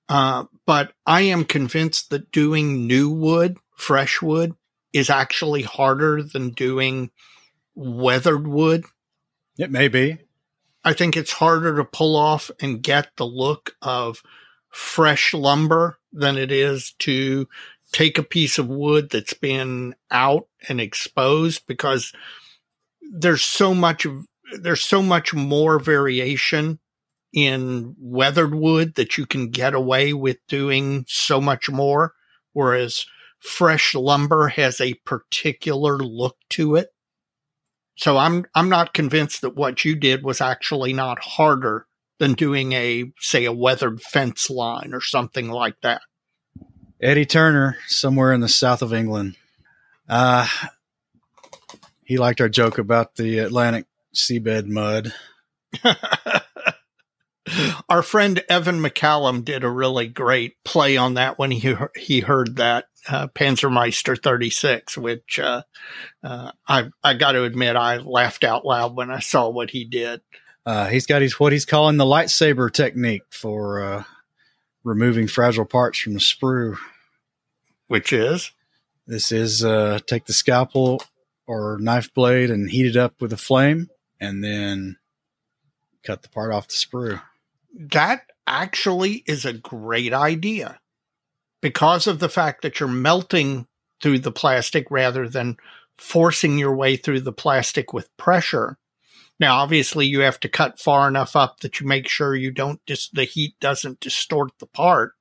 [0.09, 4.53] Uh, but I am convinced that doing new wood, fresh wood,
[4.98, 7.11] is actually harder than doing
[7.76, 8.86] weathered wood.
[9.57, 10.18] It may be.
[10.84, 14.22] I think it's harder to pull off and get the look of
[14.69, 17.48] fresh lumber than it is to
[17.91, 22.14] take a piece of wood that's been out and exposed because
[23.02, 24.06] there's so much
[24.60, 26.80] there's so much more variation
[27.34, 32.14] in weathered wood that you can get away with doing so much more,
[32.53, 33.06] whereas
[33.39, 36.89] fresh lumber has a particular look to it.
[37.95, 41.88] So I'm I'm not convinced that what you did was actually not harder
[42.19, 46.01] than doing a say a weathered fence line or something like that.
[47.01, 49.35] Eddie Turner, somewhere in the south of England.
[50.07, 50.47] Uh
[52.03, 53.85] he liked our joke about the Atlantic
[54.15, 55.14] seabed mud.
[57.89, 62.57] Our friend Evan McCallum did a really great play on that when he he heard
[62.57, 65.63] that uh, Panzermeister 36, which uh,
[66.23, 69.85] uh, I I got to admit I laughed out loud when I saw what he
[69.85, 70.21] did.
[70.65, 74.03] Uh, he's got his what he's calling the lightsaber technique for uh,
[74.84, 76.77] removing fragile parts from the sprue.
[77.88, 78.51] Which is
[79.05, 81.01] this is uh, take the scalpel
[81.47, 83.89] or knife blade and heat it up with a flame,
[84.19, 84.97] and then
[86.03, 87.21] cut the part off the sprue.
[87.73, 90.79] That actually is a great idea
[91.61, 93.67] because of the fact that you're melting
[94.01, 95.57] through the plastic rather than
[95.97, 98.77] forcing your way through the plastic with pressure.
[99.39, 102.81] Now, obviously, you have to cut far enough up that you make sure you don't
[102.85, 105.13] dis- the heat doesn't distort the part.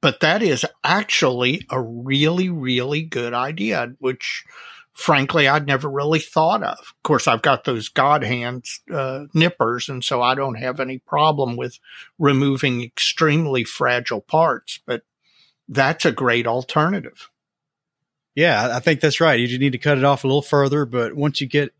[0.00, 4.44] But that is actually a really, really good idea, which
[4.92, 6.78] frankly I'd never really thought of.
[6.78, 10.98] Of course, I've got those God hands uh, nippers, and so I don't have any
[10.98, 11.78] problem with
[12.18, 14.80] removing extremely fragile parts.
[14.86, 15.02] But
[15.68, 17.30] that's a great alternative.
[18.34, 19.40] Yeah, I think that's right.
[19.40, 21.72] You just need to cut it off a little further, but once you get,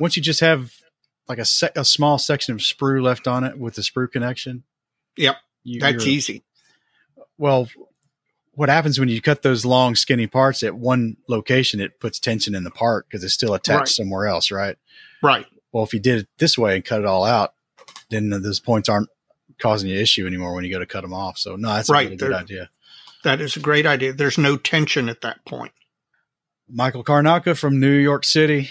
[0.00, 0.72] once you just have
[1.28, 4.64] like a, se- a small section of sprue left on it with the sprue connection.
[5.16, 6.44] Yep, you, that's easy.
[7.36, 7.68] Well,
[8.52, 11.78] what happens when you cut those long, skinny parts at one location?
[11.80, 13.88] It puts tension in the part because it's still attached right.
[13.88, 14.76] somewhere else, right?
[15.22, 15.46] Right.
[15.72, 17.54] Well, if you did it this way and cut it all out,
[18.10, 19.10] then those points aren't
[19.60, 21.38] causing you issue anymore when you go to cut them off.
[21.38, 22.06] So no, that's right.
[22.06, 22.70] a really good idea.
[23.24, 24.12] That is a great idea.
[24.12, 25.72] There's no tension at that point.
[26.68, 28.70] Michael Karnaka from New York City.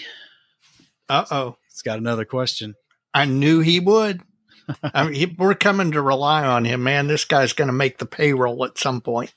[1.09, 1.57] Uh oh.
[1.69, 2.75] He's got another question.
[3.13, 4.21] I knew he would.
[4.83, 7.07] I mean, he, we're coming to rely on him, man.
[7.07, 9.33] This guy's going to make the payroll at some point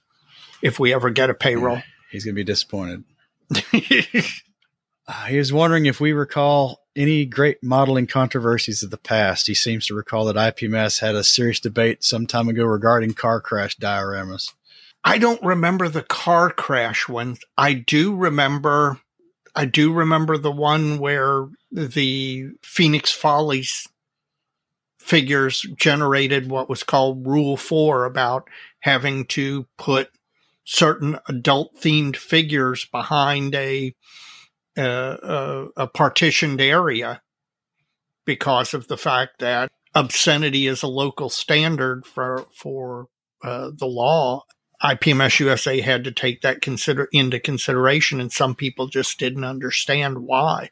[0.63, 1.77] if we ever get a payroll.
[1.77, 3.05] Yeah, he's going to be disappointed.
[3.55, 9.47] uh, he was wondering if we recall any great modeling controversies of the past.
[9.47, 13.41] He seems to recall that IPMS had a serious debate some time ago regarding car
[13.41, 14.53] crash dioramas.
[15.05, 17.37] I don't remember the car crash one.
[17.57, 19.01] I do remember
[19.55, 23.89] I do remember the one where the Phoenix Follies
[24.99, 28.49] figures generated what was called Rule 4 about
[28.81, 30.11] having to put
[30.65, 33.95] certain adult themed figures behind a,
[34.77, 37.23] a, a partitioned area
[38.25, 43.09] because of the fact that obscenity is a local standard for for
[43.43, 44.45] uh, the law
[44.83, 50.21] IPMS USA had to take that consider into consideration, and some people just didn't understand
[50.21, 50.71] why.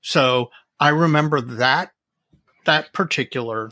[0.00, 0.50] So
[0.80, 1.92] I remember that
[2.64, 3.70] that particular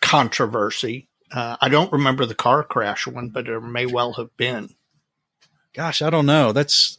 [0.00, 1.08] controversy.
[1.32, 4.70] Uh, I don't remember the car crash one, but it may well have been.
[5.74, 6.52] Gosh, I don't know.
[6.52, 6.98] That's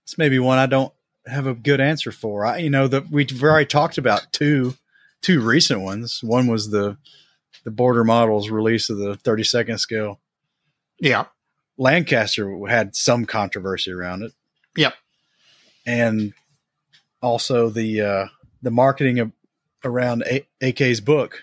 [0.00, 0.92] that's maybe one I don't
[1.26, 2.46] have a good answer for.
[2.46, 4.74] I, you know, that we've already talked about two
[5.22, 6.20] two recent ones.
[6.22, 6.96] One was the
[7.64, 10.20] the border models release of the 30 second scale.
[11.00, 11.26] Yeah.
[11.78, 14.32] Lancaster had some controversy around it.
[14.76, 14.94] Yep.
[15.86, 16.34] And
[17.22, 18.26] also the uh,
[18.60, 19.32] the marketing of,
[19.84, 21.42] around A- AK's book.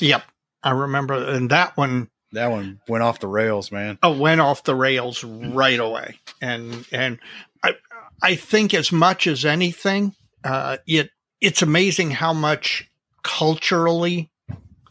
[0.00, 0.22] Yep.
[0.62, 3.98] I remember and that one that one went off the rails, man.
[4.02, 6.18] Oh, went off the rails right away.
[6.42, 7.18] And and
[7.62, 7.76] I
[8.22, 10.14] I think as much as anything,
[10.44, 11.10] uh, it
[11.40, 12.90] it's amazing how much
[13.22, 14.30] culturally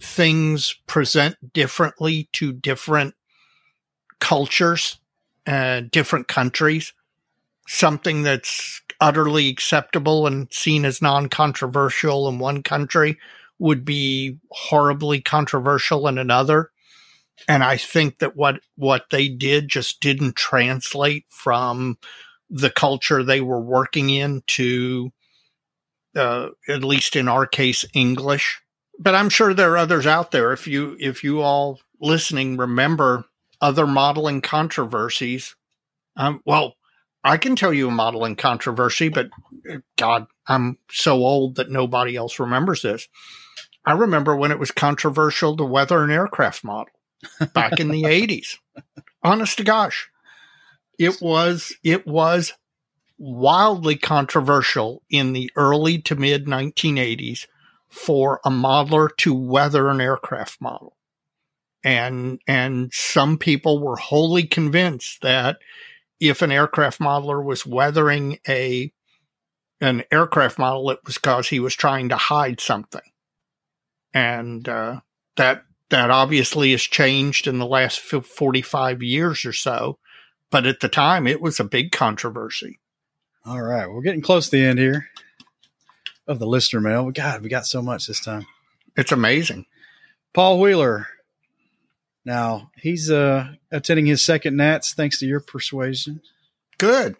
[0.01, 3.15] things present differently to different
[4.19, 4.99] cultures,
[5.47, 6.93] uh, different countries,
[7.67, 13.17] something that's utterly acceptable and seen as non controversial in one country
[13.59, 16.71] would be horribly controversial in another.
[17.47, 21.97] And I think that what, what they did just didn't translate from
[22.49, 25.11] the culture they were working in to,
[26.15, 28.61] uh, at least in our case, English.
[28.97, 30.53] But I'm sure there are others out there.
[30.53, 33.25] If you, if you all listening remember
[33.65, 35.55] other modeling controversies.
[36.15, 36.75] Um, well,
[37.23, 39.29] I can tell you a modeling controversy, but
[39.67, 43.07] uh, God, I'm so old that nobody else remembers this.
[43.83, 46.93] I remember when it was controversial to weather an aircraft model
[47.55, 48.57] back in the 80s.
[49.23, 50.11] Honest to gosh.
[50.99, 52.53] It was it was
[53.17, 57.47] wildly controversial in the early to mid 1980s
[57.89, 60.94] for a modeler to weather an aircraft model
[61.85, 65.59] and and some people were wholly convinced that
[66.19, 68.91] if an aircraft modeler was weathering a
[69.79, 73.01] an aircraft model, it was because he was trying to hide something,
[74.13, 75.01] and uh,
[75.37, 79.99] that that obviously has changed in the last forty five years or so.
[80.49, 82.79] But at the time, it was a big controversy.
[83.45, 85.07] All right, we're getting close to the end here
[86.27, 87.11] of the listener mail.
[87.11, 88.47] God, we got so much this time.
[88.97, 89.65] It's amazing.
[90.33, 91.09] Paul Wheeler.
[92.25, 96.21] Now he's uh, attending his second Nats thanks to your persuasion.
[96.77, 97.15] Good.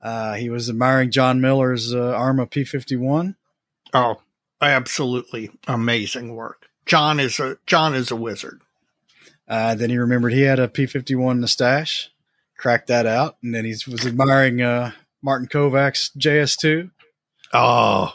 [0.00, 3.34] Uh, he was admiring John Miller's uh, Arma P51.
[3.94, 4.20] Oh,
[4.60, 6.66] absolutely amazing work.
[6.84, 8.60] John is a John is a wizard.
[9.48, 12.10] Uh, then he remembered he had a P51 in the stash,
[12.56, 14.92] cracked that out, and then he was admiring uh,
[15.22, 16.90] Martin Kovac's JS2.
[17.52, 18.12] Oh,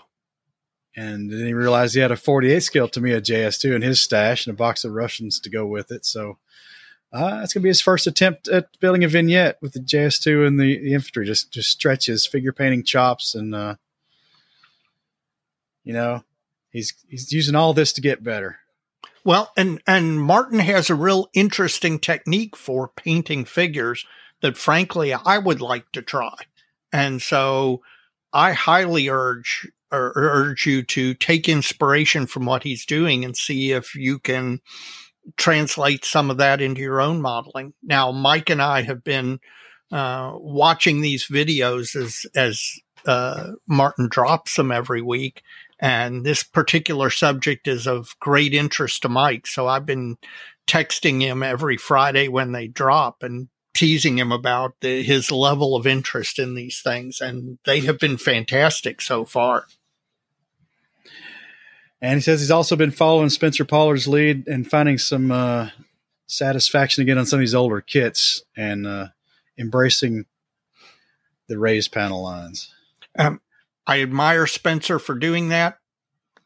[0.95, 4.53] And then he realized he had a 48 scale Tamiya JS2 in his stash and
[4.53, 6.05] a box of Russians to go with it.
[6.05, 6.37] So
[7.13, 10.47] uh, it's going to be his first attempt at building a vignette with the JS2
[10.47, 11.25] and the, the infantry.
[11.25, 13.75] Just just stretch his figure painting chops, and uh,
[15.83, 16.23] you know
[16.69, 18.59] he's he's using all this to get better.
[19.25, 24.05] Well, and and Martin has a real interesting technique for painting figures
[24.41, 26.35] that frankly I would like to try.
[26.93, 27.81] And so
[28.33, 33.71] I highly urge or urge you to take inspiration from what he's doing and see
[33.71, 34.59] if you can
[35.37, 37.73] translate some of that into your own modeling.
[37.83, 39.39] Now, Mike and I have been
[39.91, 45.41] uh, watching these videos as as uh, Martin drops them every week,
[45.79, 49.47] and this particular subject is of great interest to Mike.
[49.47, 50.17] So I've been
[50.67, 55.87] texting him every Friday when they drop and teasing him about the, his level of
[55.87, 59.65] interest in these things, and they have been fantastic so far.
[62.01, 65.69] And he says he's also been following Spencer Pollard's lead and finding some uh,
[66.25, 69.07] satisfaction again on some of these older kits and uh,
[69.57, 70.25] embracing
[71.47, 72.73] the raised panel lines.
[73.17, 73.41] Um,
[73.85, 75.77] I admire Spencer for doing that.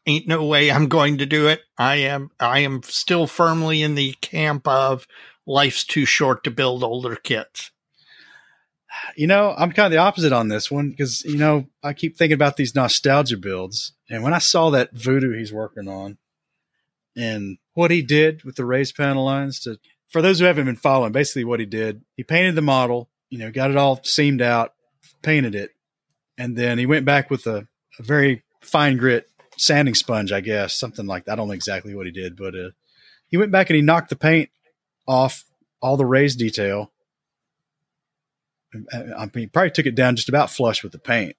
[0.06, 1.62] Ain't no way I'm going to do it.
[1.78, 5.06] I am I am still firmly in the camp of
[5.46, 7.70] life's too short to build older kits.
[9.16, 12.16] You know, I'm kind of the opposite on this one because, you know, I keep
[12.16, 13.92] thinking about these nostalgia builds.
[14.08, 16.18] And when I saw that voodoo he's working on
[17.16, 19.78] and what he did with the raised panel lines to,
[20.08, 23.38] for those who haven't been following, basically what he did, he painted the model, you
[23.38, 24.74] know, got it all seamed out,
[25.22, 25.72] painted it,
[26.38, 27.66] and then he went back with a,
[27.98, 31.32] a very fine grit sanding sponge, I guess, something like that.
[31.32, 32.70] I don't know exactly what he did, but uh,
[33.28, 34.50] he went back and he knocked the paint
[35.08, 35.44] off
[35.80, 36.92] all the raised detail.
[38.92, 41.36] I mean, he probably took it down just about flush with the paint.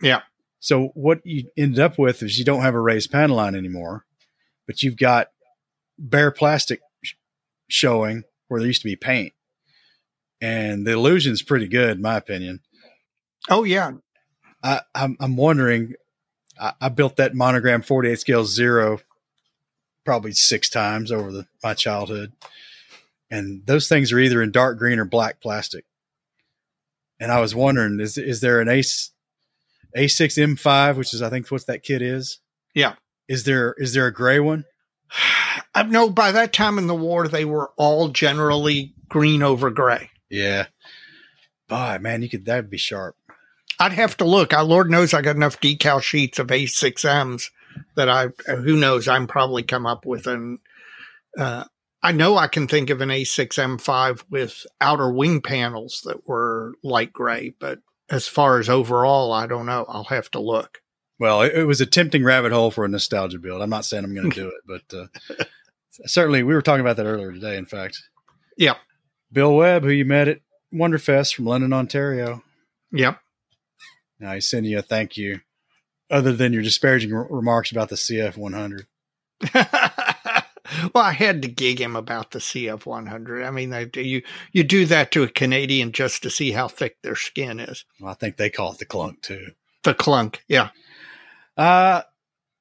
[0.00, 0.22] Yeah.
[0.62, 4.06] So what you ended up with is you don't have a raised panel line anymore,
[4.64, 5.32] but you've got
[5.98, 7.14] bare plastic sh-
[7.66, 9.32] showing where there used to be paint,
[10.40, 12.60] and the illusion's pretty good, in my opinion.
[13.50, 13.90] Oh yeah.
[14.62, 15.94] I, I'm, I'm wondering.
[16.60, 19.00] I, I built that monogram 48 scale zero
[20.04, 22.34] probably six times over the, my childhood,
[23.32, 25.84] and those things are either in dark green or black plastic.
[27.18, 29.11] And I was wondering, is is there an Ace
[29.96, 32.38] A6 M5, which is I think what that kit is?
[32.74, 32.94] Yeah.
[33.28, 34.64] Is there is there a gray one?
[35.74, 40.10] I know by that time in the war they were all generally green over gray.
[40.30, 40.66] Yeah.
[41.68, 43.16] Boy, man, you could that'd be sharp.
[43.78, 44.52] I'd have to look.
[44.52, 47.50] I Lord knows I got enough decal sheets of A6Ms
[47.96, 50.58] that I who knows I'm probably come up with an
[51.38, 51.64] uh,
[52.02, 57.12] I know I can think of an A6M5 with outer wing panels that were light
[57.12, 57.78] gray, but
[58.10, 59.84] as far as overall, I don't know.
[59.88, 60.78] I'll have to look.
[61.18, 63.62] Well, it, it was a tempting rabbit hole for a nostalgia build.
[63.62, 65.44] I'm not saying I'm going to do it, but uh,
[66.06, 67.56] certainly we were talking about that earlier today.
[67.56, 67.98] In fact,
[68.58, 68.76] Yep.
[69.32, 70.40] Bill Webb, who you met at
[70.74, 72.42] Wonderfest from London, Ontario,
[72.92, 73.18] Yep.
[74.20, 75.40] now he's sending you a thank you,
[76.10, 78.86] other than your disparaging re- remarks about the CF 100.
[80.94, 83.44] well, I had to gig him about the CF 100.
[83.44, 84.22] I mean, you
[84.52, 87.84] you do that to a Canadian just to see how thick their skin is.
[88.00, 89.48] Well, I think they call it the clunk too.
[89.82, 90.70] The clunk, yeah.
[91.56, 92.02] Uh,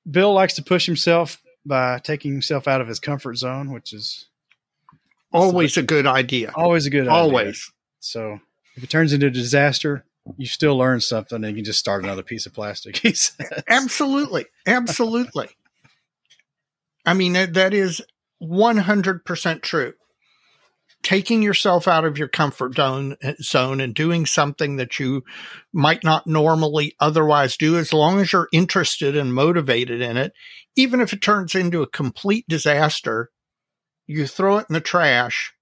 [0.09, 4.27] Bill likes to push himself by taking himself out of his comfort zone, which is
[5.33, 6.51] Always a good idea.
[6.55, 7.13] always a good idea.
[7.13, 7.71] Always.
[7.99, 8.39] So
[8.75, 10.03] if it turns into a disaster,
[10.37, 12.97] you still learn something and you can just start another piece of plastic.
[13.01, 13.63] He says.
[13.67, 14.45] Absolutely.
[14.67, 15.49] Absolutely.
[17.05, 18.01] I mean, that, that is
[18.41, 19.93] 100% true.
[21.03, 25.23] Taking yourself out of your comfort zone, eh, zone and doing something that you
[25.73, 30.33] might not normally otherwise do, as long as you're interested and motivated in it,
[30.75, 33.31] even if it turns into a complete disaster,
[34.05, 35.53] you throw it in the trash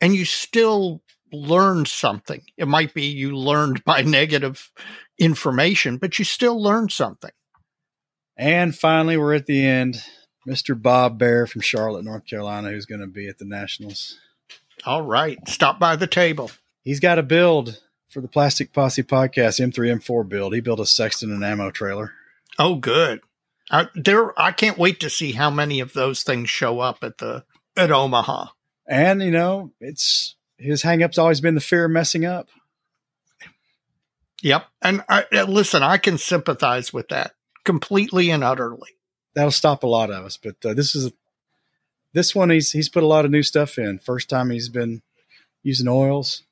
[0.00, 1.02] and you still
[1.32, 2.42] learn something.
[2.56, 4.70] It might be you learned by negative
[5.18, 7.30] information, but you still learned something.
[8.36, 10.02] And finally, we're at the end.
[10.48, 10.80] Mr.
[10.80, 14.18] Bob Bear from Charlotte, North Carolina, who's going to be at the Nationals.
[14.86, 15.38] All right.
[15.46, 16.50] Stop by the table.
[16.82, 20.54] He's got a build for the Plastic Posse podcast, M3, M4 build.
[20.54, 22.12] He built a Sexton and ammo trailer.
[22.58, 23.20] Oh, good.
[23.70, 27.18] I, there, I can't wait to see how many of those things show up at
[27.18, 27.44] the
[27.76, 28.46] at Omaha.
[28.88, 32.48] And you know, it's his hangup's always been the fear of messing up.
[34.42, 37.32] Yep, and I, listen, I can sympathize with that
[37.64, 38.97] completely and utterly.
[39.38, 40.36] That'll stop a lot of us.
[40.36, 41.12] But uh, this is
[42.12, 42.50] this one.
[42.50, 44.00] He's he's put a lot of new stuff in.
[44.00, 45.00] First time he's been
[45.62, 46.42] using oils.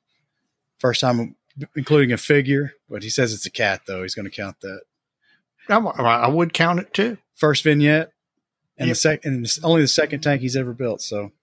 [0.79, 1.35] First time
[1.75, 4.03] including a figure, but he says it's a cat though.
[4.03, 4.83] He's going to count that.
[5.67, 7.17] I would count it too.
[7.35, 8.13] First vignette,
[8.77, 8.95] and yep.
[8.95, 11.01] the second, and only the second tank he's ever built.
[11.01, 11.33] So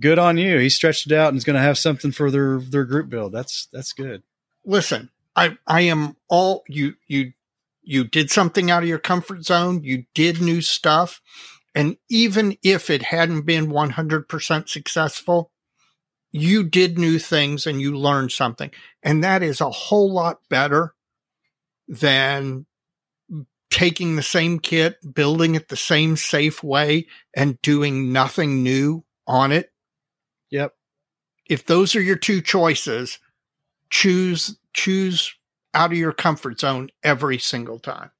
[0.00, 0.56] good on you.
[0.56, 3.32] He stretched it out and is going to have something for their their group build.
[3.32, 4.22] That's that's good.
[4.64, 7.34] Listen, I I am all you you
[7.82, 9.82] you did something out of your comfort zone.
[9.82, 11.20] You did new stuff,
[11.74, 15.50] and even if it hadn't been one hundred percent successful,
[16.30, 18.70] you did new things and you learned something,
[19.02, 20.94] and that is a whole lot better
[21.88, 22.66] than
[23.70, 29.50] taking the same kit, building it the same safe way, and doing nothing new on
[29.50, 29.72] it.
[30.50, 30.74] Yep.
[31.48, 33.18] If those are your two choices,
[33.90, 35.34] choose choose
[35.74, 38.10] out of your comfort zone every single time.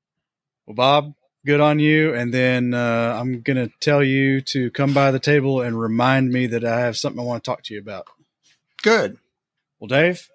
[0.67, 1.15] Well, Bob,
[1.45, 2.15] good on you.
[2.15, 6.31] And then uh, I'm going to tell you to come by the table and remind
[6.31, 8.07] me that I have something I want to talk to you about.
[8.83, 9.19] Good.
[9.79, 10.29] Well, Dave,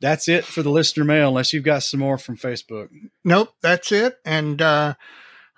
[0.00, 2.88] that's it for the listener mail, unless you've got some more from Facebook.
[3.24, 4.18] Nope, that's it.
[4.24, 4.94] And uh,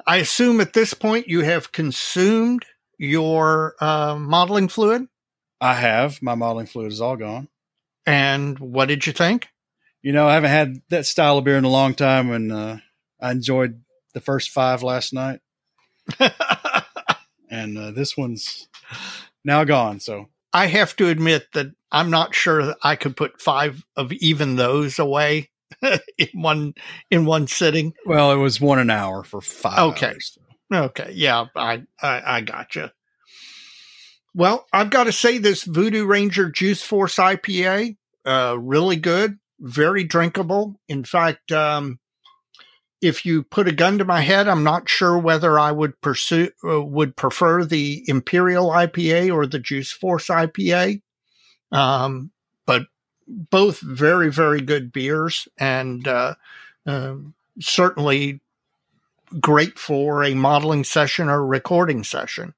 [0.06, 2.64] I assume at this point you have consumed
[2.96, 5.08] your uh, modeling fluid.
[5.60, 6.22] I have.
[6.22, 7.48] My modeling fluid is all gone.
[8.06, 9.48] And what did you think?
[10.02, 12.76] You know, I haven't had that style of beer in a long time, and uh,
[13.20, 13.82] I enjoyed
[14.14, 15.40] the first five last night.
[17.50, 18.68] and uh, this one's
[19.44, 20.00] now gone.
[20.00, 24.12] So I have to admit that I'm not sure that I could put five of
[24.12, 25.50] even those away
[25.82, 26.74] in one
[27.10, 27.94] in one sitting.
[28.06, 29.78] Well, it was one an hour for five.
[29.78, 30.08] Okay.
[30.08, 30.38] Hours.
[30.72, 31.12] Okay.
[31.14, 32.92] Yeah, I I, I gotcha.
[34.34, 40.04] Well, I've got to say this Voodoo Ranger Juice Force IPA, uh, really good, very
[40.04, 40.80] drinkable.
[40.88, 41.98] In fact, um,
[43.00, 46.50] if you put a gun to my head, I'm not sure whether I would pursue
[46.64, 51.02] uh, would prefer the Imperial IPA or the Juice Force IPA.
[51.70, 52.32] Um,
[52.66, 52.86] but
[53.26, 56.34] both very very good beers and uh,
[56.86, 57.14] uh,
[57.60, 58.40] certainly
[59.40, 62.54] great for a modeling session or recording session.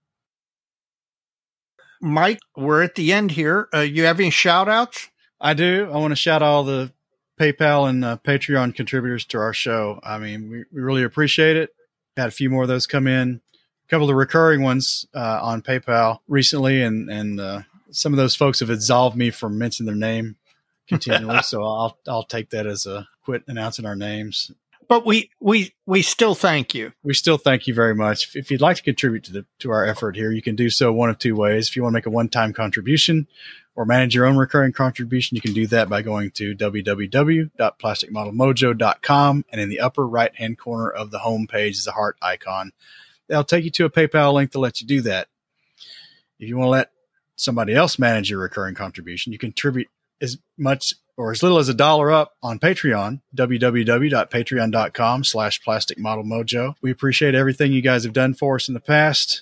[2.00, 3.68] Mike, we're at the end here.
[3.74, 5.09] Uh, you have any shout outs?
[5.40, 5.88] I do.
[5.92, 6.92] I want to shout out all the
[7.38, 9.98] PayPal and uh, Patreon contributors to our show.
[10.02, 11.70] I mean, we, we really appreciate it.
[12.16, 13.40] Had a few more of those come in.
[13.86, 18.18] A couple of the recurring ones uh, on PayPal recently, and and uh, some of
[18.18, 20.36] those folks have absolved me from mentioning their name
[20.86, 21.42] continually.
[21.42, 24.50] so I'll I'll take that as a quit announcing our names.
[24.86, 26.92] But we we we still thank you.
[27.02, 28.34] We still thank you very much.
[28.34, 30.92] If you'd like to contribute to the to our effort here, you can do so
[30.92, 31.68] one of two ways.
[31.68, 33.28] If you want to make a one time contribution,
[33.80, 39.44] or manage your own recurring contribution, you can do that by going to www.plasticmodelmojo.com.
[39.50, 42.72] And in the upper right hand corner of the home page is a heart icon.
[43.26, 45.28] They'll take you to a PayPal link to let you do that.
[46.38, 46.90] If you want to let
[47.36, 49.88] somebody else manage your recurring contribution, you contribute
[50.20, 56.24] as much or as little as a dollar up on Patreon, www.patreon.com slash plastic model
[56.24, 56.74] mojo.
[56.82, 59.40] We appreciate everything you guys have done for us in the past.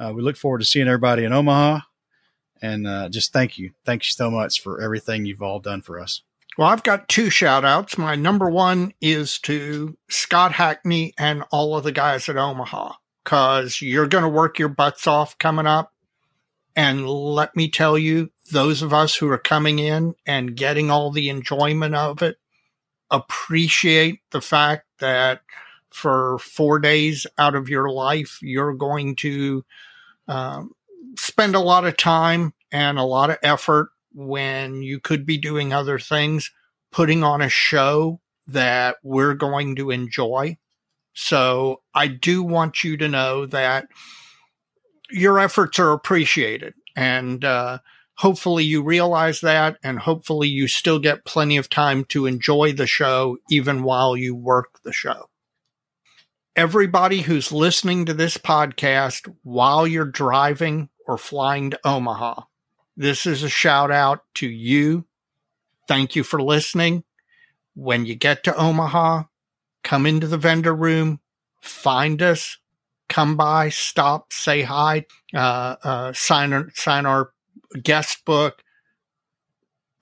[0.00, 1.82] Uh, we look forward to seeing everybody in Omaha
[2.60, 3.72] and uh, just thank you.
[3.84, 6.22] Thank you so much for everything you've all done for us.
[6.56, 7.96] Well, I've got two shout outs.
[7.96, 13.80] My number one is to Scott Hackney and all of the guys at Omaha, because
[13.80, 15.92] you're going to work your butts off coming up.
[16.74, 21.10] And let me tell you, those of us who are coming in and getting all
[21.10, 22.38] the enjoyment of it
[23.10, 25.42] appreciate the fact that
[25.90, 29.64] for four days out of your life, you're going to
[30.28, 30.72] um,
[31.18, 35.72] spend a lot of time and a lot of effort when you could be doing
[35.72, 36.50] other things,
[36.92, 40.56] putting on a show that we're going to enjoy.
[41.12, 43.86] So I do want you to know that
[45.10, 46.74] your efforts are appreciated.
[46.96, 47.78] And uh,
[48.14, 49.78] hopefully you realize that.
[49.82, 54.34] And hopefully you still get plenty of time to enjoy the show even while you
[54.34, 55.28] work the show.
[56.56, 62.42] Everybody who's listening to this podcast while you're driving or flying to Omaha.
[62.96, 65.06] This is a shout out to you.
[65.88, 67.02] Thank you for listening.
[67.74, 69.24] When you get to Omaha,
[69.82, 71.20] come into the vendor room,
[71.62, 72.58] find us,
[73.08, 77.30] come by, stop, say hi, uh, uh, sign, sign our
[77.82, 78.62] guest book.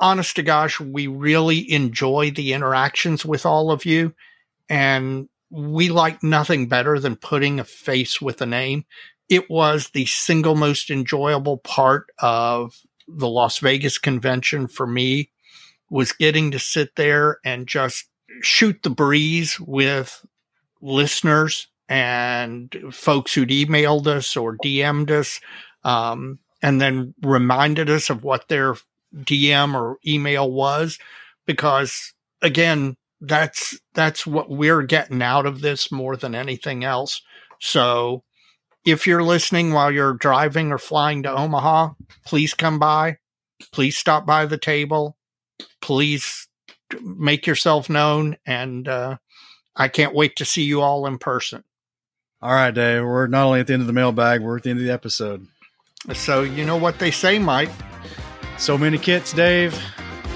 [0.00, 4.14] Honest to gosh, we really enjoy the interactions with all of you.
[4.68, 8.84] And we like nothing better than putting a face with a name.
[9.28, 15.30] It was the single most enjoyable part of the Las Vegas convention for me
[15.90, 18.06] was getting to sit there and just
[18.42, 20.24] shoot the breeze with
[20.80, 25.40] listeners and folks who'd emailed us or DM'd us,
[25.84, 28.74] um, and then reminded us of what their
[29.14, 30.98] DM or email was,
[31.46, 32.12] because
[32.42, 37.22] again, that's that's what we're getting out of this more than anything else.
[37.60, 38.24] So,
[38.86, 41.90] if you're listening while you're driving or flying to Omaha,
[42.24, 43.18] please come by.
[43.72, 45.16] Please stop by the table.
[45.82, 46.48] Please
[47.02, 49.16] make yourself known, and uh,
[49.74, 51.64] I can't wait to see you all in person.
[52.40, 53.02] All right, Dave.
[53.02, 54.92] We're not only at the end of the mailbag, we're at the end of the
[54.92, 55.46] episode.
[56.14, 57.70] So, you know what they say, Mike?
[58.58, 59.78] So many kits, Dave.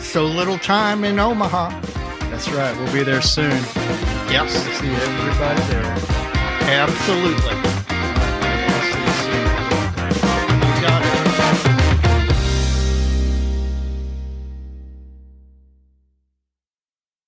[0.00, 1.80] So little time in Omaha.
[2.30, 2.76] That's right.
[2.76, 3.50] We'll be there soon.
[4.30, 4.48] Yep.
[4.48, 5.84] See everybody there.
[6.62, 7.79] Absolutely.